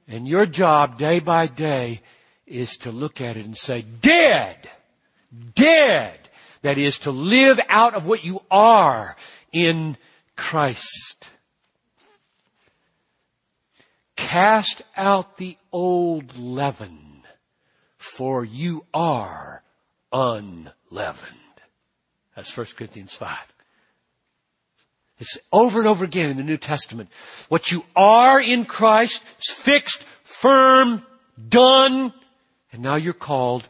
And 0.09 0.27
your 0.27 0.47
job 0.47 0.99
day 0.99 1.21
by 1.21 1.47
day 1.47 2.01
is 2.47 2.79
to 2.79 2.91
look 2.91 3.21
at 3.21 3.37
it 3.37 3.45
and 3.45 3.57
say, 3.57 3.83
dead, 3.83 4.69
dead. 5.55 6.19
That 6.63 6.79
is 6.79 6.99
to 7.01 7.11
live 7.11 7.61
out 7.69 7.95
of 7.95 8.07
what 8.07 8.25
you 8.25 8.43
are 8.51 9.17
in 9.53 9.97
Christ. 10.35 11.31
Cast 14.17 14.83
out 14.97 15.37
the 15.37 15.57
old 15.71 16.37
leaven 16.37 17.08
for 18.09 18.45
you 18.45 18.85
are 18.93 19.63
unleavened. 20.13 21.35
That's 22.35 22.57
1 22.57 22.67
Corinthians 22.77 23.15
5. 23.15 23.37
It's 25.19 25.39
over 25.53 25.81
and 25.81 25.89
over 25.89 26.05
again 26.05 26.31
in 26.31 26.37
the 26.37 26.45
New 26.45 26.57
Testament. 26.57 27.11
What 27.49 27.73
you 27.73 27.85
are 27.97 28.41
in 28.41 28.65
Christ 28.65 29.25
is 29.41 29.53
fixed, 29.53 30.05
firm, 30.23 31.03
done, 31.49 32.13
and 32.73 32.83
now 32.83 32.95
you're 32.95 33.13
called 33.13 33.69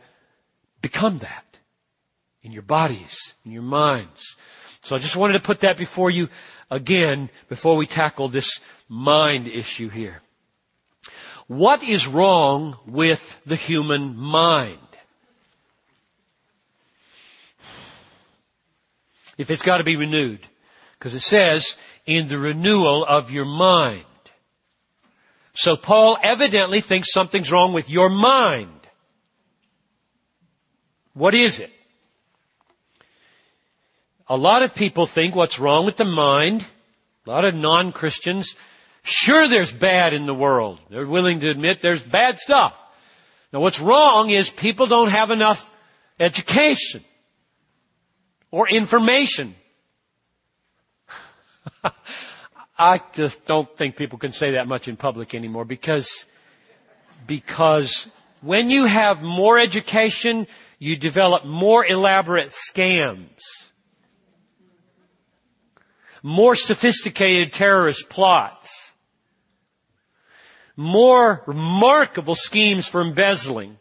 become 0.82 1.18
that 1.18 1.45
in 2.43 2.53
your 2.53 2.62
bodies, 2.62 3.34
in 3.45 3.53
your 3.53 3.62
minds. 3.62 4.36
So 4.82 4.95
I 4.95 4.99
just 4.99 5.16
wanted 5.16 5.34
to 5.34 5.41
put 5.41 5.61
that 5.61 5.76
before 5.76 6.11
you 6.11 6.28
again 6.70 7.30
before 7.49 7.76
we 7.76 7.86
tackle 7.86 8.28
this 8.28 8.61
mind 8.89 9.49
issue 9.49 9.89
here. 9.89 10.22
What 11.49 11.82
is 11.82 12.07
wrong 12.07 12.76
with 12.86 13.40
the 13.44 13.57
human 13.57 14.16
mind? 14.16 14.78
If 19.38 19.51
it's 19.51 19.62
got 19.62 19.78
to 19.78 19.84
be 19.84 19.96
renewed. 19.96 20.46
Because 20.99 21.14
it 21.14 21.22
says, 21.22 21.76
in 22.07 22.28
the 22.28 22.38
renewal 22.38 23.05
of 23.05 23.30
your 23.30 23.44
mind. 23.44 24.05
So 25.55 25.76
Paul 25.76 26.18
evidently 26.22 26.80
thinks 26.80 27.12
something's 27.12 27.51
wrong 27.51 27.72
with 27.72 27.88
your 27.88 28.11
mind. 28.11 28.70
What 31.14 31.34
is 31.34 31.61
it? 31.61 31.72
A 34.28 34.36
lot 34.36 34.62
of 34.62 34.74
people 34.74 35.07
think 35.07 35.34
what's 35.34 35.59
wrong 35.59 35.86
with 35.86 35.96
the 35.96 36.05
mind, 36.05 36.66
a 37.26 37.30
lot 37.30 37.44
of 37.44 37.55
non-Christians 37.55 38.55
Sure, 39.11 39.48
there's 39.48 39.72
bad 39.72 40.12
in 40.12 40.26
the 40.26 40.34
world. 40.34 40.78
They're 40.90 41.06
willing 41.06 41.40
to 41.40 41.48
admit 41.48 41.80
there's 41.80 42.02
bad 42.02 42.38
stuff. 42.38 42.84
Now 43.54 43.61
what's 43.61 43.80
wrong 43.80 44.28
is 44.28 44.50
people 44.50 44.84
don't 44.86 45.09
have 45.09 45.30
enough 45.30 45.70
education 46.20 47.02
or 48.50 48.68
information. 48.68 49.54
I 52.78 53.00
just 53.14 53.46
don't 53.46 53.74
think 53.78 53.96
people 53.96 54.18
can 54.18 54.32
say 54.32 54.50
that 54.52 54.68
much 54.68 54.88
in 54.88 54.98
public 54.98 55.34
anymore 55.34 55.64
because, 55.64 56.26
because 57.26 58.09
when 58.42 58.68
you 58.68 58.84
have 58.84 59.22
more 59.22 59.59
education, 59.59 60.46
you 60.78 60.96
develop 60.96 61.46
more 61.46 61.82
elaborate 61.82 62.50
scams. 62.50 63.40
More 66.22 66.54
sophisticated 66.54 67.54
terrorist 67.54 68.11
plots 68.11 68.88
more 70.79 71.43
remarkable 71.47 72.37
schemes 72.37 72.87
for 72.87 73.01
embezzling, 73.01 73.76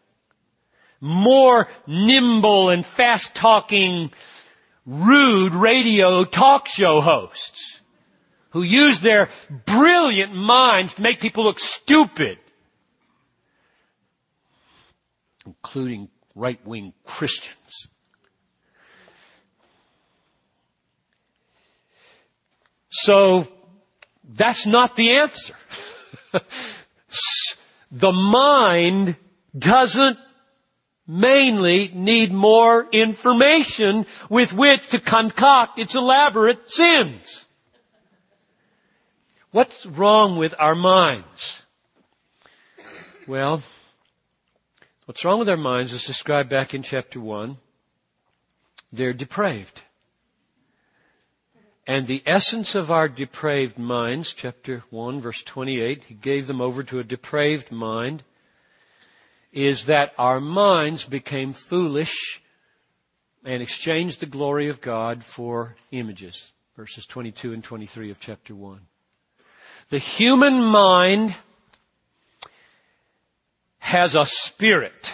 more 0.99 1.69
nimble 1.85 2.69
and 2.69 2.83
fast 2.83 3.35
talking, 3.35 4.11
rude 4.83 5.53
radio 5.53 6.25
talk 6.25 6.67
show 6.67 6.99
hosts 6.99 7.81
who 8.49 8.63
use 8.63 9.01
their 9.01 9.29
brilliant 9.67 10.33
minds 10.33 10.95
to 10.95 11.03
make 11.03 11.19
people 11.19 11.43
look 11.43 11.59
stupid, 11.59 12.39
including 15.45 16.09
right 16.33 16.65
wing 16.65 16.93
Christians. 17.05 17.89
So, 22.89 23.47
that's 24.23 24.65
not 24.65 24.95
the 24.95 25.17
answer. 25.17 25.53
the 27.91 28.11
mind 28.11 29.15
doesn't 29.57 30.17
mainly 31.07 31.89
need 31.93 32.33
more 32.33 32.87
information 32.91 34.05
with 34.29 34.51
which 34.53 34.87
to 34.89 34.99
concoct 34.99 35.79
its 35.79 35.95
elaborate 35.95 36.69
sins. 36.69 37.45
What's 39.51 39.85
wrong 39.85 40.37
with 40.37 40.53
our 40.59 40.75
minds? 40.75 41.63
Well, 43.25 43.63
what's 45.05 45.23
wrong 45.23 45.39
with 45.39 45.49
our 45.49 45.57
minds 45.57 45.93
is 45.93 46.03
described 46.03 46.49
back 46.49 46.73
in 46.73 46.83
chapter 46.83 47.19
1. 47.19 47.57
They're 48.91 49.13
depraved. 49.13 49.83
And 51.87 52.05
the 52.05 52.21
essence 52.25 52.75
of 52.75 52.91
our 52.91 53.07
depraved 53.07 53.79
minds, 53.79 54.33
chapter 54.33 54.83
1 54.89 55.21
verse 55.21 55.41
28, 55.41 56.03
he 56.03 56.13
gave 56.15 56.45
them 56.47 56.59
over 56.59 56.83
to 56.83 56.99
a 56.99 57.03
depraved 57.03 57.71
mind, 57.71 58.23
is 59.53 59.85
that 59.85 60.13
our 60.17 60.41
minds 60.41 61.05
became 61.05 61.53
foolish 61.53 62.43
and 63.45 63.63
exchanged 63.63 64.19
the 64.19 64.25
glory 64.25 64.67
of 64.67 64.81
God 64.81 65.23
for 65.23 65.77
images. 65.91 66.51
Verses 66.75 67.05
22 67.05 67.53
and 67.53 67.63
23 67.63 68.11
of 68.11 68.19
chapter 68.19 68.53
1. 68.53 68.81
The 69.87 69.97
human 69.97 70.61
mind 70.61 71.35
has 73.79 74.13
a 74.13 74.25
spirit. 74.25 75.13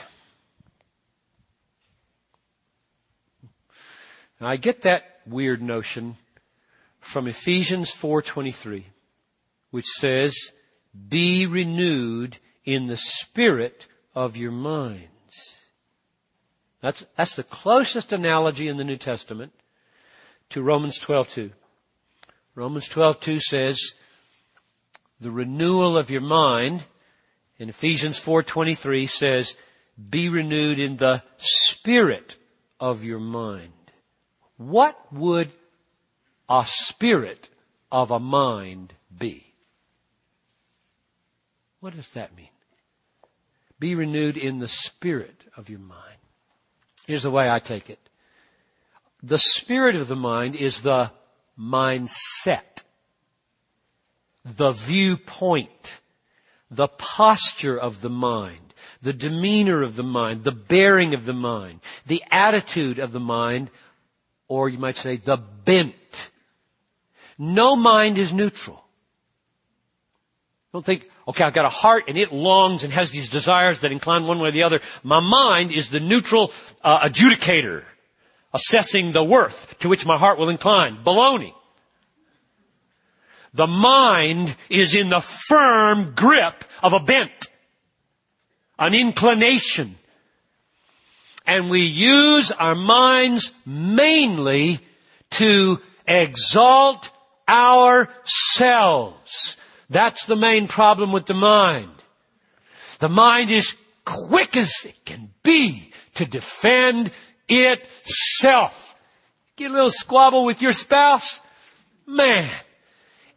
Now 4.41 4.47
I 4.47 4.55
get 4.55 4.81
that 4.81 5.19
weird 5.27 5.61
notion 5.61 6.17
from 7.03 7.27
Ephesians 7.27 7.93
4:23 7.93 8.85
which 9.71 9.87
says 9.87 10.51
be 11.09 11.45
renewed 11.45 12.37
in 12.63 12.87
the 12.87 12.97
spirit 12.97 13.87
of 14.15 14.37
your 14.37 14.51
minds. 14.51 15.59
That's 16.81 17.05
that's 17.17 17.35
the 17.35 17.43
closest 17.43 18.13
analogy 18.13 18.67
in 18.67 18.77
the 18.77 18.83
New 18.83 18.97
Testament 18.97 19.51
to 20.49 20.63
Romans 20.63 20.99
12:2. 20.99 21.51
Romans 22.55 22.87
12:2 22.87 23.41
says 23.41 23.95
the 25.19 25.31
renewal 25.31 25.97
of 25.97 26.09
your 26.09 26.21
mind 26.21 26.85
in 27.57 27.67
Ephesians 27.67 28.17
4:23 28.17 29.07
says, 29.07 29.57
"Be 30.09 30.29
renewed 30.29 30.79
in 30.79 30.97
the 30.97 31.21
spirit 31.37 32.37
of 32.79 33.03
your 33.03 33.19
mind." 33.19 33.73
What 34.57 35.11
would 35.11 35.51
a 36.53 36.65
spirit 36.67 37.49
of 37.91 38.11
a 38.11 38.19
mind 38.19 38.93
be? 39.17 39.43
What 41.79 41.95
does 41.95 42.09
that 42.09 42.35
mean? 42.37 42.49
Be 43.79 43.95
renewed 43.95 44.37
in 44.37 44.59
the 44.59 44.67
spirit 44.67 45.45
of 45.57 45.67
your 45.67 45.79
mind. 45.79 46.19
Here's 47.07 47.23
the 47.23 47.31
way 47.31 47.49
I 47.49 47.57
take 47.57 47.89
it. 47.89 47.97
The 49.23 49.39
spirit 49.39 49.95
of 49.95 50.07
the 50.07 50.15
mind 50.15 50.55
is 50.55 50.81
the 50.81 51.11
mindset, 51.59 52.83
the 54.45 54.71
viewpoint, 54.71 56.01
the 56.69 56.87
posture 56.87 57.77
of 57.77 58.01
the 58.01 58.11
mind, 58.11 58.75
the 59.01 59.13
demeanor 59.13 59.81
of 59.81 59.95
the 59.95 60.03
mind, 60.03 60.43
the 60.43 60.51
bearing 60.51 61.15
of 61.15 61.25
the 61.25 61.33
mind, 61.33 61.79
the 62.05 62.23
attitude 62.29 62.99
of 62.99 63.11
the 63.11 63.19
mind, 63.19 63.71
or 64.47 64.69
you 64.69 64.77
might 64.77 64.97
say 64.97 65.15
the 65.15 65.37
bent. 65.37 66.29
No 67.37 67.75
mind 67.75 68.17
is 68.17 68.33
neutral. 68.33 68.83
Don't 70.71 70.83
think, 70.83 71.07
okay, 71.27 71.43
I've 71.43 71.53
got 71.53 71.65
a 71.65 71.69
heart 71.69 72.05
and 72.07 72.17
it 72.17 72.33
longs 72.33 72.83
and 72.83 72.91
has 72.91 73.11
these 73.11 73.29
desires 73.29 73.79
that 73.79 73.91
incline 73.91 74.25
one 74.25 74.39
way 74.39 74.49
or 74.49 74.51
the 74.51 74.63
other. 74.63 74.81
My 75.03 75.19
mind 75.19 75.71
is 75.71 75.89
the 75.89 75.99
neutral 75.99 76.51
uh, 76.83 77.07
adjudicator, 77.07 77.83
assessing 78.53 79.11
the 79.11 79.23
worth 79.23 79.77
to 79.79 79.89
which 79.89 80.05
my 80.05 80.17
heart 80.17 80.39
will 80.39 80.49
incline. 80.49 80.97
Baloney. 81.03 81.53
The 83.53 83.67
mind 83.67 84.55
is 84.67 84.95
in 84.95 85.09
the 85.09 85.21
firm 85.21 86.13
grip 86.15 86.65
of 86.81 86.93
a 86.93 86.99
bent, 86.99 87.51
an 88.79 88.95
inclination. 88.95 89.95
And 91.45 91.69
we 91.69 91.81
use 91.81 92.51
our 92.51 92.73
minds 92.73 93.51
mainly 93.63 94.79
to 95.31 95.79
exalt 96.07 97.11
ourselves 97.47 99.57
that's 99.93 100.25
the 100.25 100.35
main 100.35 100.67
problem 100.67 101.11
with 101.11 101.27
the 101.27 101.35
mind. 101.35 101.91
The 102.97 103.09
mind 103.09 103.51
is 103.51 103.75
quick 104.05 104.57
as 104.57 104.73
it 104.85 105.05
can 105.05 105.29
be 105.43 105.91
to 106.15 106.25
defend 106.25 107.11
itself. 107.47 108.95
Get 109.55 109.69
a 109.69 109.73
little 109.73 109.91
squabble 109.91 110.45
with 110.45 110.63
your 110.63 110.73
spouse? 110.73 111.39
Man, 112.07 112.49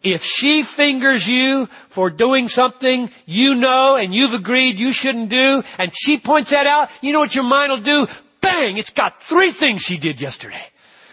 if 0.03 0.25
she 0.25 0.63
fingers 0.63 1.27
you 1.27 1.69
for 1.91 2.09
doing 2.09 2.49
something 2.49 3.11
you 3.27 3.55
know 3.55 3.97
and 3.97 4.15
you've 4.15 4.33
agreed 4.33 4.79
you 4.79 4.93
shouldn't 4.93 5.29
do, 5.29 5.63
and 5.77 5.93
she 5.95 6.19
points 6.19 6.51
that 6.51 6.67
out, 6.67 6.91
you 7.03 7.13
know 7.13 7.21
what 7.21 7.35
your 7.35 7.45
mind 7.45 7.71
will 7.71 7.79
do? 7.79 8.07
Bang! 8.41 8.79
It's 8.79 8.91
got 8.91 9.23
three 9.25 9.51
things 9.51 9.83
she 9.83 9.99
did 9.99 10.23
yesterday. 10.23 10.67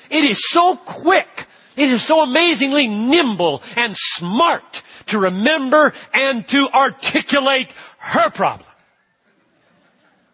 It 0.09 0.23
is 0.23 0.49
so 0.49 0.77
quick. 0.77 1.47
It 1.75 1.89
is 1.89 2.03
so 2.03 2.21
amazingly 2.21 2.87
nimble 2.87 3.63
and 3.75 3.95
smart 3.97 4.83
to 5.07 5.19
remember 5.19 5.93
and 6.13 6.47
to 6.49 6.69
articulate 6.69 7.71
her 7.97 8.29
problem. 8.29 8.69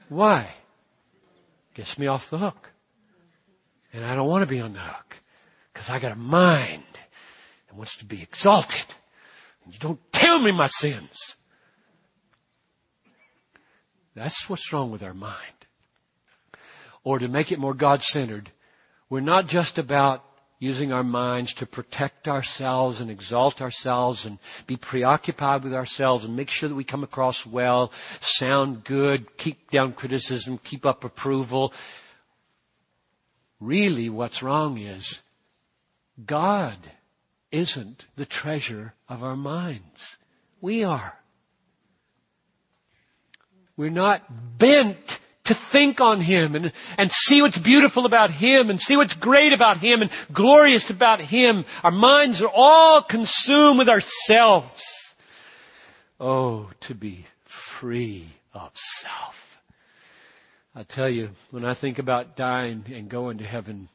Why? 0.10 0.50
Gets 1.74 1.98
me 1.98 2.08
off 2.08 2.30
the 2.30 2.40
hook. 2.40 2.72
And 3.94 4.06
I 4.06 4.16
don't 4.16 4.28
want 4.28 4.42
to 4.42 4.48
be 4.48 4.60
on 4.60 4.74
the 4.74 4.80
hook. 4.80 5.20
Because 5.74 5.90
I 5.90 6.00
got 6.00 6.12
a 6.12 6.16
mind 6.16 6.84
that 7.68 7.76
wants 7.76 7.98
to 7.98 8.06
be 8.06 8.22
exalted. 8.22 8.96
And 9.64 9.74
you 9.74 9.80
don't 9.80 10.00
tell 10.12 10.40
me 10.40 10.52
my 10.52 10.68
sins. 10.68 11.36
That's 14.16 14.50
what's 14.50 14.74
wrong 14.74 14.92
with 14.92 15.04
our 15.04 15.14
mind. 15.14 15.36
Or 17.04 17.20
to 17.20 17.28
make 17.28 17.52
it 17.52 17.60
more 17.60 17.74
God-centered, 17.74 18.52
we're 19.10 19.22
not 19.22 19.48
just 19.48 19.78
about 19.78 20.24
using 20.60 20.92
our 20.92 21.04
minds 21.04 21.54
to 21.54 21.66
protect 21.66 22.28
ourselves 22.28 23.00
and 23.00 23.10
exalt 23.10 23.62
ourselves 23.62 24.26
and 24.26 24.38
be 24.68 24.76
preoccupied 24.76 25.64
with 25.64 25.74
ourselves 25.74 26.26
and 26.26 26.36
make 26.36 26.50
sure 26.50 26.68
that 26.68 26.76
we 26.76 26.84
come 26.84 27.04
across 27.04 27.46
well, 27.46 27.92
sound 28.20 28.84
good, 28.84 29.38
keep 29.38 29.72
down 29.72 29.94
criticism, 29.94 30.60
keep 30.62 30.86
up 30.86 31.06
approval. 31.06 31.74
Really 33.62 34.10
what's 34.10 34.44
wrong 34.44 34.78
is 34.78 35.22
God 36.26 36.92
isn't 37.52 38.06
the 38.18 38.26
treasure 38.26 38.94
of 39.08 39.24
our 39.24 39.38
minds. 39.38 40.18
We 40.60 40.84
are. 40.84 41.20
We're 43.78 43.90
not 43.90 44.58
bent 44.58 45.22
to 45.50 45.56
think 45.56 46.00
on 46.00 46.22
Him 46.22 46.56
and, 46.56 46.72
and 46.98 47.12
see 47.12 47.42
what's 47.42 47.58
beautiful 47.58 48.06
about 48.06 48.30
Him 48.32 48.70
and 48.70 48.80
see 48.80 48.96
what's 48.96 49.16
great 49.16 49.52
about 49.52 49.78
Him 49.78 50.02
and 50.02 50.12
glorious 50.32 50.90
about 50.90 51.20
Him. 51.20 51.66
Our 51.84 51.92
minds 51.92 52.42
are 52.42 52.52
all 52.54 53.02
consumed 53.02 53.80
with 53.80 53.90
ourselves. 53.90 54.84
Oh, 56.20 56.70
to 56.82 56.94
be 56.94 57.26
free 57.46 58.28
of 58.54 58.72
self. 58.76 59.60
I 60.76 60.84
tell 60.84 61.10
you, 61.10 61.32
when 61.50 61.66
I 61.66 61.74
think 61.74 61.98
about 61.98 62.36
dying 62.36 62.86
and 62.94 63.10
going 63.10 63.40
to 63.40 63.46
heaven, 63.46 63.90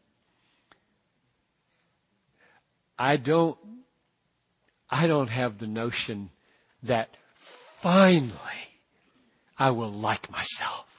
I 2.99 3.17
don't, 3.17 3.57
I 4.91 5.07
don't 5.07 5.31
have 5.31 5.59
the 5.59 5.69
notion 5.69 6.31
that 6.83 7.17
finally 7.37 8.33
I 9.57 9.71
will 9.71 9.93
like 9.93 10.31
myself. 10.33 10.94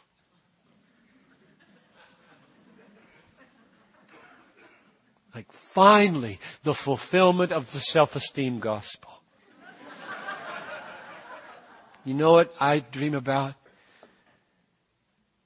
Like 5.36 5.52
finally, 5.52 6.40
the 6.64 6.74
fulfillment 6.74 7.52
of 7.52 7.74
the 7.74 7.82
self-esteem 7.82 8.60
gospel. 8.60 9.12
You 12.06 12.14
know 12.14 12.32
what 12.32 12.54
I 12.58 12.80
dream 12.80 13.14
about? 13.14 13.56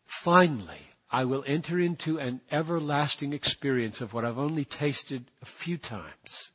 Finally, 0.05 0.89
I 1.09 1.25
will 1.25 1.43
enter 1.47 1.79
into 1.79 2.19
an 2.19 2.41
everlasting 2.51 3.33
experience 3.33 3.99
of 3.99 4.13
what 4.13 4.25
I've 4.25 4.37
only 4.37 4.63
tasted 4.63 5.25
a 5.41 5.45
few 5.45 5.77
times. 5.77 6.51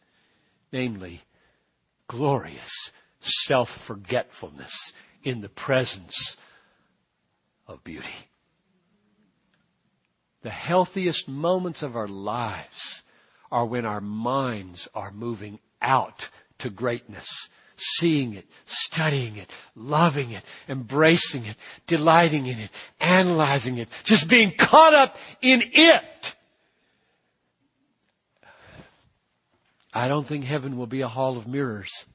Namely, 0.73 1.23
glorious 2.07 2.71
self-forgetfulness 3.21 4.93
in 5.25 5.41
the 5.41 5.49
presence 5.49 6.37
of 7.67 7.83
beauty. 7.83 8.29
The 10.43 10.51
healthiest 10.51 11.27
moments 11.27 11.83
of 11.83 11.97
our 11.97 12.07
lives 12.07 13.03
are 13.55 13.65
when 13.65 13.87
our 13.87 14.01
minds 14.01 14.89
are 14.97 15.13
moving 15.13 15.61
out 15.81 16.29
to 16.59 16.69
greatness, 16.69 17.49
seeing 17.77 18.35
it, 18.35 18.47
studying 18.67 19.37
it, 19.37 19.49
loving 19.77 20.33
it, 20.33 20.43
embracing 20.69 21.45
it, 21.45 21.55
delighting 21.87 22.47
in 22.47 22.59
it, 22.59 22.71
analyzing 22.99 23.79
it, 23.79 23.89
just 24.03 24.29
being 24.29 24.53
caught 24.59 24.93
up 24.93 25.17
in 25.41 25.63
it. 25.73 26.35
I 29.93 30.09
don't 30.09 30.27
think 30.27 30.47
heaven 30.47 30.77
will 30.77 30.89
be 30.89 31.03
a 31.03 31.09
hall 31.09 31.37
of 31.37 31.47
mirrors 31.47 32.07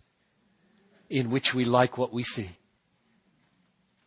in 1.09 1.29
which 1.29 1.53
we 1.53 1.63
like 1.63 1.97
what 1.97 2.11
we 2.11 2.23
see. 2.23 2.49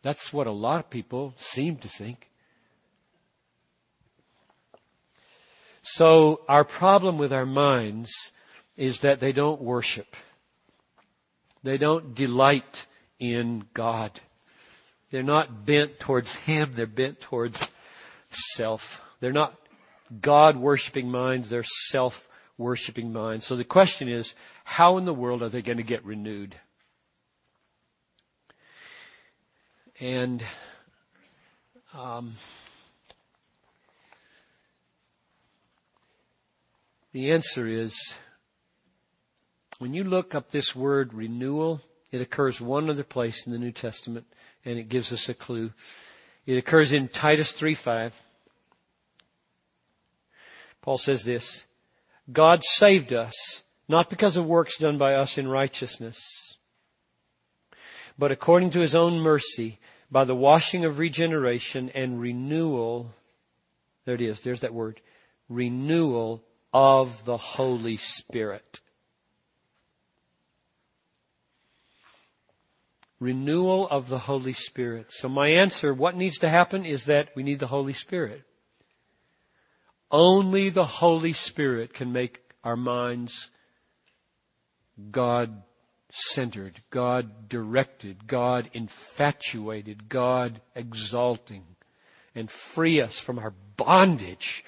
That's 0.03 0.31
what 0.31 0.45
a 0.45 0.51
lot 0.51 0.81
of 0.81 0.91
people 0.91 1.33
seem 1.37 1.77
to 1.77 1.87
think. 1.87 2.29
So 5.83 6.41
our 6.47 6.63
problem 6.63 7.17
with 7.17 7.33
our 7.33 7.45
minds 7.45 8.31
is 8.77 9.01
that 9.01 9.19
they 9.19 9.33
don't 9.33 9.61
worship. 9.61 10.15
They 11.61 11.77
don't 11.77 12.15
delight 12.15 12.87
in 13.19 13.65
God. 13.73 14.19
They're 15.11 15.23
not 15.23 15.65
bent 15.65 15.99
towards 15.99 16.33
Him, 16.33 16.71
they're 16.71 16.87
bent 16.87 17.21
towards 17.21 17.69
self. 18.31 19.01
They're 19.19 19.31
not 19.31 19.55
God 20.21 20.57
worshiping 20.57 21.11
minds, 21.11 21.49
they're 21.49 21.63
self 21.63 22.27
worshiping 22.57 23.11
minds. 23.11 23.45
So 23.45 23.55
the 23.55 23.63
question 23.63 24.07
is, 24.07 24.35
how 24.63 24.97
in 24.97 25.05
the 25.05 25.13
world 25.13 25.43
are 25.43 25.49
they 25.49 25.61
going 25.61 25.77
to 25.77 25.83
get 25.83 26.03
renewed? 26.05 26.55
And 29.99 30.43
um, 31.93 32.33
The 37.13 37.31
answer 37.31 37.67
is, 37.67 38.15
when 39.77 39.93
you 39.93 40.03
look 40.03 40.33
up 40.33 40.49
this 40.49 40.75
word 40.75 41.13
renewal, 41.13 41.79
it 42.11 42.21
occurs 42.21 42.59
one 42.59 42.89
other 42.89 43.03
place 43.03 43.45
in 43.45 43.53
the 43.53 43.59
New 43.59 43.71
Testament, 43.71 44.25
and 44.65 44.79
it 44.79 44.89
gives 44.89 45.13
us 45.13 45.29
a 45.29 45.35
clue. 45.35 45.71
It 46.47 46.57
occurs 46.57 46.91
in 46.91 47.07
Titus 47.07 47.51
3:5. 47.53 48.13
Paul 50.81 50.97
says 50.97 51.23
this, 51.23 51.65
God 52.31 52.63
saved 52.63 53.13
us, 53.13 53.63
not 53.87 54.09
because 54.09 54.35
of 54.35 54.45
works 54.45 54.77
done 54.77 54.97
by 54.97 55.13
us 55.13 55.37
in 55.37 55.47
righteousness, 55.47 56.57
but 58.17 58.31
according 58.31 58.71
to 58.71 58.79
his 58.79 58.95
own 58.95 59.19
mercy, 59.19 59.79
by 60.11 60.23
the 60.23 60.35
washing 60.35 60.83
of 60.83 60.97
regeneration 60.97 61.89
and 61.91 62.19
renewal, 62.19 63.13
there 64.05 64.15
it 64.15 64.21
is, 64.21 64.41
there's 64.41 64.61
that 64.61 64.73
word, 64.73 64.99
renewal 65.47 66.43
of 66.73 67.25
the 67.25 67.37
Holy 67.37 67.97
Spirit. 67.97 68.81
Renewal 73.19 73.87
of 73.89 74.09
the 74.09 74.19
Holy 74.19 74.53
Spirit. 74.53 75.13
So 75.13 75.29
my 75.29 75.47
answer, 75.47 75.93
what 75.93 76.17
needs 76.17 76.39
to 76.39 76.49
happen 76.49 76.83
is 76.83 77.05
that 77.05 77.29
we 77.35 77.43
need 77.43 77.59
the 77.59 77.67
Holy 77.67 77.93
Spirit. 77.93 78.43
Only 80.11 80.69
the 80.69 80.85
Holy 80.85 81.33
Spirit 81.33 81.93
can 81.93 82.11
make 82.11 82.41
our 82.63 82.75
minds 82.75 83.49
God 85.11 85.63
centered, 86.11 86.81
God 86.91 87.49
directed, 87.49 88.27
God 88.27 88.69
infatuated, 88.73 90.09
God 90.09 90.61
exalting, 90.75 91.63
and 92.35 92.51
free 92.51 93.01
us 93.01 93.19
from 93.19 93.39
our 93.39 93.53
bondage 93.77 94.63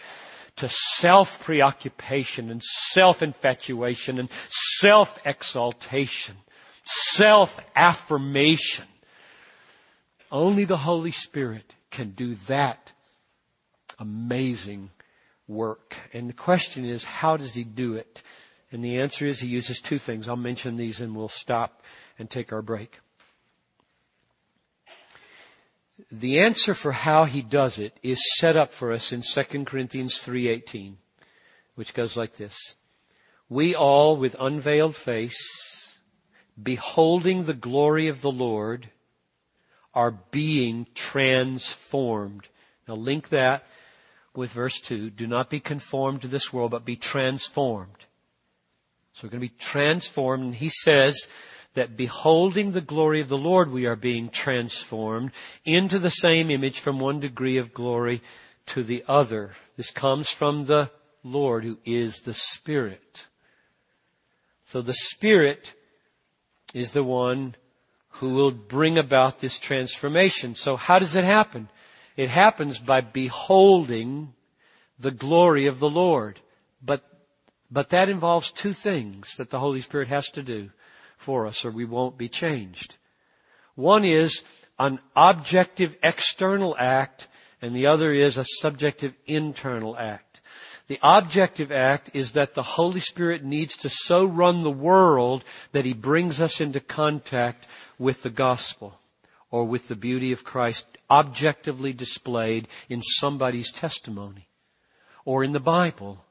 to 0.58 0.70
self 0.70 1.44
preoccupation 1.44 2.50
and 2.50 2.64
self 2.64 3.22
infatuation 3.22 4.20
and 4.20 4.30
self 4.50 5.20
exaltation, 5.26 6.36
self 6.84 7.60
affirmation. 7.76 8.86
Only 10.32 10.66
the 10.66 10.78
Holy 10.78 11.12
Spirit 11.12 11.76
can 11.92 12.12
do 12.12 12.36
that 12.48 12.92
amazing 14.00 14.92
work. 15.48 15.96
And 16.14 16.30
the 16.30 16.34
question 16.34 16.86
is, 16.86 17.04
how 17.04 17.38
does 17.38 17.54
He 17.54 17.64
do 17.64 17.96
it? 17.96 18.22
And 18.72 18.84
the 18.84 19.00
answer 19.00 19.26
is 19.26 19.40
He 19.40 19.48
uses 19.48 19.80
two 19.80 20.00
things. 20.00 20.28
I'll 20.28 20.36
mention 20.36 20.78
these 20.78 21.02
and 21.02 21.16
we'll 21.16 21.30
stop 21.30 21.82
and 22.18 22.30
take 22.30 22.52
our 22.52 22.62
break. 22.62 23.00
The 26.12 26.40
answer 26.40 26.74
for 26.74 26.92
how 26.92 27.26
he 27.26 27.42
does 27.42 27.80
it 27.80 27.98
is 28.04 28.38
set 28.38 28.56
up 28.56 28.74
for 28.74 28.92
us 28.92 29.12
in 29.12 29.22
2 29.22 29.66
Corinthians 29.66 30.20
3:18, 30.20 30.98
which 31.76 31.94
goes 31.94 32.16
like 32.16 32.36
this. 32.36 32.76
We 33.50 33.76
all 33.76 34.18
with 34.18 34.36
unveiled 34.40 34.96
face, 34.96 35.98
beholding 36.62 37.44
the 37.44 37.54
glory 37.54 38.08
of 38.08 38.22
the 38.22 38.32
Lord, 38.32 38.90
are 39.94 40.12
being 40.12 40.88
transformed. 40.94 42.48
Now 42.88 42.96
link 42.96 43.30
that 43.30 43.66
with 44.36 44.52
verse 44.52 44.80
2. 44.80 45.10
Do 45.10 45.28
not 45.28 45.50
be 45.50 45.60
conformed 45.60 46.22
to 46.22 46.28
this 46.28 46.52
world, 46.52 46.72
but 46.72 46.86
be 46.86 46.96
transformed. 46.96 48.06
So 49.14 49.26
we're 49.26 49.32
going 49.32 49.42
to 49.42 49.50
be 49.50 49.58
transformed. 49.58 50.44
And 50.44 50.56
he 50.56 50.70
says 50.70 51.30
that 51.76 51.96
beholding 51.96 52.72
the 52.72 52.82
glory 52.82 53.22
of 53.22 53.30
the 53.30 53.38
Lord, 53.38 53.70
we 53.70 53.86
are 53.86 53.96
being 53.96 54.30
transformed 54.30 55.32
into 55.64 56.00
the 56.00 56.10
same 56.10 56.50
image 56.50 56.80
from 56.80 57.00
one 57.00 57.20
degree 57.20 57.58
of 57.58 57.74
glory 57.74 58.22
to 58.68 58.82
the 58.82 59.04
other. 59.08 59.52
This 59.78 59.92
comes 59.92 60.30
from 60.30 60.66
the 60.66 60.90
Lord 61.24 61.64
who 61.64 61.78
is 61.86 62.22
the 62.22 62.34
Spirit. 62.34 63.28
So 64.64 64.82
the 64.82 64.94
Spirit 64.94 65.74
is 66.74 66.92
the 66.92 67.04
one 67.04 67.56
who 68.10 68.34
will 68.34 68.52
bring 68.52 68.98
about 68.98 69.40
this 69.40 69.60
transformation. 69.60 70.56
So 70.56 70.78
how 70.78 71.00
does 71.00 71.16
it 71.16 71.26
happen? 71.26 71.70
It 72.16 72.30
happens 72.30 72.80
by 72.80 73.02
beholding 73.02 74.34
the 74.98 75.12
glory 75.12 75.68
of 75.68 75.80
the 75.80 75.90
Lord. 75.90 76.40
But, 76.82 77.04
but 77.70 77.90
that 77.90 78.08
involves 78.08 78.52
two 78.52 78.72
things 78.72 79.36
that 79.36 79.50
the 79.50 79.60
Holy 79.60 79.82
Spirit 79.82 80.08
has 80.08 80.30
to 80.30 80.42
do 80.42 80.72
for 81.18 81.48
us 81.48 81.66
or 81.66 81.72
we 81.72 81.86
won't 81.86 82.18
be 82.18 82.30
changed. 82.30 82.98
One 83.76 84.06
is 84.06 84.44
an 84.80 85.00
objective 85.16 85.98
external 86.04 86.76
act 86.78 87.28
and 87.62 87.76
the 87.76 87.88
other 87.88 88.12
is 88.12 88.38
a 88.38 88.46
subjective 88.46 89.14
internal 89.26 89.98
act. 89.98 90.42
The 90.88 91.00
objective 91.02 91.72
act 91.72 92.12
is 92.14 92.32
that 92.32 92.54
the 92.54 92.64
Holy 92.64 93.00
Spirit 93.00 93.44
needs 93.44 93.76
to 93.78 93.90
so 93.90 94.26
run 94.26 94.62
the 94.62 94.70
world 94.70 95.44
that 95.72 95.86
He 95.86 95.94
brings 95.94 96.40
us 96.40 96.62
into 96.62 96.80
contact 96.80 97.66
with 97.98 98.22
the 98.22 98.30
gospel 98.30 99.00
or 99.50 99.66
with 99.66 99.88
the 99.88 99.96
beauty 99.96 100.32
of 100.32 100.44
Christ 100.44 100.86
objectively 101.10 101.94
displayed 101.94 102.68
in 102.90 103.02
somebody's 103.02 103.72
testimony 103.72 104.48
or 105.24 105.44
in 105.44 105.54
the 105.54 105.60
Bible 105.60 106.24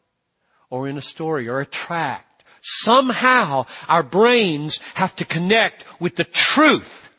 or 0.71 0.89
in 0.89 0.97
a 0.97 1.03
story 1.03 1.49
or 1.49 1.61
a 1.61 1.67
tract 1.67 2.34
Somehow 2.67 3.67
our 3.91 4.03
brains 4.03 4.79
have 4.95 5.15
to 5.17 5.27
connect 5.27 5.85
with 6.01 6.17
the 6.17 6.25
truth 6.25 7.11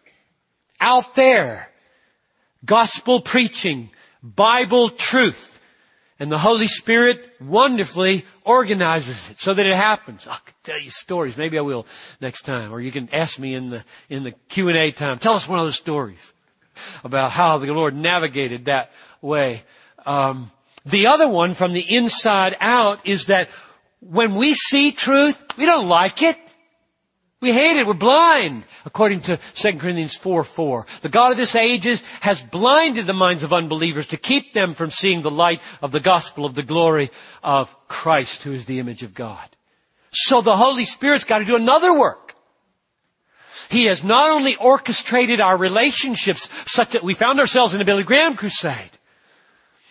out 0.81 1.13
there. 1.13 1.69
Gospel 2.65 3.21
preaching, 3.21 3.91
Bible 4.23 4.89
truth. 4.89 5.61
And 6.17 6.31
the 6.31 6.39
Holy 6.39 6.67
Spirit 6.67 7.29
wonderfully 7.39 8.25
organizes 8.43 9.29
it 9.29 9.39
so 9.39 9.53
that 9.53 9.67
it 9.67 9.75
happens. 9.75 10.27
I 10.27 10.37
could 10.43 10.55
tell 10.63 10.79
you 10.79 10.89
stories. 10.89 11.37
Maybe 11.37 11.59
I 11.59 11.61
will 11.61 11.85
next 12.19 12.41
time. 12.41 12.73
Or 12.73 12.81
you 12.81 12.91
can 12.91 13.07
ask 13.13 13.37
me 13.37 13.53
in 13.53 13.69
the, 13.69 13.83
in 14.09 14.23
the 14.23 14.31
Q&A 14.31 14.91
time. 14.93 15.19
Tell 15.19 15.35
us 15.35 15.47
one 15.47 15.59
of 15.59 15.65
those 15.65 15.75
stories 15.75 16.33
about 17.03 17.31
how 17.31 17.59
the 17.59 17.71
Lord 17.71 17.95
navigated 17.95 18.65
that 18.65 18.91
way. 19.21 19.61
Um, 20.07 20.51
the 20.85 21.07
other 21.07 21.27
one 21.27 21.53
from 21.53 21.73
the 21.73 21.95
inside 21.95 22.55
out 22.59 23.05
is 23.05 23.25
that 23.25 23.49
when 24.10 24.36
we 24.36 24.53
see 24.53 24.91
truth, 24.91 25.58
we 25.58 25.66
don't 25.66 25.88
like 25.88 26.22
it. 26.22 26.38
We 27.41 27.51
hate 27.51 27.78
it. 27.78 27.86
We're 27.86 27.93
blind, 27.93 28.64
according 28.86 29.22
to 29.22 29.39
2 29.56 29.74
Corinthians 29.74 30.16
4, 30.16 30.43
4. 30.43 30.88
The 31.01 31.10
God 31.10 31.32
of 31.32 31.38
this 31.38 31.56
age 31.56 31.86
has 32.22 32.41
blinded 32.41 33.06
the 33.06 33.14
minds 33.14 33.43
of 33.43 33.53
unbelievers 33.53 34.08
to 34.08 34.18
keep 34.18 34.53
them 34.53 34.74
from 34.74 34.89
seeing 34.89 35.22
the 35.22 35.30
light 35.30 35.62
of 35.82 35.91
the 35.91 35.99
gospel 35.99 36.45
of 36.45 36.56
the 36.56 36.64
glory 36.64 37.12
of 37.43 37.76
Christ, 37.88 38.43
who 38.43 38.53
is 38.53 38.66
the 38.66 38.80
image 38.80 39.03
of 39.03 39.14
God. 39.14 39.47
So 40.12 40.41
the 40.41 40.58
Holy 40.58 40.86
Spirit's 40.86 41.26
got 41.26 41.39
to 41.39 41.45
do 41.45 41.56
another 41.56 41.97
work. 41.97 42.36
He 43.70 43.86
has 43.86 44.03
not 44.03 44.30
only 44.30 44.56
orchestrated 44.56 45.41
our 45.41 45.58
relationships 45.58 46.49
such 46.68 46.91
that 46.91 47.03
we 47.03 47.14
found 47.14 47.39
ourselves 47.39 47.74
in 47.74 47.82
a 47.82 47.86
Billy 47.86 48.03
Graham 48.03 48.36
crusade, 48.36 48.91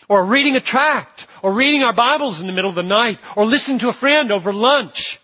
or 0.07 0.25
reading 0.25 0.55
a 0.55 0.59
tract, 0.59 1.27
or 1.41 1.53
reading 1.53 1.83
our 1.83 1.93
Bibles 1.93 2.41
in 2.41 2.47
the 2.47 2.53
middle 2.53 2.69
of 2.69 2.75
the 2.75 2.83
night, 2.83 3.19
or 3.35 3.45
listening 3.45 3.79
to 3.79 3.89
a 3.89 3.93
friend 3.93 4.31
over 4.31 4.53
lunch, 4.53 5.19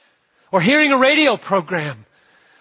or 0.51 0.61
hearing 0.61 0.91
a 0.91 0.97
radio 0.97 1.37
program, 1.37 2.05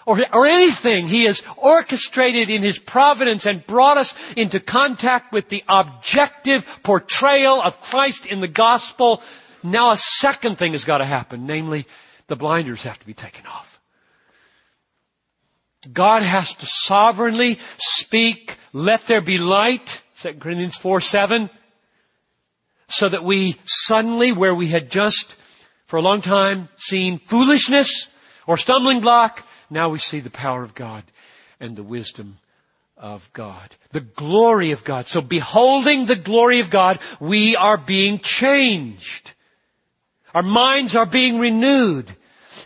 or, 0.07 0.19
or 0.33 0.47
anything. 0.47 1.09
He 1.09 1.25
has 1.25 1.43
orchestrated 1.57 2.51
in 2.51 2.63
His 2.63 2.79
providence 2.79 3.47
and 3.47 3.67
brought 3.67 3.99
us 3.99 4.15
into 4.37 4.61
contact 4.61 5.33
with 5.33 5.49
the 5.49 5.65
objective 5.69 6.81
portrayal 6.83 7.61
of 7.61 7.81
Christ 7.81 8.27
in 8.27 8.41
the 8.41 8.49
gospel. 8.49 9.23
Now 9.63 9.93
a 9.93 9.99
second 9.99 10.57
thing 10.57 10.73
has 10.73 10.85
got 10.85 10.99
to 10.99 11.05
happen, 11.05 11.47
namely, 11.47 11.87
the 12.27 12.37
blinders 12.37 12.85
have 12.85 12.99
to 12.99 13.07
be 13.07 13.15
taken 13.15 13.47
off. 13.47 13.81
God 15.93 16.23
has 16.23 16.55
to 16.57 16.67
sovereignly 16.67 17.59
speak, 17.79 18.57
let 18.73 19.07
there 19.07 19.23
be 19.23 19.39
light, 19.39 20.03
2 20.21 20.35
Corinthians 20.35 20.77
4, 20.77 21.01
7, 21.01 21.51
so 22.91 23.09
that 23.09 23.25
we 23.25 23.57
suddenly, 23.65 24.33
where 24.33 24.55
we 24.55 24.69
had 24.69 24.91
just 24.91 25.37
for 25.87 25.97
a 25.97 26.03
long 26.03 26.23
time 26.23 26.69
seen 26.77 27.19
foolishness 27.19 28.09
or 28.47 28.57
stumbling 28.57 29.01
block, 29.01 29.47
now 29.71 29.89
we 29.89 29.99
see 29.99 30.21
the 30.21 30.31
power 30.31 30.63
of 30.63 30.75
God 30.75 31.05
and 31.61 31.77
the 31.77 31.83
wisdom 31.83 32.39
of 32.97 33.33
God. 33.33 33.75
The 33.93 34.01
glory 34.01 34.73
of 34.73 34.85
God. 34.85 35.09
So 35.09 35.21
beholding 35.21 36.07
the 36.07 36.17
glory 36.17 36.61
of 36.61 36.71
God, 36.71 36.99
we 37.19 37.57
are 37.57 37.79
being 37.79 38.19
changed. 38.19 39.33
Our 40.35 40.43
minds 40.43 40.95
are 40.95 41.07
being 41.07 41.39
renewed. 41.39 42.15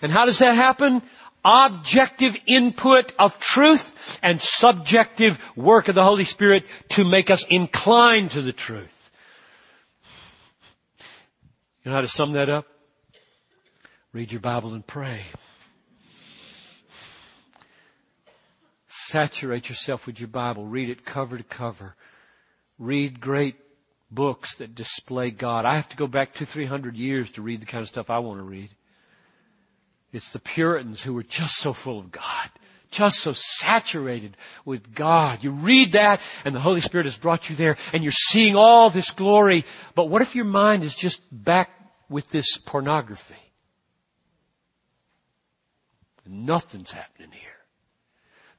And 0.02 0.10
how 0.10 0.26
does 0.26 0.38
that 0.38 0.56
happen? 0.56 1.02
Objective 1.44 2.36
input 2.46 3.12
of 3.18 3.38
truth 3.38 4.18
and 4.22 4.40
subjective 4.40 5.38
work 5.56 5.88
of 5.88 5.94
the 5.94 6.04
Holy 6.04 6.24
Spirit 6.24 6.64
to 6.90 7.04
make 7.04 7.30
us 7.30 7.44
inclined 7.48 8.32
to 8.32 8.42
the 8.42 8.52
truth. 8.52 8.93
You 11.84 11.90
know 11.90 11.96
how 11.96 12.00
to 12.00 12.08
sum 12.08 12.32
that 12.32 12.48
up? 12.48 12.66
Read 14.14 14.32
your 14.32 14.40
Bible 14.40 14.72
and 14.72 14.86
pray. 14.86 15.20
Saturate 18.88 19.68
yourself 19.68 20.06
with 20.06 20.18
your 20.18 20.28
Bible. 20.28 20.64
Read 20.64 20.88
it 20.88 21.04
cover 21.04 21.36
to 21.36 21.44
cover. 21.44 21.94
Read 22.78 23.20
great 23.20 23.56
books 24.10 24.54
that 24.56 24.74
display 24.74 25.30
God. 25.30 25.66
I 25.66 25.74
have 25.74 25.88
to 25.90 25.96
go 25.96 26.06
back 26.06 26.32
two, 26.32 26.46
three 26.46 26.64
hundred 26.64 26.96
years 26.96 27.30
to 27.32 27.42
read 27.42 27.60
the 27.60 27.66
kind 27.66 27.82
of 27.82 27.88
stuff 27.88 28.08
I 28.08 28.18
want 28.18 28.38
to 28.38 28.44
read. 28.44 28.70
It's 30.10 30.32
the 30.32 30.38
Puritans 30.38 31.02
who 31.02 31.12
were 31.12 31.22
just 31.22 31.56
so 31.56 31.74
full 31.74 31.98
of 31.98 32.10
God. 32.10 32.50
Just 32.94 33.18
so 33.18 33.32
saturated 33.32 34.36
with 34.64 34.94
God. 34.94 35.42
You 35.42 35.50
read 35.50 35.92
that 35.92 36.20
and 36.44 36.54
the 36.54 36.60
Holy 36.60 36.80
Spirit 36.80 37.06
has 37.06 37.16
brought 37.16 37.50
you 37.50 37.56
there 37.56 37.76
and 37.92 38.04
you're 38.04 38.12
seeing 38.12 38.54
all 38.54 38.88
this 38.88 39.10
glory. 39.10 39.64
But 39.96 40.08
what 40.08 40.22
if 40.22 40.36
your 40.36 40.44
mind 40.44 40.84
is 40.84 40.94
just 40.94 41.20
back 41.32 41.70
with 42.08 42.30
this 42.30 42.56
pornography? 42.56 43.34
Nothing's 46.24 46.92
happening 46.92 47.32
here. 47.32 47.53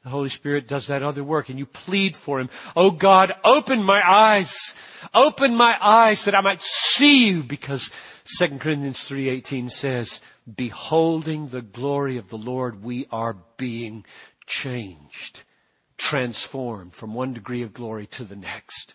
The 0.06 0.12
Holy 0.12 0.30
Spirit 0.30 0.68
does 0.68 0.86
that 0.86 1.01
other 1.01 1.24
work 1.24 1.49
and 1.49 1.58
you 1.58 1.66
plead 1.66 2.16
for 2.16 2.39
Him. 2.39 2.51
Oh 2.76 2.91
God, 2.91 3.34
open 3.43 3.84
my 3.84 4.08
eyes. 4.08 4.76
Open 5.16 5.56
my 5.56 5.76
eyes 5.82 6.26
that 6.26 6.36
I 6.36 6.41
might 6.41 6.62
see 6.62 7.26
you 7.26 7.41
because 7.41 7.89
2 8.38 8.60
Corinthians 8.60 8.99
3.18 8.99 9.72
says, 9.72 10.22
beholding 10.56 11.47
the 11.47 11.64
glory 11.64 12.18
of 12.18 12.30
the 12.30 12.38
Lord, 12.38 12.84
we 12.84 13.08
are 13.12 13.36
being 13.58 14.06
changed, 14.45 15.41
transformed 15.97 16.93
from 16.93 17.16
one 17.16 17.34
degree 17.34 17.64
of 17.64 17.74
glory 17.74 18.06
to 18.06 18.24
the 18.24 18.36
next. 18.36 18.93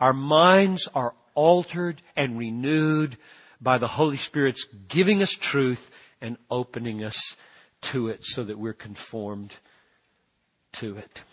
Our 0.00 0.12
minds 0.12 0.88
are 0.92 1.14
altered 1.36 2.02
and 2.16 2.36
renewed 2.36 3.16
by 3.60 3.78
the 3.78 3.86
Holy 3.86 4.16
Spirit's 4.16 4.66
giving 4.88 5.22
us 5.22 5.30
truth 5.30 5.88
and 6.20 6.36
opening 6.50 7.04
us 7.04 7.36
to 7.82 8.08
it 8.08 8.24
so 8.24 8.42
that 8.42 8.58
we're 8.58 8.72
conformed 8.72 9.54
to 10.72 10.96
it. 10.96 11.24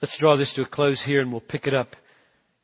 Let's 0.00 0.18
draw 0.18 0.36
this 0.36 0.54
to 0.54 0.62
a 0.62 0.66
close 0.66 1.02
here 1.02 1.20
and 1.20 1.30
we'll 1.30 1.40
pick 1.40 1.66
it 1.66 1.74
up 1.74 1.96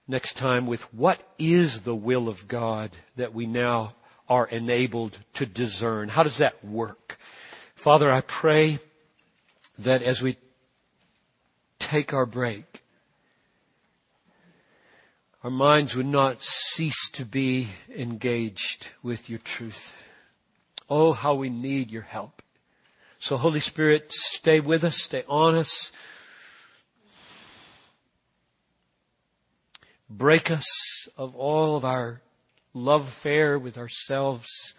next 0.09 0.35
time 0.35 0.67
with 0.67 0.83
what 0.93 1.21
is 1.39 1.83
the 1.83 1.95
will 1.95 2.29
of 2.29 2.49
God 2.49 2.91
that 3.17 3.35
we 3.35 3.47
now 3.47 3.95
are 4.29 4.47
enabled 4.47 5.19
to 5.35 5.47
discern. 5.47 6.09
How 6.09 6.23
does 6.23 6.39
that 6.39 6.65
work? 6.65 7.19
Father, 7.75 8.11
I 8.11 8.23
pray 8.23 8.81
that 9.79 10.03
as 10.03 10.21
we 10.21 10.37
take 11.79 12.13
our 12.13 12.27
break, 12.27 12.83
our 15.45 15.51
minds 15.51 15.95
would 15.95 16.07
not 16.07 16.43
cease 16.43 17.11
to 17.13 17.25
be 17.25 17.69
engaged 17.95 18.89
with 19.03 19.31
your 19.31 19.39
truth. 19.39 19.95
Oh, 20.91 21.13
how 21.13 21.35
we 21.35 21.49
need 21.49 21.91
your 21.91 22.03
help. 22.03 22.43
So 23.21 23.37
Holy 23.37 23.61
Spirit, 23.61 24.13
stay 24.13 24.61
with 24.61 24.85
us, 24.85 25.03
stay 25.03 25.25
on 25.29 25.57
us. 25.57 25.91
Break 30.09 30.51
us 30.51 31.09
of 31.17 31.35
all 31.35 31.77
of 31.77 31.85
our 31.85 32.23
love 32.73 33.09
affair 33.09 33.59
with 33.59 33.77
ourselves 33.77 34.75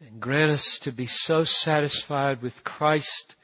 and 0.00 0.20
grant 0.20 0.50
us 0.50 0.78
to 0.80 0.90
be 0.90 1.06
so 1.06 1.44
satisfied 1.44 2.42
with 2.42 2.64
Christ 2.64 3.36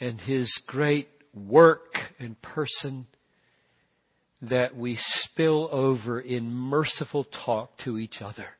and 0.00 0.20
His 0.20 0.58
great 0.66 1.08
work 1.32 2.14
and 2.18 2.40
person 2.42 3.06
that 4.42 4.76
we 4.76 4.96
spill 4.96 5.68
over 5.72 6.20
in 6.20 6.52
merciful 6.52 7.24
talk 7.24 7.76
to 7.78 7.98
each 7.98 8.20
other. 8.20 8.56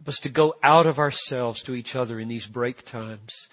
Help 0.00 0.08
us 0.08 0.18
to 0.20 0.30
go 0.30 0.54
out 0.62 0.86
of 0.86 0.98
ourselves 0.98 1.62
to 1.62 1.74
each 1.74 1.94
other 1.94 2.18
in 2.18 2.28
these 2.28 2.46
break 2.46 2.86
times. 2.86 3.50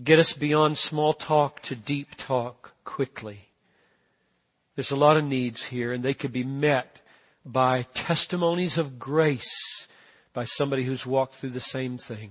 Get 0.00 0.20
us 0.20 0.32
beyond 0.32 0.78
small 0.78 1.12
talk 1.12 1.62
to 1.62 1.74
deep 1.74 2.14
talk 2.16 2.74
quickly. 2.84 3.48
There's 4.76 4.92
a 4.92 4.96
lot 4.96 5.16
of 5.16 5.24
needs 5.24 5.64
here 5.64 5.92
and 5.92 6.04
they 6.04 6.14
could 6.14 6.32
be 6.32 6.44
met 6.44 7.00
by 7.44 7.82
testimonies 7.92 8.78
of 8.78 9.00
grace 9.00 9.88
by 10.32 10.44
somebody 10.44 10.84
who's 10.84 11.04
walked 11.04 11.34
through 11.34 11.50
the 11.50 11.60
same 11.60 11.98
thing. 11.98 12.30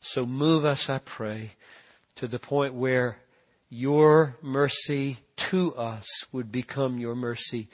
So 0.00 0.24
move 0.24 0.64
us, 0.64 0.88
I 0.88 0.98
pray, 0.98 1.52
to 2.14 2.26
the 2.26 2.38
point 2.38 2.72
where 2.72 3.18
your 3.68 4.38
mercy 4.40 5.18
to 5.36 5.74
us 5.74 6.06
would 6.32 6.50
become 6.50 6.98
your 6.98 7.14
mercy 7.14 7.68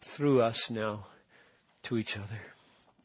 through 0.00 0.40
us 0.40 0.68
now 0.68 1.06
to 1.84 1.96
each 1.96 2.16
other. 2.18 2.53